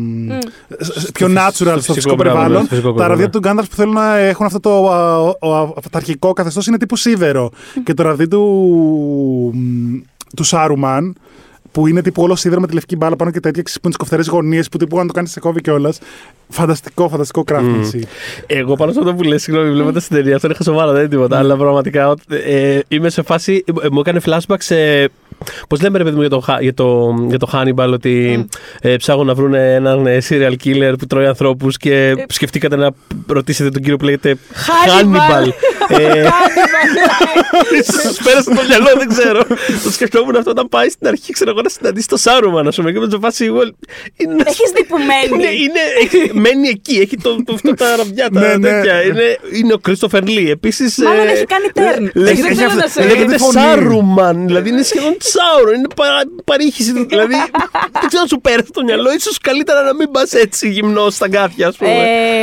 [0.78, 2.66] σ- πιο Στο natural, φυσικό στο φυσικό μπράβο, ναι, περιβάλλον.
[2.66, 3.30] στο φυσικό Τα κόσμο, ραβδιά ναι.
[3.32, 6.96] του Γκάνταλφ που θέλουν να έχουν αυτό το α, ο- ο- αυταρχικό καθεστώς είναι τύπου
[6.96, 7.50] σίδερο.
[7.84, 8.40] και το ραβδί του.
[9.54, 9.98] μ,
[10.36, 11.14] του Σάρουμαν.
[11.72, 13.94] Που είναι τύπου όλο σίδερο με τη λευκή μπάλα πάνω και τέτοια ξέρεις, που είναι
[13.96, 15.98] τις κοφτερές γωνίες που τύπου αν το κάνεις σε κόβει κιόλας.
[16.48, 18.02] Φανταστικό, φανταστικό craftsmanship.
[18.46, 21.08] Εγώ πάνω σε αυτό που λες, συγγνώμη, βλέποντας την ταινία, αυτό είναι χασοβάρα, δεν είναι
[21.10, 21.38] τίποτα.
[21.38, 23.64] Αλλά πραγματικά ότι- ε, είμαι σε φάση.
[23.82, 25.08] ε, μου έκανε flashback σε.
[25.68, 28.46] Πώ λέμε, ρε παιδί μου, για το, Χα- για το, για το Hannibal, ότι
[28.80, 32.90] ε, ψάχνουν να βρουν έναν ε, serial killer που τρώει ανθρώπους και σκεφτήκατε να
[33.26, 34.36] ρωτήσετε τον κύριο που λέγεται
[34.66, 35.48] Hannibal.
[35.92, 36.28] Ε,
[37.80, 39.42] Ίσως σου πέρασε το μυαλό, δεν ξέρω.
[39.84, 42.92] το σκεφτόμουν αυτό όταν πάει στην αρχή, ξέρω εγώ, να συναντήσει το Σάρουμαν, ας πούμε,
[42.92, 43.50] και με το φάση.
[43.54, 43.70] well,
[44.16, 45.44] Είναι, Έχεις δει που μένει.
[45.44, 48.68] είναι, είναι, έχει- μένει εκεί, έχει το, το, αυτό τα ραβδιά, τα Ναι, ναι.
[48.70, 49.02] τέτοια.
[49.02, 50.50] Είναι, είναι ο Κρίστοφερ Λί.
[50.50, 50.98] Επίσης.
[50.98, 52.10] Μάλλον έχει κάνει turn.
[52.14, 53.52] Λέγεται, Δεν θέλω να σε- λέγεται φωνή.
[53.52, 56.92] Σάρουμαν, δηλαδή είναι σχεδόν Σάουρο, είναι παρα, παρήχηση.
[56.94, 57.34] του, δηλαδή
[58.00, 61.28] δεν ξέρω αν σου πέρασε το μυαλό, ίσως καλύτερα να μην πας έτσι γυμνός στ'
[61.28, 61.90] αγκάθια, ας πούμε.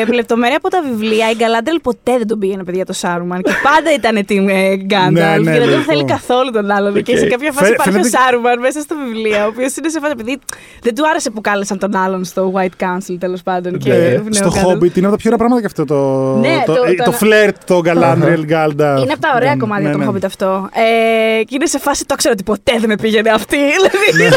[0.09, 3.51] Ε, λεπτομέρεια από τα βιβλία, η Galadriel ποτέ δεν τον πήγαινε παιδιά το Σάρουμαν και
[3.63, 5.91] πάντα ήταν team ε, Γκάνταλφ Ναι, ναι, και δεν τον λογικό.
[5.91, 7.03] θέλει καθόλου τον άλλον.
[7.03, 7.29] Και σε Οκ.
[7.29, 10.13] κάποια φάση Φαι- υπάρχει ο φαίνεται- Σάρουμαν μέσα στο βιβλίο, ο οποίος είναι σε φάση
[10.19, 10.39] επειδή
[10.81, 13.77] δεν του άρεσε που κάλεσαν τον άλλον στο White Council τέλος πάντων.
[13.77, 15.85] Και Ε, ναι, στο ο Gandalf- Hobbit είναι από τα πιο ωραία πράγματα και αυτό
[15.85, 15.95] το.
[16.39, 18.95] Ναι, το, το- ε, το- το φλερτ, το Galadriel Γκάνταλφ.
[19.01, 20.07] Είναι από τα ωραία Ναι, κομμάτια ναι, των ναι.
[20.11, 20.69] Hobbit αυτό.
[20.73, 23.57] Ε, και είναι σε φάση το ξέρω ότι ποτέ δεν με πήγαινε αυτή.
[23.75, 24.23] Δηλαδή, Ναι.
[24.23, 24.35] είναι,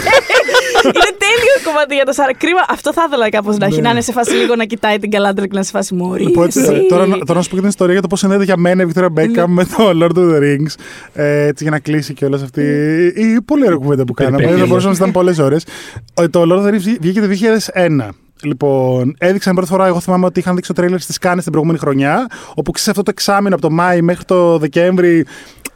[0.84, 2.34] είναι τέλειο κομμάτι για το Σάρα.
[2.34, 3.74] Κρίμα, αυτό θα ήθελα κάπως να έχει.
[3.76, 3.80] Ναι.
[3.82, 6.24] Να είναι σε φάση λίγο να κοιτάει την Galadriel και να είναι σε φάση Μωρή.
[6.24, 6.86] Λοιπόν, έτσι, εσύ».
[6.88, 8.82] τώρα, να- τώρα να σου πω και την ιστορία για το πώς συνδέεται για μένα
[8.82, 10.74] η Victoria Beckham με το Lord of the Rings.
[11.12, 12.62] Ε, έτσι για να κλείσει και όλα αυτή
[13.16, 14.36] η πολύ ωραία κουβέντα που κάναμε.
[14.36, 14.62] Περιπέτεια.
[14.62, 15.64] Θα μπορούσαμε να ήταν πολλές ώρες.
[16.30, 18.08] Το Lord of the Rings βγήκε το 2001.
[18.42, 21.80] Λοιπόν, έδειξαν πρώτη φορά, εγώ θυμάμαι ότι είχαν δείξει το τρέιλερ στις Κάνες την προηγούμενη
[21.82, 22.26] χρονιά.
[22.54, 25.26] Όπου ξέρεις αυτό το εξάμεινο από το Μάη μέχρι το Δεκέμβρη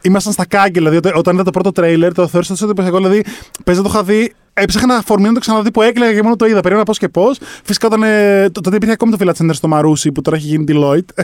[0.01, 0.89] ήμασταν στα κάγκελα.
[0.89, 2.97] Δηλαδή, όταν- όταν είδα το πρώτο τρέιλερ, το θεώρησα τόσο εντυπωσιακό.
[2.97, 3.23] Δηλαδή,
[3.63, 4.33] παίζει να το είχα δει.
[4.57, 6.59] Έψαχνα ένα φορμή να το ξαναδεί που έκλαιγα και μόνο το είδα.
[6.59, 7.37] Περίμενα πώς και πώς.
[7.63, 8.03] Φυσικά όταν.
[8.03, 11.23] Ε, το- τότε υπήρχε ακόμη το Village Center στο Μαρούσι που τώρα έχει γίνει Deloitte.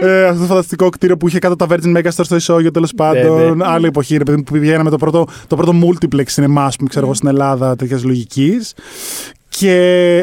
[0.00, 3.56] ε, αυτό το φανταστικό κτίριο που είχε κάτω τα Virgin Megastore στο ισόγειο τέλος πάντων.
[3.56, 3.64] ναι.
[3.66, 6.88] Άλλη εποχή, ρε παιδί μου, που πηγαίναμε το πρώτο, το πρώτο multiplex cinema, α πούμε,
[6.88, 8.74] ξέρω εγώ, στην Ελλάδα τέτοιας λογικής.
[9.48, 9.72] Και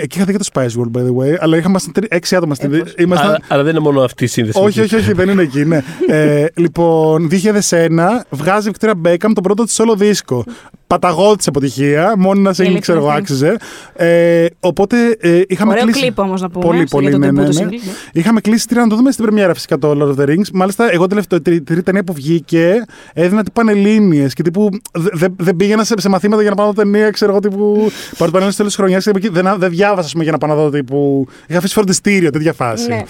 [0.02, 1.36] εκεί είχα δει και το Spice World, by the way.
[1.40, 2.84] Αλλά είχαμε τρι- έξι άτομα στην.
[2.98, 4.60] Ήμασταν, Αλλά, αλλά δεν είναι μόνο αυτή η σύνδεση.
[4.62, 5.82] όχι, όχι, όχι, δεν είναι εκεί, ναι.
[6.08, 7.30] ε, λοιπόν,
[7.70, 7.90] 2001
[8.30, 10.44] βγάζει η Victoria Beckham τον πρώτο της solo δίσκο.
[10.88, 13.22] Παταγώδης αποτυχία, μόνο ένα single, ξέρω εγώ, αλήθεια.
[13.50, 13.58] άξιζε.
[13.96, 16.00] Ε, οπότε ε, είχαμε Ωραίο κλείσει.
[16.00, 16.66] κλιπ όμως να πούμε.
[16.66, 17.62] Πολύ, για πολύ, το ναι, debut ναι, του ναι.
[17.66, 17.92] single, ναι.
[18.14, 20.50] Είχαμε κλείσει τρία να το δούμε στην πρεμιέρα φυσικά το Lord of the Rings.
[20.54, 25.28] Μάλιστα, εγώ τελευταία τρίτη τρίτη ταινία που βγήκε έδινα τύπου πανελλήνιες και τύπου δε- δε-
[25.38, 27.74] δεν πήγαινα σε, σε μαθήματα για να πάω να δω ταινία, ξέρω εγώ τύπου.
[28.18, 30.56] Παρότι πανελλήνιες στο τέλος της χρονιάς δεν, δεν διάβασα ας πούμε, για να πάω να
[30.56, 31.28] δω τύπου.
[31.48, 32.88] Είχα αφήσει φροντιστήριο, τέτοια φάση.
[32.88, 33.02] Ναι.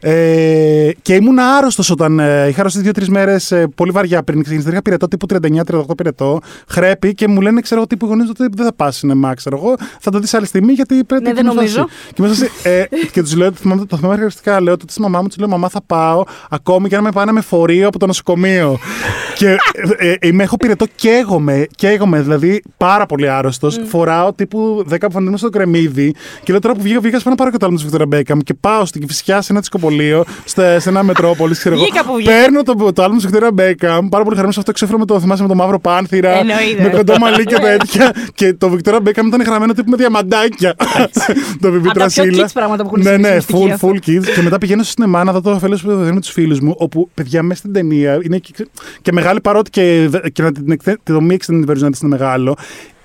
[0.00, 2.18] Ε, και ήμουν άρρωστος όταν.
[2.18, 4.70] Ε, είχα αρρωστεί δύο-τρεις μέρες πολύ βαριά πριν ξεκινήσει.
[4.70, 5.26] Είχα πυρετό τύπου
[5.66, 6.40] 39-38 πυρετό.
[6.68, 9.56] Χρέπη και μου λένε, ξέρω εγώ, τύπου οι γονείς ότι δεν θα πας σινεμά, ξέρω
[9.56, 9.74] εγώ.
[10.00, 11.88] Θα το δεις άλλη στιγμή γιατί πρέπει Ναι, να δεν νομίζω.
[12.14, 15.00] και, μέσα σε, ε, και τους λέω, το θυμάμαι, το θυμάμαι χαρακτηριστικά, λέω ότι στη
[15.00, 17.98] μαμά μου, τους λέω, Μαμά, θα πάω ακόμη και να με πάνε με φορείο από
[17.98, 18.78] το νοσοκομείο.
[19.34, 19.56] και
[19.98, 23.80] ε, ε, είμαι, έχω πυρετό, καίγομαι, καίγομαι, δηλαδή πάρα πολύ άρρωστος.
[23.84, 27.56] Φοράω τύπου 10 φαντασμού στο κρεμμύδι και λέω τώρα που βγήκα, βγήκα πάνω πάρω και
[27.56, 31.02] το άλλο της Βικτωρία Μπέκαμ και πάω στην Κυφυσιά σε ένα δισκοπολείο, σε, σε ένα
[31.02, 31.84] μετρόπολης, ξέρω εγώ.
[31.84, 32.30] Βγήκα που βγήκα.
[32.32, 35.20] Παίρνω το, το άλλο της Βικτωρία Μπέκαμ, πάρα πολύ χαρούμενος σε αυτό, ξέφερα με το,
[35.20, 36.82] θυμάσαι με το μαύρο πάνθυρα, Εννοείται.
[36.82, 38.12] με κοντό μαλλί και τέτοια.
[38.34, 40.74] και το Βικτωρία Μπέκαμ ήταν γραμμένο τύπου με διαμαντάκια.
[41.60, 42.46] το βιβλίο Από τα πιο Τρασίλα.
[42.46, 44.34] kids πράγματα που έχουν Ναι, συμβεί ναι, στην full, μυστική full kids.
[44.34, 47.08] και μετά πηγαίνω στο σινεμά να δω το φίλο που με τους φίλους μου, όπου
[47.14, 48.66] παιδιά μέσα στην ταινία είναι και,
[49.02, 52.56] και μεγάλη παρότι και, και να την, εκθε- τη δομή extended version της είναι μεγάλο.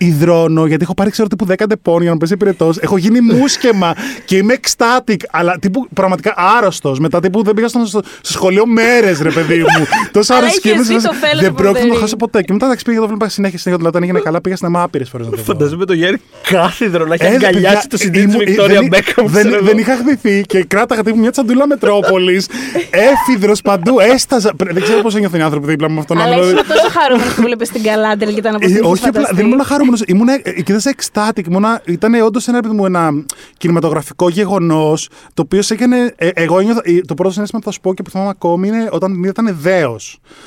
[0.01, 2.77] Υδρώνω, γιατί έχω πάρει ξέρω τύπου 10 ντεπών για να πέσει πυρετός.
[2.77, 3.93] Έχω γίνει μουσκεμα
[4.25, 6.99] και είμαι ecstatic, αλλά τύπου πραγματικά άρρωστος.
[6.99, 9.65] Μετά τύπου δεν πήγα στο, στο, στο σχολείο μέρες, ρε παιδί μου.
[10.11, 10.95] Τόσο Αλλά άρρωστο και είχες είμαι.
[10.95, 12.01] δει σε το φάση, Fellowship Δεν of πρόκειται να the το Ring.
[12.01, 12.41] χάσω ποτέ.
[12.41, 13.77] Και μετά εντάξει πήγα το βλέπα συνέχεια συνέχεια.
[13.81, 15.43] Δηλαδή όταν έγινε καλά πήγα στην άπειρε φορέ να το δω.
[15.43, 16.17] Φανταζόμαι το Γιάννη
[16.49, 19.25] κάθιδρο να έχει Ε, αγκαλιάσει παιδιά, το συντήρηση ήμουν- Βικτόρια δεν- Μπέκαμ.
[19.27, 22.47] Δεν, δεν είχα χδυθεί και κράταγα τύπου μια τσαντούλα Μετρόπολης.
[23.11, 24.53] Έφιδρο παντού, έσταζα.
[24.55, 26.61] Πρε- Δεν ξέρω πώς ένιωθαν οι άνθρωποι δίπλα μου αυτόν τον Αλλά άνθρωπο.
[26.61, 29.45] ήσουν τόσο χαρούμενος που βλέπεις την Καλάντελ και ήταν όπως Ε, την όχι, απλά δεν
[29.45, 29.87] ήμουν χαρούμενος.
[30.07, 31.47] Ήμουν, ε, κοιτάξτε, ecstatic.
[31.47, 33.11] Ήμουνα, ήταν όντως ένα, παιδί μου, ένα
[33.57, 36.13] κινηματογραφικό γεγονός το οποίο σε έκανε.
[36.17, 38.67] ε, εγώ ένιωθα, ε, το πρώτο συνέστημα που θα σου πω και που θυμάμαι ακόμη
[38.67, 39.95] είναι όταν την είδα ήταν δέο.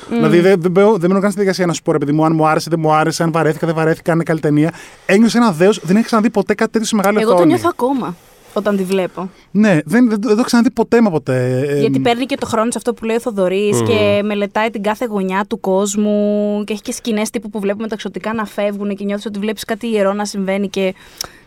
[0.09, 2.25] Δηλαδή δεν, δεν, μπαίνω- δεν μένω καν στη διαδικασία να σου πω, ρε παιδί μου,
[2.25, 4.71] αν μου άρεσε, δεν μου άρεσε, αν βαρέθηκα, δεν βαρέθηκα, αν είναι καλή ταινία.
[5.05, 7.49] Ένιωσα ένα δέος, δεν είχα ξαναδεί ποτέ κάτι τέτοιο σε μεγάλη Εγώ το οθόνη.
[7.49, 8.15] νιώθω ακόμα
[8.53, 9.29] όταν τη βλέπω.
[9.51, 11.65] Ναι, δεν, δεν, δεν το έχω ξαναδεί ποτέ μα ποτέ.
[11.69, 14.81] Ε, Γιατί παίρνει και το χρόνο σε αυτό που λέει ο Θοδωρής και μελετάει την
[14.83, 18.95] κάθε γωνιά του κόσμου και έχει και σκηνές τύπου που βλέπουμε τα εξωτικά να φεύγουν
[18.95, 20.93] και νιώθεις ότι βλέπεις κάτι ιερό να συμβαίνει και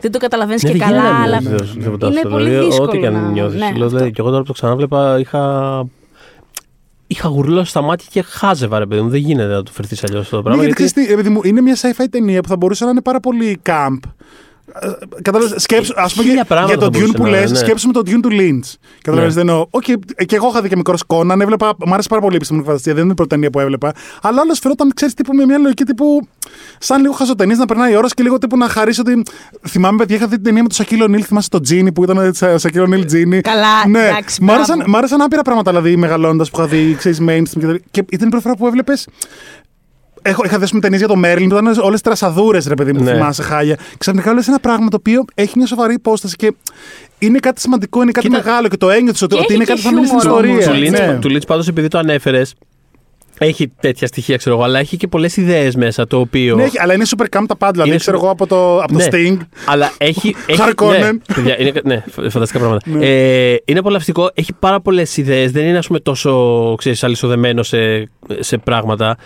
[0.00, 1.22] δεν το καταλαβαίνεις Ναι, και καλά.
[1.22, 1.40] αλλά
[2.06, 2.88] είναι πολύ δύσκολο.
[2.88, 3.60] Ό,τι και να- αν νιώθεις.
[3.60, 4.08] ναι, Δηλαδή, αυτό.
[4.08, 5.84] και εγώ τώρα που το ξανάβλεπα είχα.
[7.06, 9.08] είχα γουρλώσει στα μάτια και χάζευα, ρε παιδί μου.
[9.08, 10.62] Δεν γίνεται να του φερθείς αλλιώς αυτό το Ναι, πράγμα.
[10.64, 13.20] γιατί, ξέρεις τι, επειδή μου, είναι μια sci-fi ταινία που θα μπορούσε να είναι πάρα
[13.20, 13.98] πολύ camp.
[14.80, 14.88] Ε,
[15.22, 17.40] Κατάλαβες, σκέψου, ας πούμε, Χίλια για, πράγματα για το θα Dune μπορούσε που να λες,
[17.40, 17.56] είναι, ναι.
[17.64, 18.74] σκέψου με το Dune του Lynch.
[19.02, 19.40] Κατάλαβες, Ναι.
[19.40, 19.66] δεν εννοώ.
[19.70, 19.82] Οκ,
[20.26, 22.94] και εγώ είχα δει και μικρός Κόναν, έβλεπα, μου άρεσε πάρα πολύ η επιστημονική φαντασία,
[22.94, 23.92] δεν είναι η πρώτη ταινία που έβλεπα.
[24.22, 26.28] Αλλά όλο φαινόταν, ξέρεις, τύπου με μια λογική τύπου.
[26.78, 29.22] Σαν λίγο χαζοταινίες να περνάει η ώρα και λίγο τύπου να χαρίσει ότι.
[29.68, 32.18] Θυμάμαι, παιδιά, είχα δει την ταινία με τον Σακίλ Ο'Νίλ, θυμάσαι το Τζίνι που ήταν
[32.54, 33.40] ο Σακίλ Ο'Νίλ genie.
[33.40, 34.06] Καλά, ναι.
[34.06, 34.90] εντάξει, Μ' άρεσαν, μπράβο.
[34.90, 37.80] μ' άρεσαν άπειρα πράγματα δηλαδή μεγαλώντας που είχα δει, ξέρεις, mainstream και, τέτοια.
[37.90, 39.06] και ήταν η πρώτη φορά που έβλεπες
[40.28, 43.12] Έχω, είχα δει ταινίες για το Μέρλιν που ήταν όλες τρασαδούρες, ρε παιδί μου, Ναι.
[43.12, 43.76] θυμάσαι χάλια.
[43.98, 46.54] Ξαφνικά όλε ένα πράγμα το οποίο έχει μια σοβαρή υπόσταση και
[47.18, 49.64] είναι κάτι σημαντικό, είναι κάτι Κοίτα, μεγάλο και το ένιωθες ότι, και ότι έχει είναι
[49.64, 50.58] και κάτι που θα μείνει στην χιούμορ όμως.
[50.58, 50.90] ιστορία.
[50.90, 51.18] Του Lynch, Ναι.
[51.20, 52.54] του Lynch πάντως επειδή το ανέφερες,
[53.38, 56.56] έχει τέτοια στοιχεία, ξέρω εγώ, αλλά έχει και πολλές ιδέες μέσα το οποίο.
[56.56, 57.70] Ναι, έχει- αλλά είναι super camp τα πάντα.
[57.72, 59.36] Δηλαδή, Είναι ξέρω super- εγώ από το, από το Ναι, Sting.
[59.66, 60.34] Αλλά έχει.
[60.46, 60.98] έχει Harkonnen.
[61.00, 62.90] ναι, παιδιά, είναι, ναι, φ- φανταστικά πράγματα.
[62.90, 63.06] Ναι.
[63.06, 65.50] Ε, είναι απολαυστικό, έχει πάρα πολλές ιδέες.
[65.52, 68.08] Δεν είναι, ας πούμε, τόσο ξέρεις, αλυσοδεμένο σε,
[68.38, 69.16] σε πράγματα.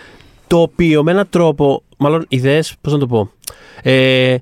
[0.51, 1.83] Το οποίο με έναν τρόπο.
[1.97, 3.31] Μάλλον ιδέες, πώς να το πω.
[3.83, 4.37] Ε,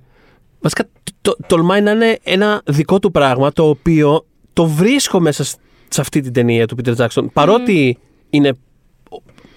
[0.61, 0.85] βασικά
[1.21, 5.59] το, τολμάει να είναι ένα δικό του πράγμα το οποίο το βρίσκω μέσα σ-
[5.89, 7.27] σε αυτή την ταινία του Peter Jackson.
[7.33, 7.99] Παρότι
[8.31, 8.53] είναι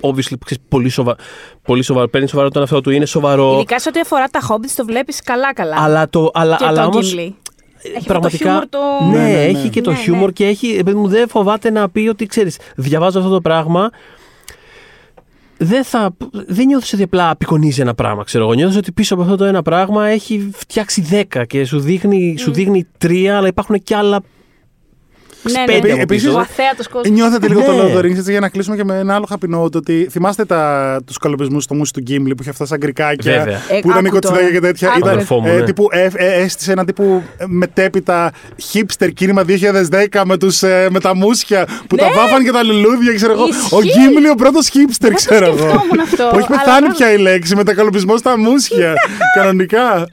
[0.01, 0.15] obviously
[0.45, 1.15] ξέρεις, πολύ, σοβα,
[1.61, 3.53] πολύ σοβαρό, παίρνει σοβαρό τον αυτό του, είναι σοβαρό.
[3.53, 5.75] Ειδικά σε ό,τι αφορά τα Hobbits το βλέπεις καλά-καλά.
[5.79, 7.31] Αλλά, το, αλλά, και αλλά το όμως, Gimli.
[7.95, 8.55] Έχει πραγματικά.
[8.57, 9.17] αυτό το χιούμορ το...
[9.17, 9.43] Ναι, Ναι, ναι, ναι.
[9.43, 10.31] έχει και το Ναι, χιούμορ ναι.
[10.31, 10.67] και έχει.
[10.79, 13.89] επειδή μου δεν φοβάται να πει ότι ξέρεις, διαβάζω αυτό το πράγμα.
[15.63, 16.15] Δεν, θα,
[16.47, 18.53] δεν νιώθω ότι απλά απεικονίζει ένα πράγμα, ξέρω εγώ.
[18.53, 22.51] Νιώθω ότι πίσω από αυτό το ένα πράγμα έχει φτιάξει 10 και σου δείχνει, σου
[22.51, 24.21] δείχνει 3, αλλά υπάρχουν και άλλα.
[25.43, 26.05] Ναι, πέντε ναι, από ναι.
[26.05, 26.33] πίσω.
[26.33, 27.09] Ο αθέατος κόσμος.
[27.17, 27.81] Νιώθετε λίγο το Ναι.
[27.81, 30.07] Lord of the Rings έτσι, για να κλείσουμε και με ένα άλλο happy note ότι
[30.11, 33.59] θυμάστε τα, τους καλοπισμούς στο μουσι του Γκίμλι που είχε αυτά σαν γκρικάκια Βέβαια.
[33.69, 34.51] Ε, που ήταν η άκου κοτσιδάκια τώρα.
[34.53, 34.87] και τέτοια.
[34.89, 34.97] Άκου.
[34.97, 35.61] Ήταν, Αδερφό μου, ε, ναι.
[35.63, 38.31] τύπου, ε, ε, έστησε ένα τύπου ε, μετέπειτα
[38.73, 39.43] hipster κίνημα
[40.11, 42.13] 2010 με, τους, ε, με τα μουσια που τα Ναι.
[42.15, 43.47] βάφαν και τα λουλούδια, ξέρω εγώ.
[43.47, 43.75] Ισχύει.
[43.75, 45.57] Ο Γκίμλι ο πρώτος hipster, Δεν το ξέρω εγώ.
[45.57, 46.95] σκεφτόμουν αυτό, Που έχει αλλά πεθάνει μπράβο.
[46.97, 48.93] πια η λέξη με τα καλοπισμό στα μουσια.
[49.37, 50.05] Κανονικά.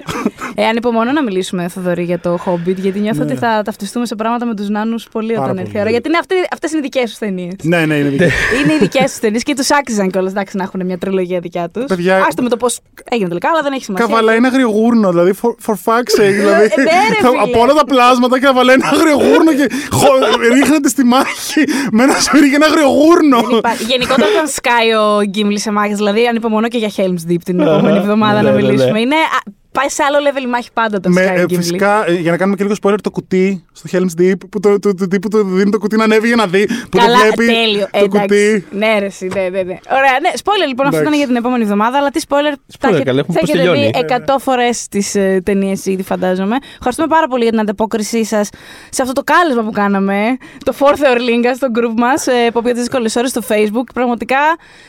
[0.55, 4.47] Ε, ανυπομονώ να μιλήσουμε, Θοδωρή, για το Hobbit, γιατί νιώθω ότι θα ταυτιστούμε σε πράγματα
[4.47, 5.61] με τους νάνους πολύ Πάρα όταν πολύ.
[5.67, 5.91] έρθει η ώρα.
[5.91, 6.19] Γιατί είναι
[6.53, 7.55] αυτές είναι οι δικές τους ταινίες.
[7.63, 8.29] ναι, ναι, είναι δίκαιο.
[8.63, 11.69] είναι οι δικές τους ταινίες και τους άξιζαν κιόλας εντάξει, να έχουν μια τριλογία δικιά
[11.73, 11.85] τους.
[11.85, 12.79] Παιδιά- Άστο με το πώς
[13.11, 14.07] έγινε τελικά, αλλά δεν έχει σημασία.
[14.07, 16.35] Καβαλά ένα αγριογούρνο, δηλαδή for, for fuck's sake.
[16.43, 17.41] δηλαδή, ναι, ρε, φίλε.
[17.43, 22.49] από όλα τα πλάσματα καβαλά ένα αγριογούρνο και χω- ρίχνεται στη μάχη με ένα σφυρί
[22.51, 23.41] και ένα αγριογούρνο.
[23.41, 23.85] Δεν υπάρχει.
[23.85, 27.97] Γενικότερα όταν σκάει ο Γκίμλι σε μάχες, δηλαδή ανυπομονώ και για Helm's Deep την επόμενη
[27.99, 28.67] εβδομάδα Ναι, να ναι, ναι.
[28.67, 29.01] μιλήσουμε.
[29.01, 29.39] Είναι, α,
[29.79, 31.63] πάει σε άλλο level η μάχη πάντα όταν Με, σκάει ο ε, Γκίμλι.
[31.63, 34.79] φυσικά, ε, για να κάνουμε και λίγο spoiler, το κουτί στο Helm's Deep που το,
[34.79, 36.67] το, το, τύπου του δίνει το κουτί να ανέβει για να δει.
[36.67, 37.87] Που Καλά, το βλέπει τέλειο.
[37.91, 38.21] το Εντάξει.
[38.21, 38.67] κουτί.
[38.71, 39.77] Ναι, ρε, εσύ, ναι, ναι, ναι.
[39.99, 40.31] Ωραία, ναι.
[40.45, 41.01] Spoiler λοιπόν, αυτό Εντάξει.
[41.01, 41.99] ήταν για την επόμενη εβδομάδα.
[41.99, 44.25] Αλλά τι spoiler, θα έχετε- καλά, έχουμε θα πώς έχετε δει τελειώνει.
[44.27, 46.57] 100 φορές τις ε, ταινίες ήδη, φαντάζομαι.
[46.75, 48.49] Ευχαριστούμε πάρα πολύ για την ανταπόκρισή σας
[48.91, 50.37] σε αυτό το κάλεσμα που κάναμε.
[50.65, 53.87] Το Forth Eorlingas στο group μας, ε, που πήγατε δύσκολες ώρες στο Facebook.
[53.95, 54.39] Πραγματικά,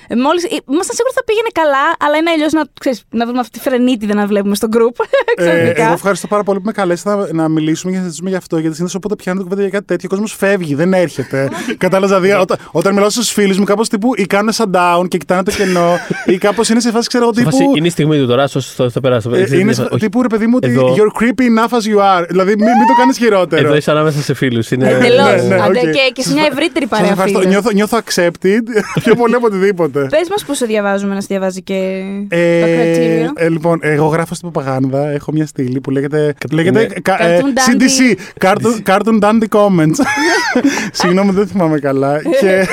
[0.07, 0.39] ε, μόλι.
[0.71, 3.63] Ήμασταν σίγουροι ότι θα πήγαινε καλά, αλλά είναι αλλιώς να, ξέρεις, να δούμε αυτή τη
[3.69, 4.78] φρενίτιδα να βλέπουμε στο group.
[5.35, 5.83] Ε, Ξαφνικά.
[5.83, 8.57] εγώ ευχαριστώ πάρα πολύ που με καλέσετε να, να μιλήσουμε και να συζητήσουμε γι' αυτό.
[8.57, 11.49] Γιατί συνήθως όποτε πιάνω το κουβέντα για κάτι τέτοιο, ο κόσμος φεύγει, δεν έρχεται.
[11.77, 15.43] Κατάλαβα δηλαδή, όταν, όταν μιλάω στους φίλους μου, κάπως τύπου ή κάνουν shutdown και κοιτάνε
[15.43, 17.51] το κενό, ή κάπως είναι σε φάση, ξέρω εγώ, Σε τύπου.
[17.55, 19.35] φάση, είναι η στιγμή του τώρα, στο, στο, στο περάσω.
[19.35, 19.97] Ε, είναι σε- Όχι.
[19.97, 22.25] τύπου ρε παιδί μου ότι Εδώ- you're creepy enough as you are.
[22.27, 23.65] Δηλαδή μην, μην το κάνεις χειρότερο.
[23.67, 24.71] Εδώ είσαι ανάμεσα σε φίλους.
[24.71, 24.89] Είναι...
[24.89, 25.23] Εντελώς.
[25.23, 25.73] ναι, ναι, οκ.
[25.73, 27.39] και, και σε μια ευρύτερη Σας παρέα ευχαριστώ.
[27.39, 27.53] φίλων.
[27.53, 28.63] Νιώθω, νιώθω accepted
[29.03, 29.99] πιο πολύ από οτιδήποτε.
[30.09, 33.43] Πες μας πώ σε διαβάζουμε να σε διαβάζει και Ε, το criteria.
[33.43, 35.09] ε, λοιπόν, εγώ γράφω στην Παπαγάνδα.
[35.09, 36.85] Έχω μια στήλη που λέγεται, λέγεται Ναι.
[36.85, 38.15] κα- ε, Cartoon CDC.
[38.45, 39.95] Cartoon, Cartoon Dandy Comments.
[40.91, 42.21] Συγγνώμη, δεν θυμάμαι καλά.
[42.39, 42.67] και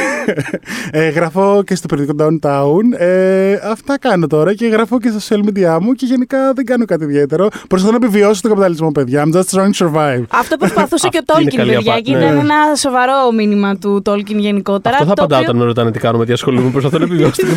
[0.90, 2.98] ε, γράφω και στο περιοδικό Downtown.
[3.00, 6.84] Ε, αυτά κάνω τώρα και γράφω και στα social media μου και γενικά δεν κάνω
[6.84, 7.48] κάτι ιδιαίτερο.
[7.68, 9.24] Προσπαθώ να επιβιώσω τον καπιταλισμό, παιδιά.
[9.26, 10.22] I'm just trying to survive.
[10.28, 12.18] Αυτό προσπαθούσε και ο Αυτή είναι Τόλκιν, καλή παιδιά, απα- και ναι.
[12.24, 14.94] ήταν ένα σοβαρό μήνυμα του Τόλκιν γενικότερα.
[14.96, 16.70] Αυτό θα το απαντάω οποίο- όταν με ρωτάνε τι κάνουμε, τι ασχολούμαι.
[16.70, 17.48] Προσπαθώ να επιβιώσω την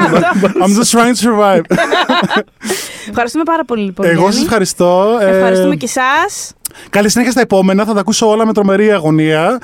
[0.00, 0.48] Αυτό.
[0.64, 1.76] I'm just trying to survive.
[3.08, 4.06] Ευχαριστούμε πάρα πολύ, λοιπόν.
[4.06, 4.34] Εγώ Γιάννη.
[4.34, 5.18] σα ευχαριστώ.
[5.20, 6.54] Ε, Ευχαριστούμε και εσάς.
[6.90, 7.84] Καλή συνέχεια στα επόμενα.
[7.84, 9.58] Θα τα ακούσω όλα με τρομερή αγωνία.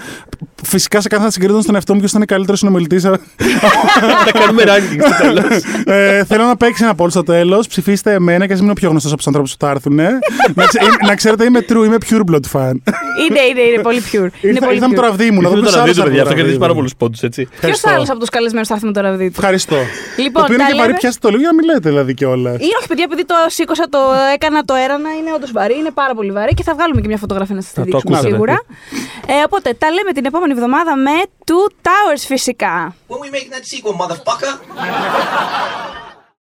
[0.62, 2.99] Φυσικά σε κάθε θα συγκρίνω στον εαυτό μου ποιο ήταν καλύτερο συνομιλητή.
[4.27, 5.62] Θα κάνουμε ranking στο τέλος.
[5.87, 7.66] ε, θέλω να παίξει ένα poll στο τέλος.
[7.66, 9.95] Ψηφίστε εμένα και ας μην είναι ο πιο γνωστός από τους ανθρώπους που θα έρθουν.
[10.55, 12.70] να, ξε- να ξέρετε, είμαι true, είμαι pure blood fan.
[13.28, 14.15] Είναι, είναι, είναι πολύ pure.
[14.15, 15.05] Είναι Ήρθα, πολύ ήρθα με το pure.
[15.05, 15.41] ραβδί μου.
[15.41, 16.23] Να Ήρθε δω το ποιος ραβδί άλλος του, παιδιά.
[16.23, 17.43] θα Θα βγει κερδίσει το πάρα ραβδί πολλούς πόντους, έτσι.
[17.45, 17.89] Ποιος Ευχαριστώ.
[17.91, 19.77] άλλο από τους καλεσμένους θα έρθει με το ραβδί του; Ευχαριστώ.
[20.24, 22.12] Λοιπόν, το οποίο είναι τα και βαρύ, λέμε- πιάστε το λίγο για να μιλάτε δηλαδή
[22.15, 22.57] κιόλας.
[22.69, 23.99] Ή όχι, παιδιά, επειδή το σήκωσα, το
[24.35, 27.18] έκανα, το έρανα, είναι όντως βαρύ, είναι πάρα πολύ βαρύ και θα βγάλουμε και μια
[27.18, 28.35] φωτογραφία να σας τη Θα το δείξουμε ακούσατε.
[28.35, 28.62] σίγουρα.
[29.27, 31.10] Ε, οπότε τα λέμε την επόμενη εβδομάδα με
[31.44, 32.94] Two Towers φυσικά.
[33.09, 34.52] When we making that sequel, motherfucker?